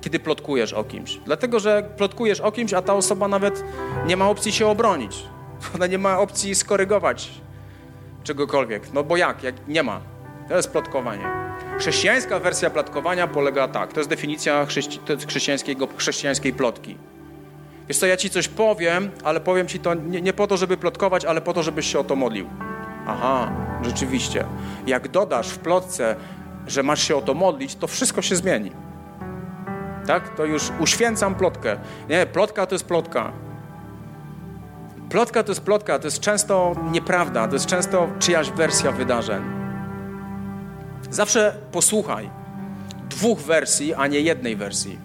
kiedy 0.08 0.20
plotkujesz 0.20 0.74
o 0.74 0.84
kimś. 0.84 1.18
Dlatego, 1.26 1.60
że 1.60 1.84
plotkujesz 1.98 2.42
o 2.42 2.52
kimś, 2.52 2.74
a 2.74 2.82
ta 2.82 2.94
osoba 2.94 3.28
nawet 3.28 3.64
nie 4.06 4.18
ma 4.18 4.30
opcji 4.30 4.52
się 4.52 4.68
obronić. 4.68 5.24
Ona 5.76 5.88
nie 5.88 5.98
ma 5.98 6.20
opcji 6.20 6.56
skorygować 6.56 7.32
czegokolwiek. 8.24 8.94
No 8.94 9.04
bo 9.04 9.18
jak? 9.18 9.44
jak? 9.44 9.68
Nie 9.68 9.84
ma. 9.84 10.02
To 10.50 10.56
jest 10.56 10.72
plotkowanie. 10.72 11.24
Chrześcijańska 11.80 12.40
wersja 12.40 12.70
plotkowania 12.70 13.28
polega 13.28 13.68
tak. 13.68 13.94
To 13.94 14.00
jest 14.00 14.10
definicja 14.10 14.66
chrześci 14.66 15.00
chrześcijańskiej 15.98 16.54
plotki. 16.54 16.98
Wiesz 17.88 17.98
co, 17.98 18.06
ja 18.06 18.18
ci 18.18 18.30
coś 18.30 18.48
powiem, 18.48 19.12
ale 19.24 19.40
powiem 19.40 19.68
ci 19.68 19.80
to 19.80 19.94
nie, 19.94 20.22
nie 20.22 20.34
po 20.34 20.48
to, 20.48 20.58
żeby 20.58 20.78
plotkować, 20.78 21.26
ale 21.26 21.42
po 21.42 21.54
to, 21.54 21.64
żebyś 21.64 21.92
się 21.92 22.00
o 22.00 22.04
to 22.04 22.16
modlił. 22.16 22.48
Aha, 23.08 23.52
rzeczywiście. 23.82 24.46
Jak 24.88 25.08
dodasz 25.08 25.50
w 25.50 25.58
plotce, 25.58 26.16
że 26.68 26.84
masz 26.84 27.08
się 27.08 27.16
o 27.16 27.22
to 27.22 27.34
modlić, 27.34 27.76
to 27.76 27.88
wszystko 27.88 28.22
się 28.22 28.36
zmieni 28.36 28.72
tak? 30.08 30.36
To 30.36 30.46
już 30.46 30.72
uświęcam 30.80 31.36
plotkę. 31.36 31.78
Nie, 32.10 32.26
plotka 32.26 32.66
to 32.66 32.76
jest 32.76 32.86
plotka. 32.86 33.32
Plotka 35.10 35.44
to 35.44 35.52
jest 35.52 35.62
plotka, 35.62 36.00
to 36.00 36.08
jest 36.08 36.20
często 36.20 36.76
nieprawda, 36.92 37.48
to 37.48 37.54
jest 37.54 37.66
często 37.66 38.08
czyjaś 38.20 38.52
wersja 38.52 38.92
wydarzeń. 38.92 39.44
Zawsze 41.10 41.56
posłuchaj 41.72 42.30
dwóch 43.10 43.40
wersji, 43.40 43.94
a 43.94 44.08
nie 44.08 44.20
jednej 44.20 44.56
wersji. 44.56 45.00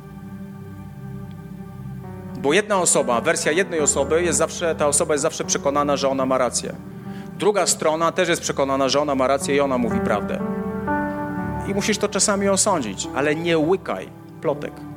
Bo 2.38 2.52
jedna 2.52 2.78
osoba, 2.78 3.20
wersja 3.20 3.52
jednej 3.52 3.80
osoby 3.80 4.22
jest 4.22 4.38
zawsze, 4.38 4.74
ta 4.74 4.86
osoba 4.86 5.14
jest 5.14 5.22
zawsze 5.22 5.44
przekonana, 5.44 5.96
że 5.96 6.08
ona 6.08 6.26
ma 6.26 6.38
rację. 6.38 6.74
Druga 7.38 7.66
strona 7.66 8.12
też 8.12 8.28
jest 8.28 8.42
przekonana, 8.42 8.88
że 8.88 9.00
ona 9.00 9.14
ma 9.14 9.26
rację 9.26 9.56
i 9.56 9.60
ona 9.60 9.78
mówi 9.78 10.00
prawdę. 10.00 10.40
I 11.68 11.74
musisz 11.74 11.98
to 11.98 12.08
czasami 12.08 12.48
osądzić, 12.48 13.08
ale 13.14 13.34
nie 13.34 13.58
łykaj 13.58 14.08
plotek. 14.40 14.91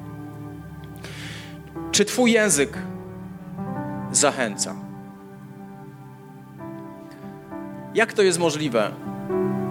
Czy 1.95 2.05
Twój 2.05 2.31
język 2.31 2.77
zachęca? 4.11 4.75
Jak 7.93 8.13
to 8.13 8.21
jest 8.21 8.39
możliwe, 8.39 8.91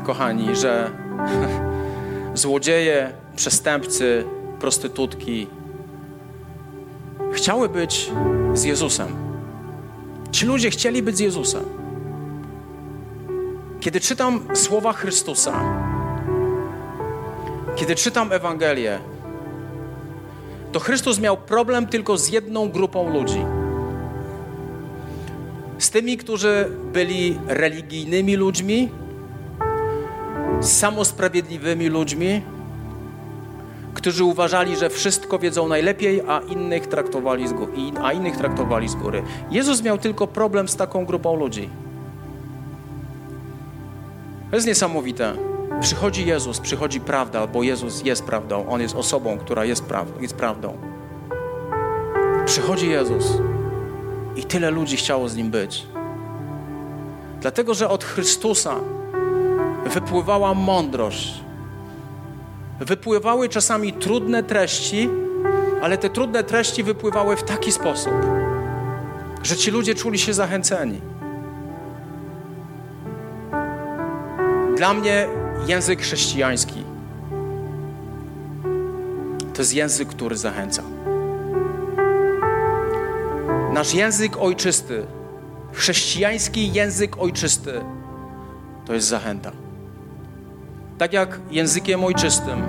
kochani, 0.05 0.57
że 0.57 0.91
złodzieje, 2.35 3.13
przestępcy, 3.37 4.25
prostytutki 4.61 5.47
chciały 7.33 7.69
być 7.69 8.11
z 8.55 8.65
Jezusem? 8.65 9.09
Ci 10.31 10.47
ludzie 10.47 10.71
chcieli 10.71 11.03
być 11.03 11.17
z 11.17 11.21
Jezusem. 11.21 11.65
Kiedy 13.81 14.01
czytam 14.01 14.41
słowa 14.55 14.93
Chrystusa, 14.93 15.61
kiedy 17.77 17.95
czytam 17.95 18.33
Ewangelię, 18.33 19.14
to 20.75 20.81
Chrystus 20.81 21.21
miał 21.21 21.37
problem 21.37 21.87
tylko 21.87 22.19
z 22.19 22.29
jedną 22.29 22.69
grupą 22.69 23.13
ludzi. 23.13 23.45
Z 25.79 25.91
tymi, 25.91 26.17
którzy 26.17 26.71
byli 26.93 27.39
religijnymi 27.47 28.37
ludźmi, 28.37 28.89
samosprawiedliwymi 30.61 31.89
ludźmi, 31.89 32.43
którzy 33.95 34.25
uważali, 34.25 34.77
że 34.77 34.91
wszystko 34.91 35.39
wiedzą 35.39 35.69
najlepiej, 35.69 36.23
a 36.29 36.41
innych 36.41 36.87
traktowali 36.87 37.49
z 37.49 37.53
góry, 37.53 37.73
a 38.03 38.13
innych 38.13 38.37
traktowali 38.37 38.89
z 38.89 38.95
góry. 38.95 39.23
Jezus 39.51 39.83
miał 39.83 39.99
tylko 39.99 40.27
problem 40.27 40.69
z 40.69 40.77
taką 40.77 41.05
grupą 41.07 41.37
ludzi. 41.37 41.69
To 44.51 44.57
jest 44.57 44.67
niesamowite. 44.67 45.54
Przychodzi 45.81 46.27
Jezus, 46.27 46.61
przychodzi 46.61 47.01
prawda, 47.01 47.47
bo 47.47 47.63
Jezus 47.63 48.05
jest 48.05 48.25
prawdą. 48.25 48.69
On 48.69 48.81
jest 48.81 48.97
osobą, 48.97 49.39
która 49.39 49.65
jest, 49.65 49.85
praw 49.85 50.07
jest 50.21 50.35
prawdą. 50.35 50.79
Przychodzi 52.47 52.89
Jezus 52.91 53.25
i 54.37 54.45
tyle 54.45 54.71
ludzi 54.71 54.97
chciało 54.97 55.29
z 55.29 55.37
nim 55.37 55.51
być. 55.51 55.87
Dlatego, 57.41 57.75
że 57.75 57.89
od 57.89 58.05
Chrystusa 58.05 58.75
wypływała 59.87 60.55
mądrość. 60.55 61.35
Wypływały 62.81 63.49
czasami 63.49 63.93
trudne 63.93 64.43
treści, 64.43 65.09
ale 65.83 65.99
te 65.99 66.11
trudne 66.11 66.45
treści 66.45 66.83
wypływały 66.83 67.37
w 67.37 67.43
taki 67.43 67.73
sposób, 67.73 68.13
że 69.43 69.57
ci 69.57 69.71
ludzie 69.71 69.95
czuli 69.95 70.19
się 70.19 70.35
zachęceni. 70.35 71.01
Dla 74.77 74.95
mnie 74.95 75.29
język 75.67 76.01
chrześcijański 76.01 76.85
to 79.55 79.63
jest 79.63 79.75
język, 79.75 80.09
który 80.09 80.37
zachęca. 80.37 80.83
Nasz 83.73 83.95
język 83.95 84.37
ojczysty, 84.41 85.07
chrześcijański 85.73 86.73
język 86.73 87.23
ojczysty, 87.23 87.81
to 88.87 88.95
jest 88.95 89.07
zachęta. 89.07 89.53
Tak 90.99 91.13
jak 91.13 91.41
językiem 91.51 92.05
ojczystym 92.05 92.63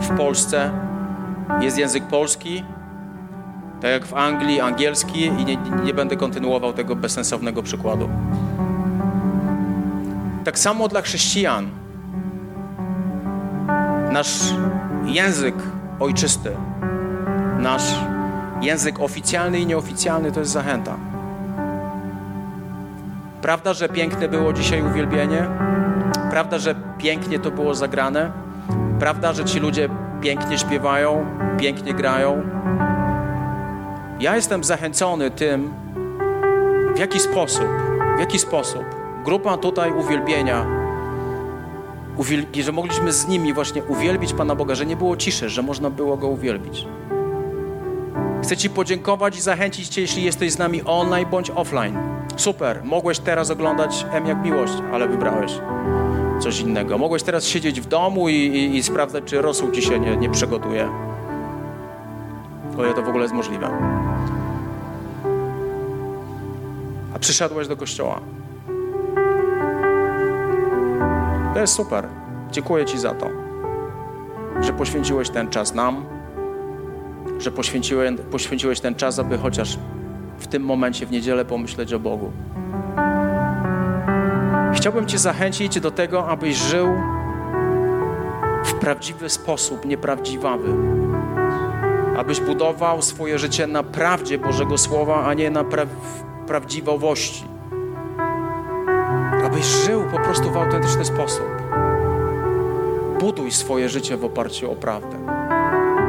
w 0.00 0.16
Polsce 0.16 0.70
jest 1.60 1.78
język 1.78 2.04
polski, 2.04 2.64
tak 3.80 3.90
jak 3.90 4.06
w 4.06 4.14
Anglii 4.14 4.60
angielski 4.60 5.24
i 5.24 5.44
nie, 5.44 5.56
nie 5.84 5.94
będę 5.94 6.16
kontynuował 6.16 6.72
tego 6.72 6.96
bezsensownego 6.96 7.62
przykładu. 7.62 8.08
Tak 10.44 10.58
samo 10.58 10.88
dla 10.88 11.02
chrześcijan 11.02 11.83
nasz 14.14 14.40
język 15.04 15.54
ojczysty, 16.00 16.50
nasz 17.58 17.94
język 18.60 19.00
oficjalny 19.00 19.58
i 19.58 19.66
nieoficjalny 19.66 20.32
to 20.32 20.40
jest 20.40 20.52
zachęta. 20.52 20.96
Prawda, 23.42 23.72
że 23.72 23.88
piękne 23.88 24.28
było 24.28 24.52
dzisiaj 24.52 24.82
uwielbienie? 24.82 25.46
Prawda, 26.30 26.58
że 26.58 26.74
pięknie 26.98 27.38
to 27.38 27.50
było 27.50 27.74
zagrane? 27.74 28.32
Prawda, 28.98 29.32
że 29.32 29.44
ci 29.44 29.60
ludzie 29.60 29.88
pięknie 30.20 30.58
śpiewają, 30.58 31.26
pięknie 31.58 31.94
grają? 31.94 32.42
Ja 34.20 34.36
jestem 34.36 34.64
zachęcony 34.64 35.30
tym, 35.30 35.74
w 36.94 36.98
jaki 36.98 37.20
sposób, 37.20 37.68
w 38.16 38.20
jaki 38.20 38.38
sposób 38.38 38.84
grupa 39.24 39.56
tutaj 39.56 39.92
uwielbienia, 39.92 40.83
uwielbi, 42.16 42.62
że 42.62 42.72
mogliśmy 42.72 43.12
z 43.12 43.28
nimi 43.28 43.52
właśnie 43.52 43.82
uwielbić 43.82 44.32
Pana 44.32 44.54
Boga, 44.54 44.74
że 44.74 44.86
nie 44.86 44.96
było 44.96 45.16
ciszy, 45.16 45.48
że 45.48 45.62
można 45.62 45.90
było 45.90 46.16
Go 46.16 46.28
uwielbić. 46.28 46.86
Chcę 48.42 48.56
Ci 48.56 48.70
podziękować 48.70 49.36
i 49.36 49.40
zachęcić 49.40 49.88
Cię, 49.88 50.00
jeśli 50.00 50.22
jesteś 50.22 50.52
z 50.52 50.58
nami 50.58 50.82
online 50.82 51.28
bądź 51.30 51.50
offline. 51.50 51.98
Super, 52.36 52.80
mogłeś 52.84 53.18
teraz 53.18 53.50
oglądać 53.50 54.06
M 54.12 54.26
jak 54.26 54.44
miłość, 54.44 54.74
ale 54.92 55.08
wybrałeś 55.08 55.52
coś 56.40 56.60
innego. 56.60 56.98
Mogłeś 56.98 57.22
teraz 57.22 57.44
siedzieć 57.44 57.80
w 57.80 57.86
domu 57.86 58.28
i, 58.28 58.34
i, 58.34 58.76
i 58.76 58.82
sprawdzać, 58.82 59.24
czy 59.24 59.42
rosół 59.42 59.70
Ci 59.70 59.82
się 59.82 60.00
nie, 60.00 60.16
nie 60.16 60.30
przygotuje. 60.30 60.88
O 62.78 62.84
ile 62.84 62.94
to 62.94 63.02
w 63.02 63.08
ogóle 63.08 63.22
jest 63.22 63.34
możliwe. 63.34 63.70
A 67.14 67.18
przyszedłeś 67.18 67.68
do 67.68 67.76
kościoła. 67.76 68.20
To 71.54 71.60
jest 71.60 71.74
super. 71.74 72.08
Dziękuję 72.50 72.84
Ci 72.84 72.98
za 72.98 73.14
to, 73.14 73.30
że 74.60 74.72
poświęciłeś 74.72 75.30
ten 75.30 75.48
czas 75.48 75.74
nam, 75.74 76.04
że 77.38 77.52
poświęciłeś, 77.52 78.10
poświęciłeś 78.30 78.80
ten 78.80 78.94
czas, 78.94 79.18
aby 79.18 79.38
chociaż 79.38 79.78
w 80.38 80.46
tym 80.46 80.62
momencie, 80.62 81.06
w 81.06 81.10
niedzielę, 81.10 81.44
pomyśleć 81.44 81.92
o 81.92 81.98
Bogu. 81.98 82.32
Chciałbym 84.74 85.06
Cię 85.06 85.18
zachęcić 85.18 85.80
do 85.80 85.90
tego, 85.90 86.28
abyś 86.28 86.56
żył 86.56 86.88
w 88.64 88.74
prawdziwy 88.74 89.28
sposób, 89.28 89.84
nieprawdziwawy. 89.84 90.68
Abyś 92.16 92.40
budował 92.40 93.02
swoje 93.02 93.38
życie 93.38 93.66
na 93.66 93.82
prawdzie 93.82 94.38
Bożego 94.38 94.78
Słowa, 94.78 95.24
a 95.24 95.34
nie 95.34 95.50
na 95.50 95.64
pra 95.64 95.86
prawdziwości. 96.46 97.53
Abyś 99.54 99.66
żył 99.66 100.04
po 100.10 100.18
prostu 100.18 100.50
w 100.50 100.56
autentyczny 100.56 101.04
sposób. 101.04 101.46
Buduj 103.20 103.52
swoje 103.52 103.88
życie 103.88 104.16
w 104.16 104.24
oparciu 104.24 104.72
o 104.72 104.76
prawdę. 104.76 105.18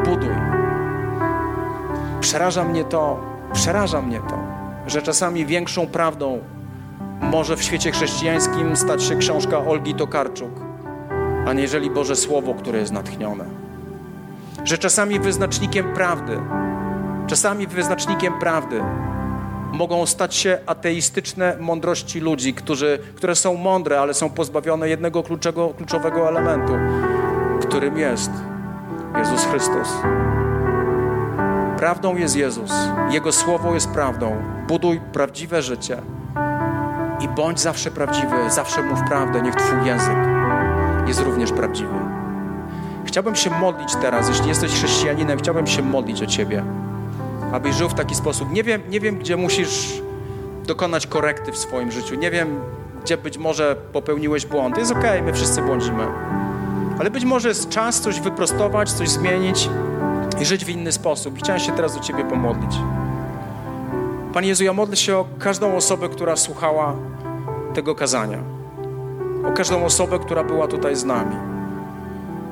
Buduj. 0.06 0.36
Przeraża 2.22 2.64
mnie 2.64 2.84
to, 2.84 3.20
przeraża 3.54 4.02
mnie 4.02 4.20
to, 4.30 4.38
że 4.88 5.02
czasami 5.02 5.46
większą 5.46 5.88
prawdą 5.88 6.39
może 7.22 7.58
w 7.58 7.64
świecie 7.64 7.91
chrześcijańskim 7.91 8.76
stać 8.76 9.04
się 9.04 9.16
książka 9.16 9.58
Olgi 9.58 9.96
Tokarczuk, 9.96 10.52
aniżeli 11.48 11.89
Boże 11.89 12.16
Słowo, 12.16 12.54
które 12.54 12.80
jest 12.80 12.91
natchnione. 12.91 13.46
Że 14.64 14.78
czasami 14.78 15.20
wyznacznikiem 15.20 15.93
prawdy, 15.93 16.39
czasami 17.28 17.68
wyznacznikiem 17.68 18.39
prawdy 18.39 18.82
mogą 19.76 20.05
stać 20.05 20.36
się 20.36 20.59
ateistyczne 20.65 21.57
mądrości 21.59 22.19
ludzi, 22.19 22.53
którzy, 22.53 22.99
które 23.15 23.36
są 23.36 23.55
mądre, 23.55 23.99
ale 23.99 24.13
są 24.13 24.30
pozbawione 24.30 24.89
jednego 24.89 25.23
kluczego, 25.23 25.69
kluczowego 25.69 26.30
elementu, 26.30 26.73
którym 27.61 27.97
jest 27.97 28.32
Jezus 29.17 29.45
Chrystus. 29.45 29.89
Prawdą 31.78 32.15
jest 32.15 32.36
Jezus, 32.36 32.71
Jego 33.11 33.32
Słowo 33.32 33.73
jest 33.73 33.89
prawdą. 33.89 34.36
Buduj 34.67 35.01
prawdziwe 35.13 35.61
życie 35.61 35.97
i 37.19 37.28
bądź 37.28 37.59
zawsze 37.59 37.91
prawdziwy, 37.91 38.36
zawsze 38.49 38.84
mów 38.84 38.99
prawdę, 39.07 39.41
niech 39.41 39.55
Twój 39.55 39.88
język 39.88 40.17
jest 41.07 41.19
również 41.19 41.51
prawdziwy. 41.51 41.93
Chciałbym 43.05 43.36
się 43.36 43.49
modlić 43.49 43.95
teraz, 44.01 44.30
jeśli 44.30 44.47
jesteś 44.47 44.71
chrześcijaninem, 44.71 45.39
chciałbym 45.39 45.67
się 45.67 45.82
modlić 45.82 46.21
o 46.21 46.26
Ciebie, 46.26 46.63
abyś 47.56 47.76
żył 47.76 47.89
w 47.89 47.93
taki 47.93 48.16
sposób. 48.16 48.51
Nie 48.51 48.64
wiem, 48.64 48.82
nie 48.89 48.99
wiem 48.99 49.18
gdzie 49.18 49.38
musisz 49.38 50.01
dokonać 50.66 51.08
korekty 51.08 51.51
w 51.51 51.58
swoim 51.58 51.91
życiu. 51.91 52.16
Nie 52.16 52.32
wiem, 52.32 52.60
gdzie 53.03 53.18
być 53.18 53.38
może 53.38 53.76
popełniłeś 53.93 54.45
błąd. 54.45 54.78
Jest 54.78 54.91
okej, 54.91 55.10
okay, 55.10 55.22
my 55.22 55.34
wszyscy 55.34 55.62
błądzimy. 55.62 56.08
Ale 56.99 57.12
być 57.12 57.26
może 57.26 57.49
jest 57.49 57.70
czas 57.70 58.01
coś 58.01 58.20
wyprostować, 58.20 58.91
coś 58.91 59.10
zmienić 59.10 59.70
i 60.39 60.45
żyć 60.45 60.66
w 60.66 60.70
inny 60.70 60.91
sposób. 60.91 61.38
Chciałem 61.38 61.62
się 61.62 61.72
teraz 61.72 61.95
do 61.95 61.99
Ciebie 61.99 62.24
pomodlić. 62.24 62.72
Panie 64.34 64.47
Jezu, 64.47 64.64
ja 64.64 64.74
modlę 64.74 64.95
się 64.95 65.18
o 65.18 65.26
każdą 65.39 65.76
osobę, 65.76 66.10
która 66.10 66.36
słuchała 66.36 66.93
tego 67.74 67.95
kazania. 67.95 68.39
O 69.47 69.51
każdą 69.51 69.86
osobę, 69.86 70.20
która 70.20 70.43
była 70.43 70.68
tutaj 70.68 70.95
z 70.95 71.06
nami. 71.06 71.55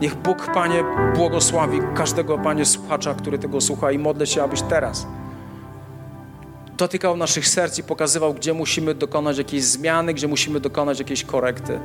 Niech 0.04 0.16
Bóg, 0.16 0.52
Panie, 0.54 0.84
błogosławi 1.16 1.80
każdego, 1.96 2.38
Panie, 2.38 2.66
słuchacza, 2.66 3.14
który 3.14 3.40
tego 3.40 3.62
słucha 3.62 3.92
i 3.92 4.00
modlę 4.00 4.28
się, 4.28 4.44
abyś 4.44 4.62
teraz 4.62 5.08
dotykał 6.78 7.18
naszych 7.18 7.48
serc 7.48 7.80
i 7.80 7.84
pokazywał, 7.84 8.34
gdzie 8.34 8.54
musimy 8.54 8.96
dokonać 8.96 9.38
jakiejś 9.38 9.64
zmiany, 9.64 10.14
gdzie 10.14 10.28
musimy 10.28 10.60
dokonać 10.60 11.00
jakiejś 11.00 11.24
korekty. 11.24 11.80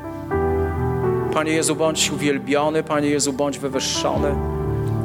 Panie 1.32 1.52
Jezu, 1.52 1.76
bądź 1.76 2.10
uwielbiony, 2.10 2.82
Panie 2.82 3.08
Jezu, 3.08 3.32
bądź 3.32 3.58
wywyższony. 3.58 4.34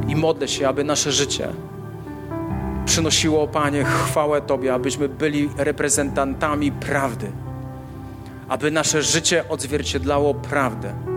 I 0.08 0.16
modlę 0.16 0.48
się, 0.48 0.68
aby 0.68 0.84
nasze 0.84 1.12
życie 1.12 1.48
przynosiło, 2.86 3.48
Panie, 3.48 3.84
chwałę 3.84 4.42
Tobie, 4.42 4.74
abyśmy 4.74 5.10
byli 5.10 5.50
reprezentantami 5.58 6.72
prawdy, 6.72 7.32
aby 8.50 8.72
nasze 8.72 9.04
życie 9.04 9.50
odzwierciedlało 9.50 10.34
prawdę, 10.34 11.13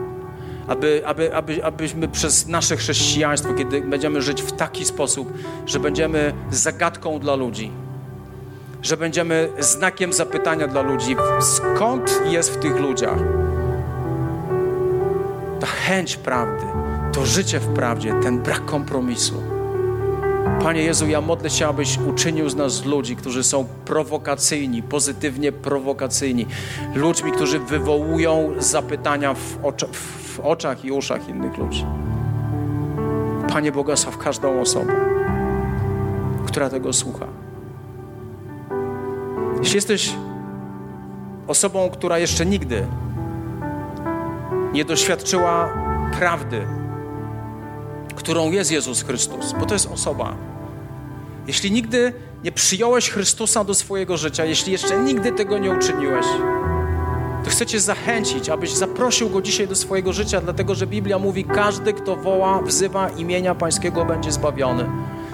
aby, 0.69 1.03
aby, 1.07 1.35
aby, 1.35 1.65
abyśmy 1.65 2.09
przez 2.09 2.47
nasze 2.47 2.77
chrześcijaństwo, 2.77 3.55
kiedy 3.55 3.81
będziemy 3.81 4.23
żyć 4.23 4.43
w 4.43 4.53
taki 4.53 4.85
sposób, 4.85 5.33
że 5.67 5.81
będziemy 5.81 6.35
zagadką 6.51 7.19
dla 7.19 7.35
ludzi, 7.35 7.71
że 8.83 8.97
będziemy 8.97 9.49
znakiem 9.59 10.13
zapytania 10.13 10.69
dla 10.69 10.83
ludzi, 10.83 11.17
skąd 11.41 12.21
jest 12.31 12.51
w 12.51 12.57
tych 12.57 12.77
ludziach 12.81 13.19
ta 15.61 15.67
chęć 15.67 16.17
prawdy, 16.17 16.67
to 17.13 17.27
życie 17.27 17.61
w 17.61 17.75
prawdzie, 17.75 18.15
ten 18.23 18.39
brak 18.39 18.65
kompromisu. 18.65 19.43
Panie 20.63 20.83
Jezu, 20.83 21.07
ja 21.07 21.21
modlę 21.21 21.51
się, 21.51 21.69
abyś 21.69 21.99
uczynił 21.99 22.49
z 22.49 22.57
nas 22.57 22.85
ludzi, 22.85 23.17
którzy 23.17 23.45
są 23.45 23.67
prowokacyjni, 23.85 24.83
pozytywnie 24.83 25.53
prowokacyjni. 25.53 26.47
Ludźmi, 26.95 27.33
którzy 27.33 27.59
wywołują 27.59 28.53
zapytania 28.59 29.35
w, 29.35 29.65
ocza, 29.65 29.87
w 29.93 30.26
oczach 30.41 30.85
i 30.85 30.93
uszach 30.93 31.29
innych 31.29 31.59
ludzi. 31.59 31.87
Panie 33.49 33.73
błogosław 33.73 34.19
każdą 34.19 34.61
osobę, 34.61 34.93
która 36.47 36.71
tego 36.71 36.93
słucha. 36.93 37.27
Jeśli 39.59 39.77
jesteś 39.77 40.15
osobą, 41.47 41.91
która 41.91 42.19
jeszcze 42.19 42.47
nigdy 42.47 42.87
nie 44.73 44.85
doświadczyła 44.85 45.69
prawdy, 46.19 46.67
którą 48.15 48.51
jest 48.51 48.71
Jezus 48.71 49.03
Chrystus, 49.03 49.55
bo 49.61 49.67
to 49.67 49.75
jest 49.75 49.93
osoba. 49.93 50.35
Jeśli 51.47 51.73
nigdy 51.73 52.13
nie 52.45 52.53
przyjąłeś 52.53 53.11
Chrystusa 53.11 53.65
do 53.65 53.75
swojego 53.75 54.17
życia, 54.17 54.45
jeśli 54.45 54.73
jeszcze 54.73 55.01
nigdy 55.01 55.33
tego 55.33 55.59
nie 55.59 55.71
uczyniłeś, 55.71 56.27
to 57.47 57.51
chcę 57.51 57.67
Cię 57.67 57.81
zachęcić, 57.81 58.49
abyś 58.49 58.71
zaprosił 58.71 59.31
Go 59.31 59.43
dzisiaj 59.43 59.69
do 59.69 59.77
swojego 59.77 60.13
życia, 60.13 60.41
dlatego 60.41 60.75
że 60.75 60.87
Biblia 60.87 61.19
mówi, 61.19 61.45
każdy, 61.45 61.93
kto 61.93 62.17
woła, 62.17 62.63
wzywa 62.63 63.09
imienia 63.09 63.55
Pańskiego, 63.55 64.05
będzie 64.05 64.33
zbawiony. 64.33 64.87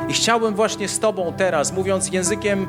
I 0.09 0.13
chciałbym 0.13 0.55
właśnie 0.55 0.89
z 0.89 0.99
Tobą 0.99 1.33
teraz, 1.37 1.73
mówiąc 1.73 2.13
językiem, 2.13 2.67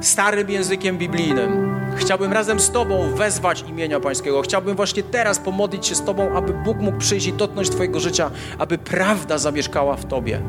starym 0.00 0.50
językiem 0.50 0.98
biblijnym, 0.98 1.80
chciałbym 1.96 2.32
razem 2.32 2.60
z 2.60 2.70
Tobą 2.70 3.14
wezwać 3.14 3.64
imienia 3.68 4.00
Pańskiego. 4.00 4.42
Chciałbym 4.42 4.76
właśnie 4.76 5.02
teraz 5.02 5.38
pomodlić 5.38 5.86
się 5.86 5.94
z 5.94 6.04
Tobą, 6.04 6.36
aby 6.36 6.52
Bóg 6.52 6.78
mógł 6.78 6.98
przyjść 6.98 7.26
i 7.26 7.32
dotknąć 7.32 7.70
Twojego 7.70 8.00
życia, 8.00 8.30
aby 8.58 8.78
prawda 8.78 9.38
zamieszkała 9.38 9.96
w 9.96 10.04
Tobie. 10.04 10.40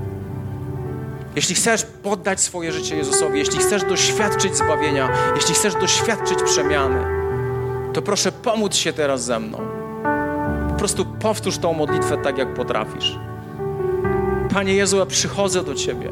Jeśli 1.36 1.56
chcesz 1.56 1.84
poddać 2.04 2.42
swoje 2.42 2.72
życie 2.72 2.96
Jezusowi, 2.96 3.40
jeśli 3.40 3.60
chcesz 3.60 3.84
doświadczyć 3.84 4.56
zbawienia, 4.56 5.10
jeśli 5.36 5.56
chcesz 5.56 5.74
doświadczyć 5.74 6.44
przemiany, 6.44 7.23
to 7.94 8.02
proszę 8.02 8.32
pomóc 8.32 8.76
się 8.76 8.94
teraz 8.94 9.24
ze 9.24 9.39
mną. 9.39 9.58
Po 10.70 10.76
prostu 10.76 11.06
powtórz 11.06 11.58
tą 11.58 11.74
modlitwę 11.74 12.18
tak, 12.18 12.38
jak 12.38 12.54
potrafisz. 12.54 13.20
Panie 14.54 14.74
Jezu, 14.74 14.98
ja 14.98 15.06
przychodzę 15.06 15.64
do 15.64 15.76
Ciebie. 15.76 16.10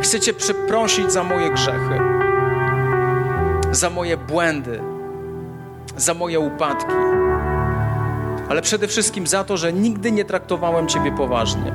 Chcę 0.00 0.20
Cię 0.20 0.34
przeprosić 0.34 1.12
za 1.12 1.24
moje 1.24 1.50
grzechy, 1.50 1.98
za 3.72 3.90
moje 3.90 4.16
błędy, 4.16 4.80
za 5.96 6.14
moje 6.14 6.40
upadki, 6.40 6.94
ale 8.48 8.62
przede 8.62 8.88
wszystkim 8.88 9.26
za 9.26 9.44
to, 9.44 9.56
że 9.56 9.72
nigdy 9.72 10.12
nie 10.12 10.24
traktowałem 10.24 10.88
Ciebie 10.88 11.12
poważnie. 11.12 11.74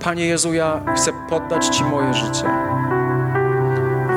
Panie 0.00 0.26
Jezu, 0.26 0.52
ja 0.52 0.80
chcę 0.96 1.12
poddać 1.28 1.66
Ci 1.66 1.84
moje 1.84 2.14
życie. 2.14 2.71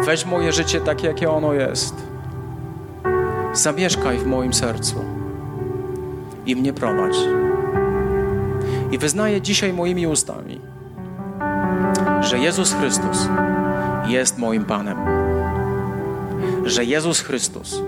Weź 0.06 0.26
moje 0.26 0.54
życie 0.54 0.82
takie, 0.82 1.08
jakie 1.08 1.32
ono 1.32 1.54
jest. 1.54 1.96
Zamieszkaj 3.54 4.18
w 4.18 4.26
moim 4.26 4.54
sercu 4.54 5.06
i 6.46 6.56
mnie 6.56 6.74
prowadź. 6.74 7.16
I 8.92 8.98
wyznaję 8.98 9.42
dzisiaj 9.42 9.74
moimi 9.74 10.08
ustami, 10.08 10.62
że 12.22 12.40
Jezus 12.40 12.74
Chrystus 12.74 13.30
jest 14.08 14.38
moim 14.38 14.66
Panem. 14.66 14.98
Że 16.66 16.86
Jezus 16.86 17.20
Chrystus 17.20 17.82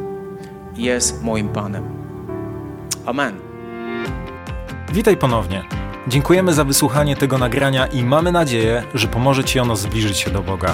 jest 0.75 1.23
moim 1.23 1.49
Panem. 1.49 1.83
Amen. 3.05 3.39
Witaj 4.93 5.17
ponownie. 5.17 5.63
Dziękujemy 6.07 6.53
za 6.53 6.63
wysłuchanie 6.63 7.15
tego 7.15 7.37
nagrania 7.37 7.87
i 7.87 8.03
mamy 8.03 8.31
nadzieję, 8.31 8.83
że 8.93 9.07
pomoże 9.07 9.43
Ci 9.43 9.59
ono 9.59 9.75
zbliżyć 9.75 10.17
się 10.17 10.31
do 10.31 10.43
Boga. 10.43 10.73